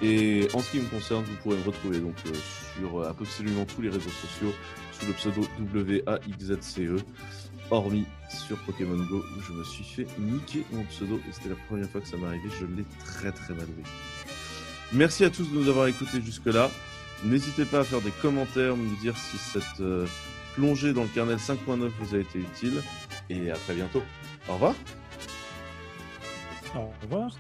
[0.03, 2.15] Et en ce qui me concerne, vous pourrez me retrouver donc
[2.79, 4.55] sur absolument tous les réseaux sociaux
[4.93, 5.43] sous le pseudo
[5.75, 7.05] WAXZCE,
[7.71, 11.57] hormis sur Pokémon Go où je me suis fait niquer mon pseudo et c'était la
[11.69, 12.49] première fois que ça arrivé.
[12.59, 13.91] Je l'ai très très mal vécu.
[14.93, 16.71] Merci à tous de nous avoir écoutés jusque-là.
[17.25, 20.07] N'hésitez pas à faire des commentaires, me dire si cette euh,
[20.55, 22.83] plongée dans le kernel 5.9 vous a été utile.
[23.29, 24.03] Et à très bientôt.
[24.49, 24.75] Au revoir.
[26.75, 27.31] Au revoir.